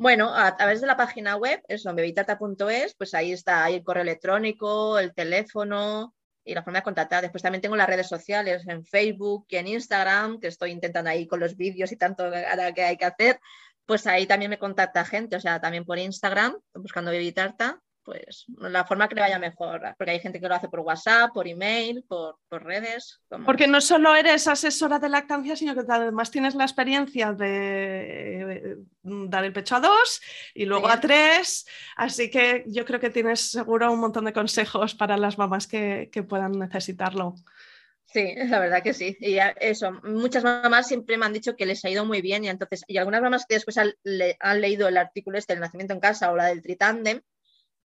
Bueno, 0.01 0.33
a 0.33 0.57
través 0.57 0.81
de 0.81 0.87
la 0.87 0.97
página 0.97 1.35
web, 1.37 1.61
eso, 1.67 1.93
bebitarta.es, 1.93 2.95
pues 2.95 3.15
ahí 3.15 3.33
está 3.33 3.69
el 3.69 3.83
correo 3.83 4.05
electrónico, 4.05 4.97
el 4.97 5.13
teléfono 5.13 6.15
y 6.45 6.55
la 6.55 6.63
forma 6.63 6.79
de 6.79 6.85
contactar. 6.85 7.23
Después 7.23 7.43
también 7.43 7.63
tengo 7.63 7.75
las 7.75 7.89
redes 7.89 8.07
sociales 8.07 8.63
en 8.69 8.85
Facebook 8.85 9.47
y 9.49 9.57
en 9.57 9.67
Instagram, 9.67 10.39
que 10.39 10.47
estoy 10.47 10.71
intentando 10.71 11.11
ahí 11.11 11.27
con 11.27 11.41
los 11.41 11.57
vídeos 11.57 11.91
y 11.91 11.97
tanto 11.97 12.31
que 12.77 12.85
hay 12.85 12.97
que 12.97 13.05
hacer, 13.05 13.41
pues 13.87 14.07
ahí 14.07 14.27
también 14.27 14.51
me 14.51 14.59
contacta 14.59 15.05
gente, 15.05 15.35
o 15.35 15.41
sea, 15.41 15.61
también 15.61 15.85
por 15.85 15.99
Instagram, 15.99 16.57
buscando 16.75 17.11
Bebitarta 17.11 17.83
pues 18.09 18.47
la 18.57 18.87
forma 18.87 19.07
que 19.07 19.17
le 19.17 19.21
vaya 19.21 19.39
mejor, 19.39 19.83
porque 19.99 20.13
hay 20.13 20.21
gente 20.21 20.41
que 20.41 20.49
lo 20.49 20.55
hace 20.55 20.71
por 20.71 20.81
WhatsApp, 20.81 21.31
por 21.35 21.47
email, 21.47 22.03
por, 22.09 22.39
redes. 22.49 23.21
Porque 23.45 23.67
no 23.67 23.83
solo 23.83 24.17
eres 24.17 24.49
asesora 24.49 24.99
de 24.99 25.11
lactancia, 25.11 25.55
sino 25.57 25.75
que 25.75 25.83
además 25.87 26.31
tienes 26.31 26.55
la 26.55 26.65
experiencia 26.65 27.35
de 27.35 28.79
dar 29.03 29.45
el 29.45 29.53
pecho 29.53 29.77
a 29.77 29.81
dos 29.81 30.23
y 30.55 30.65
luego 30.65 30.89
a 30.89 31.01
tres, 31.01 31.67
así 31.97 32.31
que 32.31 32.65
yo 32.67 32.87
creo 32.87 32.99
que 32.99 33.11
tienes 33.11 33.41
seguro 33.41 33.93
un 33.93 34.01
montón 34.01 34.25
de 34.25 34.33
consejos 34.33 34.95
para 34.95 35.19
las 35.19 35.37
mamás 35.37 35.67
que, 35.67 36.09
puedan 36.27 36.53
necesitarlo. 36.53 37.35
Sí, 38.07 38.35
la 38.37 38.59
verdad 38.59 38.83
que 38.83 38.95
sí. 38.95 39.19
Y 39.21 39.37
eso, 39.61 39.93
muchas 40.03 40.45
mamás 40.45 40.89
siempre 40.89 41.19
me 41.19 41.27
han 41.27 41.35
dicho 41.35 41.57
que 41.57 41.67
les 41.67 41.85
ha 41.85 41.91
ido 41.91 42.07
muy 42.07 42.23
bien 42.23 42.43
y 42.43 42.49
entonces, 42.49 42.85
y 42.87 42.97
algunas 42.97 43.21
mamás 43.21 43.45
que 43.47 43.57
después 43.57 43.77
han, 43.77 43.93
han 44.41 44.61
leído 44.63 44.89
el 44.89 44.97
artículo 44.97 45.37
este 45.37 45.53
del 45.53 45.61
nacimiento 45.61 45.93
en 45.93 46.01
casa 46.01 46.33
o 46.33 46.37
la 46.37 46.47
del 46.47 46.63
tritandem, 46.63 47.21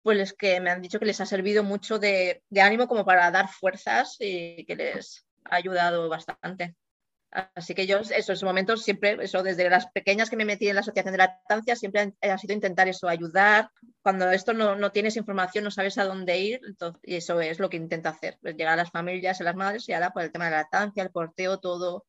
pues 0.02 0.34
que 0.34 0.60
me 0.62 0.70
han 0.70 0.82
dicho 0.82 1.00
que 1.00 1.06
les 1.06 1.22
ha 1.22 1.26
servido 1.26 1.64
mucho 1.64 2.00
de, 2.00 2.42
ánimo 2.62 2.88
como 2.88 3.06
para 3.06 3.32
dar 3.32 3.50
fuerzas 3.50 4.16
y 4.20 4.66
que 4.66 4.76
les 4.76 5.26
ha 5.46 5.56
ayudado 5.56 6.08
bastante. 6.10 6.76
Así 7.32 7.76
que 7.76 7.86
yo, 7.86 8.00
eso, 8.00 8.32
en 8.32 8.38
su 8.38 8.46
momento 8.46 8.76
siempre, 8.76 9.18
eso, 9.22 9.44
desde 9.44 9.70
las 9.70 9.86
pequeñas 9.92 10.32
que 10.32 10.36
me 10.36 10.46
metí 10.46 10.68
en 10.68 10.76
la 10.76 10.82
asociación 10.82 11.12
de 11.12 11.20
lactancia, 11.20 11.76
siempre 11.76 12.16
ha, 12.22 12.38
sido 12.40 12.56
intentar 12.56 12.88
eso, 12.88 13.08
ayudar. 13.08 13.70
Cuando 14.02 14.32
esto 14.32 14.54
no, 14.54 14.92
tienes 14.92 15.16
información, 15.16 15.64
no 15.64 15.70
sabes 15.70 16.00
a 16.00 16.06
dónde 16.06 16.40
ir, 16.40 16.62
entonces, 16.68 17.00
y 17.04 17.16
eso 17.18 17.40
es 17.40 17.60
lo 17.60 17.70
que 17.70 17.78
intento 17.78 18.10
hacer, 18.10 18.40
pues 18.42 18.56
llegar 18.56 18.74
a 18.74 18.78
las 18.78 18.90
familias, 18.90 19.40
a 19.40 19.44
las 19.44 19.56
madres 19.56 19.88
y 19.88 19.94
ahora 19.94 20.10
por 20.10 20.24
el 20.24 20.32
tema 20.32 20.46
de 20.46 20.52
la 20.52 20.58
lactancia, 20.58 21.04
el 21.04 21.12
porteo, 21.12 21.60
todo, 21.60 22.06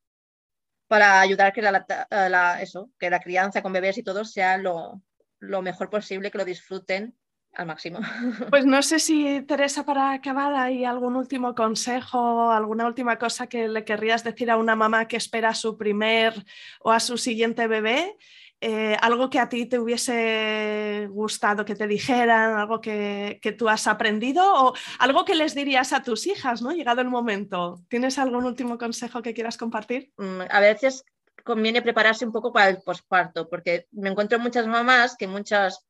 para 0.89 1.21
ayudar 1.21 1.53
que 1.53 1.63
la, 1.63 2.59
eso, 2.63 2.91
que 2.99 3.11
la 3.11 3.21
crianza 3.21 3.63
con 3.63 3.75
bebés 3.75 3.99
y 3.99 4.03
todo 4.03 4.25
sea 4.25 4.57
lo, 4.57 5.03
lo 5.39 5.61
mejor 5.61 5.91
posible, 5.91 6.31
que 6.31 6.39
lo 6.39 6.47
disfruten 6.47 7.15
al 7.55 7.67
máximo. 7.67 8.01
Pues 8.51 8.67
no 8.67 8.83
sé 8.83 8.99
si, 8.99 9.43
Teresa, 9.43 9.85
para 9.85 10.13
acabar, 10.13 10.55
hay 10.55 10.85
algún 10.85 11.17
último 11.17 11.55
consejo, 11.55 12.51
alguna 12.51 12.87
última 12.87 13.19
cosa 13.19 13.47
que 13.47 13.69
le 13.69 13.85
querrías 13.85 14.25
decir 14.25 14.51
a 14.51 14.57
una 14.57 14.77
mamá 14.77 15.07
que 15.07 15.17
espera 15.17 15.51
a 15.51 15.55
su 15.55 15.77
primer 15.77 16.35
o 16.81 16.91
a 16.91 17.01
su 17.01 17.19
siguiente 17.19 17.67
bebé. 17.67 18.17
Eh, 18.63 18.95
algo 19.01 19.31
que 19.31 19.39
a 19.39 19.49
ti 19.49 19.65
te 19.65 19.79
hubiese 19.79 21.09
gustado 21.11 21.65
que 21.65 21.75
te 21.75 21.87
dijeran, 21.87 22.59
algo 22.59 22.79
que, 22.79 23.41
tú 23.59 23.71
has 23.71 23.87
aprendido 23.87 24.43
o 24.45 24.75
algo 24.99 25.25
que 25.25 25.35
les 25.35 25.55
dirías 25.55 25.95
a 25.95 26.03
tus 26.03 26.27
hijas, 26.27 26.61
¿no? 26.61 26.73
Llegado 26.73 27.01
el 27.01 27.09
momento. 27.09 27.81
¿Tienes 27.89 28.19
algún 28.19 28.45
último 28.45 28.77
consejo 28.77 29.23
que 29.23 29.33
quieras 29.33 29.57
compartir? 29.57 30.13
Mm, 30.19 30.43
a 30.51 30.61
veces 30.61 31.05
conviene 31.43 31.81
prepararse 31.81 32.27
un 32.27 32.33
poco 32.33 32.53
para 32.53 32.69
el 32.69 32.83
posparto, 32.83 33.49
porque 33.49 33.87
me 33.93 34.11
encuentro 34.11 34.39
muchas 34.39 34.67
mamás 34.67 35.17
que 35.17 35.27
muchas 35.27 35.87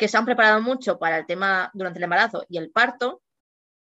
que 0.00 0.08
se 0.08 0.16
han 0.16 0.24
preparado 0.24 0.62
mucho 0.62 0.98
para 0.98 1.18
el 1.18 1.26
tema 1.26 1.70
durante 1.74 1.98
el 1.98 2.04
embarazo 2.04 2.46
y 2.48 2.56
el 2.56 2.70
parto, 2.70 3.22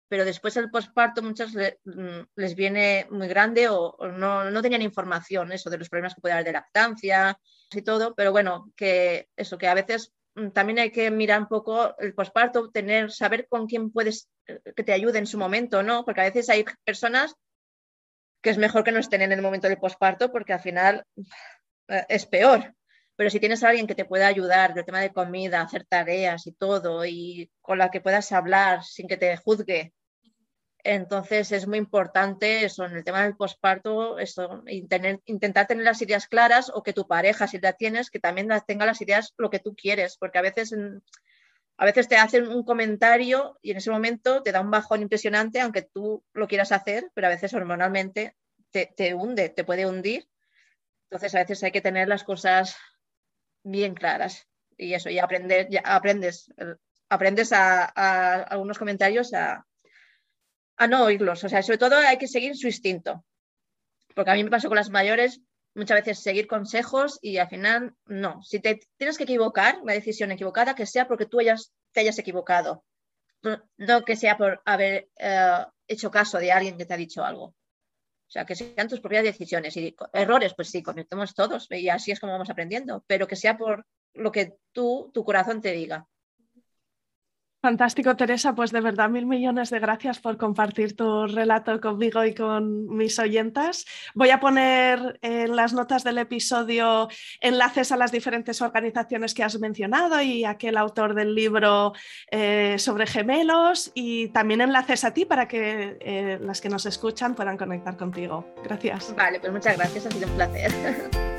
pero 0.08 0.24
después 0.24 0.56
el 0.56 0.70
posparto 0.70 1.24
muchas 1.24 1.52
mm, 1.52 2.20
les 2.36 2.54
viene 2.54 3.08
muy 3.10 3.26
grande 3.26 3.68
o, 3.68 3.96
no, 4.12 4.48
no, 4.48 4.62
tenían 4.62 4.82
información 4.82 5.50
eso 5.50 5.70
de 5.70 5.78
los 5.78 5.88
problemas 5.88 6.14
que 6.14 6.20
puede 6.20 6.34
haber 6.34 6.44
de 6.44 6.52
lactancia 6.52 7.36
y 7.72 7.82
todo, 7.82 8.14
pero 8.14 8.30
bueno, 8.30 8.70
que 8.76 9.28
eso, 9.34 9.58
que 9.58 9.66
a 9.66 9.74
veces 9.74 10.12
mm, 10.36 10.50
también 10.50 10.78
hay 10.78 10.92
que 10.92 11.10
mirar 11.10 11.40
un 11.40 11.48
poco 11.48 11.96
el 11.98 12.14
posparto, 12.14 12.70
tener, 12.70 13.10
saber 13.10 13.48
con 13.48 13.66
quién 13.66 13.90
puedes 13.90 14.28
eh, 14.46 14.60
que 14.76 14.84
te 14.84 14.92
ayude 14.92 15.18
en 15.18 15.26
su 15.26 15.36
momento, 15.36 15.82
¿no? 15.82 16.04
Porque 16.04 16.20
a 16.20 16.30
veces 16.30 16.48
hay 16.48 16.64
personas 16.84 17.34
que 18.40 18.50
es 18.50 18.58
mejor 18.58 18.84
que 18.84 18.92
no 18.92 19.00
estén 19.00 19.22
en 19.22 19.32
el 19.32 19.42
momento 19.42 19.66
del 19.66 19.78
posparto 19.78 20.30
porque 20.30 20.52
al 20.52 20.60
final 20.60 21.04
eh, 21.88 22.06
es 22.08 22.24
peor 22.26 22.72
pero 23.16 23.30
si 23.30 23.40
tienes 23.40 23.62
a 23.62 23.68
alguien 23.68 23.86
que 23.86 23.94
te 23.94 24.04
pueda 24.04 24.26
ayudar 24.26 24.74
del 24.74 24.84
tema 24.84 25.00
de 25.00 25.12
comida, 25.12 25.60
hacer 25.60 25.84
tareas 25.84 26.46
y 26.46 26.52
todo, 26.52 27.04
y 27.04 27.50
con 27.60 27.78
la 27.78 27.90
que 27.90 28.00
puedas 28.00 28.32
hablar 28.32 28.82
sin 28.82 29.06
que 29.06 29.16
te 29.16 29.36
juzgue, 29.36 29.92
entonces 30.84 31.50
es 31.50 31.66
muy 31.66 31.78
importante 31.78 32.64
eso 32.64 32.84
en 32.84 32.92
el 32.92 33.04
tema 33.04 33.22
del 33.22 33.36
posparto, 33.36 34.18
eso, 34.18 34.62
intentar 34.66 35.66
tener 35.66 35.82
las 35.82 36.02
ideas 36.02 36.28
claras 36.28 36.70
o 36.74 36.82
que 36.82 36.92
tu 36.92 37.08
pareja, 37.08 37.46
si 37.48 37.58
la 37.58 37.72
tienes, 37.72 38.10
que 38.10 38.20
también 38.20 38.48
tenga 38.66 38.84
las 38.84 39.00
ideas 39.00 39.32
lo 39.38 39.48
que 39.48 39.60
tú 39.60 39.74
quieres, 39.74 40.18
porque 40.18 40.38
a 40.38 40.42
veces, 40.42 40.76
a 41.78 41.84
veces 41.86 42.06
te 42.06 42.16
hacen 42.16 42.48
un 42.48 42.64
comentario 42.64 43.58
y 43.62 43.70
en 43.70 43.78
ese 43.78 43.90
momento 43.90 44.42
te 44.42 44.52
da 44.52 44.60
un 44.60 44.70
bajón 44.70 45.00
impresionante, 45.00 45.60
aunque 45.60 45.82
tú 45.82 46.22
lo 46.34 46.46
quieras 46.48 46.70
hacer, 46.70 47.10
pero 47.14 47.28
a 47.28 47.30
veces 47.30 47.54
hormonalmente 47.54 48.36
te, 48.70 48.92
te 48.94 49.14
hunde, 49.14 49.48
te 49.48 49.64
puede 49.64 49.86
hundir. 49.86 50.28
Entonces 51.04 51.34
a 51.34 51.38
veces 51.38 51.62
hay 51.62 51.72
que 51.72 51.80
tener 51.80 52.08
las 52.08 52.24
cosas 52.24 52.76
bien 53.64 53.94
claras. 53.94 54.46
Y 54.76 54.94
eso, 54.94 55.10
y 55.10 55.18
aprender, 55.18 55.68
ya 55.68 55.80
aprendes, 55.80 56.52
aprendes 57.08 57.52
a, 57.52 57.84
algunos 58.42 58.78
comentarios 58.78 59.32
a, 59.34 59.66
no 60.88 61.04
oírlos. 61.04 61.42
O 61.44 61.48
sea, 61.48 61.62
sobre 61.62 61.78
todo 61.78 61.96
hay 61.96 62.18
que 62.18 62.28
seguir 62.28 62.56
su 62.56 62.66
instinto. 62.66 63.24
Porque 64.14 64.30
a 64.30 64.34
mí 64.34 64.44
me 64.44 64.50
pasó 64.50 64.68
con 64.68 64.76
las 64.76 64.90
mayores, 64.90 65.40
muchas 65.74 65.98
veces 65.98 66.22
seguir 66.22 66.46
consejos 66.46 67.18
y 67.20 67.38
al 67.38 67.48
final 67.48 67.94
no. 68.06 68.42
Si 68.42 68.60
te 68.60 68.80
tienes 68.96 69.18
que 69.18 69.24
equivocar, 69.24 69.80
una 69.80 69.94
decisión 69.94 70.30
equivocada, 70.30 70.74
que 70.74 70.86
sea 70.86 71.08
porque 71.08 71.26
tú 71.26 71.40
hayas, 71.40 71.72
te 71.92 72.00
hayas 72.00 72.18
equivocado. 72.18 72.84
No, 73.76 74.04
que 74.04 74.16
sea 74.16 74.38
por 74.38 74.62
haber 74.64 75.08
eh, 75.18 75.66
hecho 75.86 76.10
caso 76.10 76.38
de 76.38 76.50
alguien 76.50 76.78
que 76.78 76.86
te 76.86 76.94
ha 76.94 76.96
dicho 76.96 77.24
algo. 77.24 77.54
Sea, 78.35 78.45
que 78.45 78.57
sean 78.57 78.89
tus 78.89 78.99
propias 78.99 79.22
decisiones 79.22 79.76
y 79.76 79.95
errores, 80.12 80.55
pues 80.57 80.68
sí, 80.68 80.82
cometemos 80.82 81.37
todos 81.37 81.68
y 81.70 81.89
así 81.89 82.11
es 82.11 82.18
como 82.18 82.32
vamos 82.32 82.51
aprendiendo, 82.51 83.05
pero 83.07 83.28
que 83.28 83.37
sea 83.37 83.57
por 83.57 83.87
lo 84.12 84.32
que 84.32 84.57
tú, 84.72 85.12
tu 85.14 85.22
corazón 85.22 85.61
te 85.61 85.70
diga. 85.70 86.09
Fantástico, 87.64 88.14
Teresa. 88.14 88.54
Pues 88.54 88.72
de 88.72 88.82
verdad, 88.82 89.08
mil 89.08 89.24
millones 89.24 89.70
de 89.70 89.78
gracias 89.78 90.18
por 90.18 90.36
compartir 90.36 90.94
tu 90.94 91.26
relato 91.26 91.80
conmigo 91.80 92.22
y 92.22 92.34
con 92.34 92.94
mis 92.94 93.18
oyentas. 93.18 93.86
Voy 94.14 94.28
a 94.28 94.38
poner 94.38 95.18
en 95.22 95.56
las 95.56 95.72
notas 95.72 96.04
del 96.04 96.18
episodio 96.18 97.08
enlaces 97.40 97.90
a 97.90 97.96
las 97.96 98.12
diferentes 98.12 98.60
organizaciones 98.60 99.32
que 99.32 99.44
has 99.44 99.58
mencionado 99.58 100.20
y 100.20 100.44
a 100.44 100.50
aquel 100.50 100.76
autor 100.76 101.14
del 101.14 101.34
libro 101.34 101.94
eh, 102.30 102.76
sobre 102.78 103.06
gemelos 103.06 103.90
y 103.94 104.28
también 104.28 104.60
enlaces 104.60 105.02
a 105.02 105.14
ti 105.14 105.24
para 105.24 105.48
que 105.48 105.96
eh, 106.02 106.38
las 106.42 106.60
que 106.60 106.68
nos 106.68 106.84
escuchan 106.84 107.34
puedan 107.34 107.56
conectar 107.56 107.96
contigo. 107.96 108.44
Gracias. 108.62 109.16
Vale, 109.16 109.40
pues 109.40 109.50
muchas 109.50 109.78
gracias. 109.78 110.04
Ha 110.04 110.10
sido 110.10 110.28
un 110.28 110.34
placer. 110.34 110.70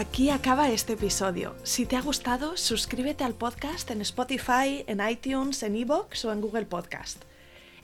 aquí 0.00 0.30
acaba 0.30 0.70
este 0.70 0.94
episodio. 0.94 1.54
Si 1.62 1.84
te 1.84 1.94
ha 1.94 2.00
gustado, 2.00 2.56
suscríbete 2.56 3.22
al 3.22 3.34
podcast 3.34 3.90
en 3.90 4.00
Spotify, 4.00 4.82
en 4.86 5.06
iTunes, 5.06 5.62
en 5.62 5.76
Evox 5.76 6.24
o 6.24 6.32
en 6.32 6.40
Google 6.40 6.64
Podcast. 6.64 7.22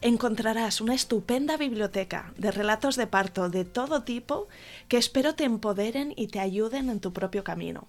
Encontrarás 0.00 0.80
una 0.80 0.94
estupenda 0.94 1.58
biblioteca 1.58 2.32
de 2.38 2.52
relatos 2.52 2.96
de 2.96 3.06
parto 3.06 3.50
de 3.50 3.66
todo 3.66 4.02
tipo 4.02 4.48
que 4.88 4.96
espero 4.96 5.34
te 5.34 5.44
empoderen 5.44 6.14
y 6.16 6.28
te 6.28 6.40
ayuden 6.40 6.88
en 6.88 7.00
tu 7.00 7.12
propio 7.12 7.44
camino. 7.44 7.86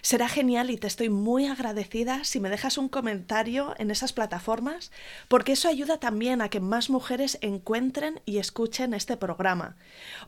Será 0.00 0.28
genial 0.28 0.70
y 0.70 0.76
te 0.76 0.86
estoy 0.86 1.10
muy 1.10 1.46
agradecida 1.46 2.24
si 2.24 2.40
me 2.40 2.50
dejas 2.50 2.78
un 2.78 2.88
comentario 2.88 3.74
en 3.78 3.90
esas 3.90 4.12
plataformas, 4.12 4.90
porque 5.28 5.52
eso 5.52 5.68
ayuda 5.68 5.98
también 5.98 6.40
a 6.40 6.48
que 6.48 6.60
más 6.60 6.90
mujeres 6.90 7.38
encuentren 7.40 8.20
y 8.24 8.38
escuchen 8.38 8.94
este 8.94 9.16
programa. 9.16 9.76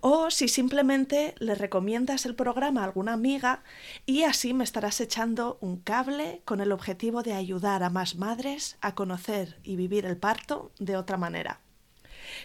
O 0.01 0.31
si 0.31 0.49
simplemente 0.49 1.35
le 1.39 1.55
recomiendas 1.55 2.27
el 2.27 2.35
programa 2.35 2.83
a 2.83 2.85
alguna 2.85 3.15
amiga 3.15 3.63
y 4.07 4.25
así 4.25 4.53
me 4.53 4.65
estarás 4.65 5.01
echando 5.01 5.59
un 5.61 5.79
cable 5.79 6.43
con 6.45 6.61
el 6.61 6.73
objetivo 6.73 7.23
de 7.23 7.33
ayudar 7.33 7.83
a 7.83 7.91
más 7.91 8.17
madres 8.17 8.77
a 8.81 8.95
conocer 8.95 9.59
y 9.63 9.77
vivir 9.77 10.05
el 10.07 10.17
parto 10.17 10.73
de 10.79 10.97
otra 10.97 11.17
manera. 11.17 11.64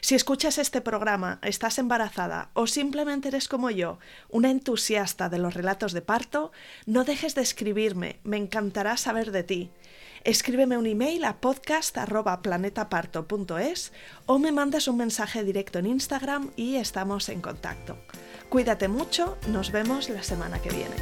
Si 0.01 0.15
escuchas 0.15 0.57
este 0.57 0.81
programa, 0.81 1.39
estás 1.41 1.79
embarazada 1.79 2.49
o 2.53 2.67
simplemente 2.67 3.29
eres 3.29 3.47
como 3.47 3.69
yo, 3.69 3.99
una 4.29 4.49
entusiasta 4.49 5.29
de 5.29 5.37
los 5.37 5.53
relatos 5.53 5.93
de 5.93 6.01
parto, 6.01 6.51
no 6.85 7.03
dejes 7.03 7.35
de 7.35 7.41
escribirme, 7.41 8.19
me 8.23 8.37
encantará 8.37 8.97
saber 8.97 9.31
de 9.31 9.43
ti. 9.43 9.71
Escríbeme 10.23 10.77
un 10.77 10.85
email 10.85 11.23
a 11.23 11.39
podcast.planetaparto.es 11.39 13.93
o 14.25 14.37
me 14.37 14.51
mandas 14.51 14.87
un 14.87 14.97
mensaje 14.97 15.43
directo 15.43 15.79
en 15.79 15.85
Instagram 15.85 16.51
y 16.55 16.75
estamos 16.75 17.29
en 17.29 17.41
contacto. 17.41 17.97
Cuídate 18.49 18.87
mucho, 18.87 19.37
nos 19.47 19.71
vemos 19.71 20.09
la 20.09 20.23
semana 20.23 20.59
que 20.61 20.71
viene. 20.71 20.95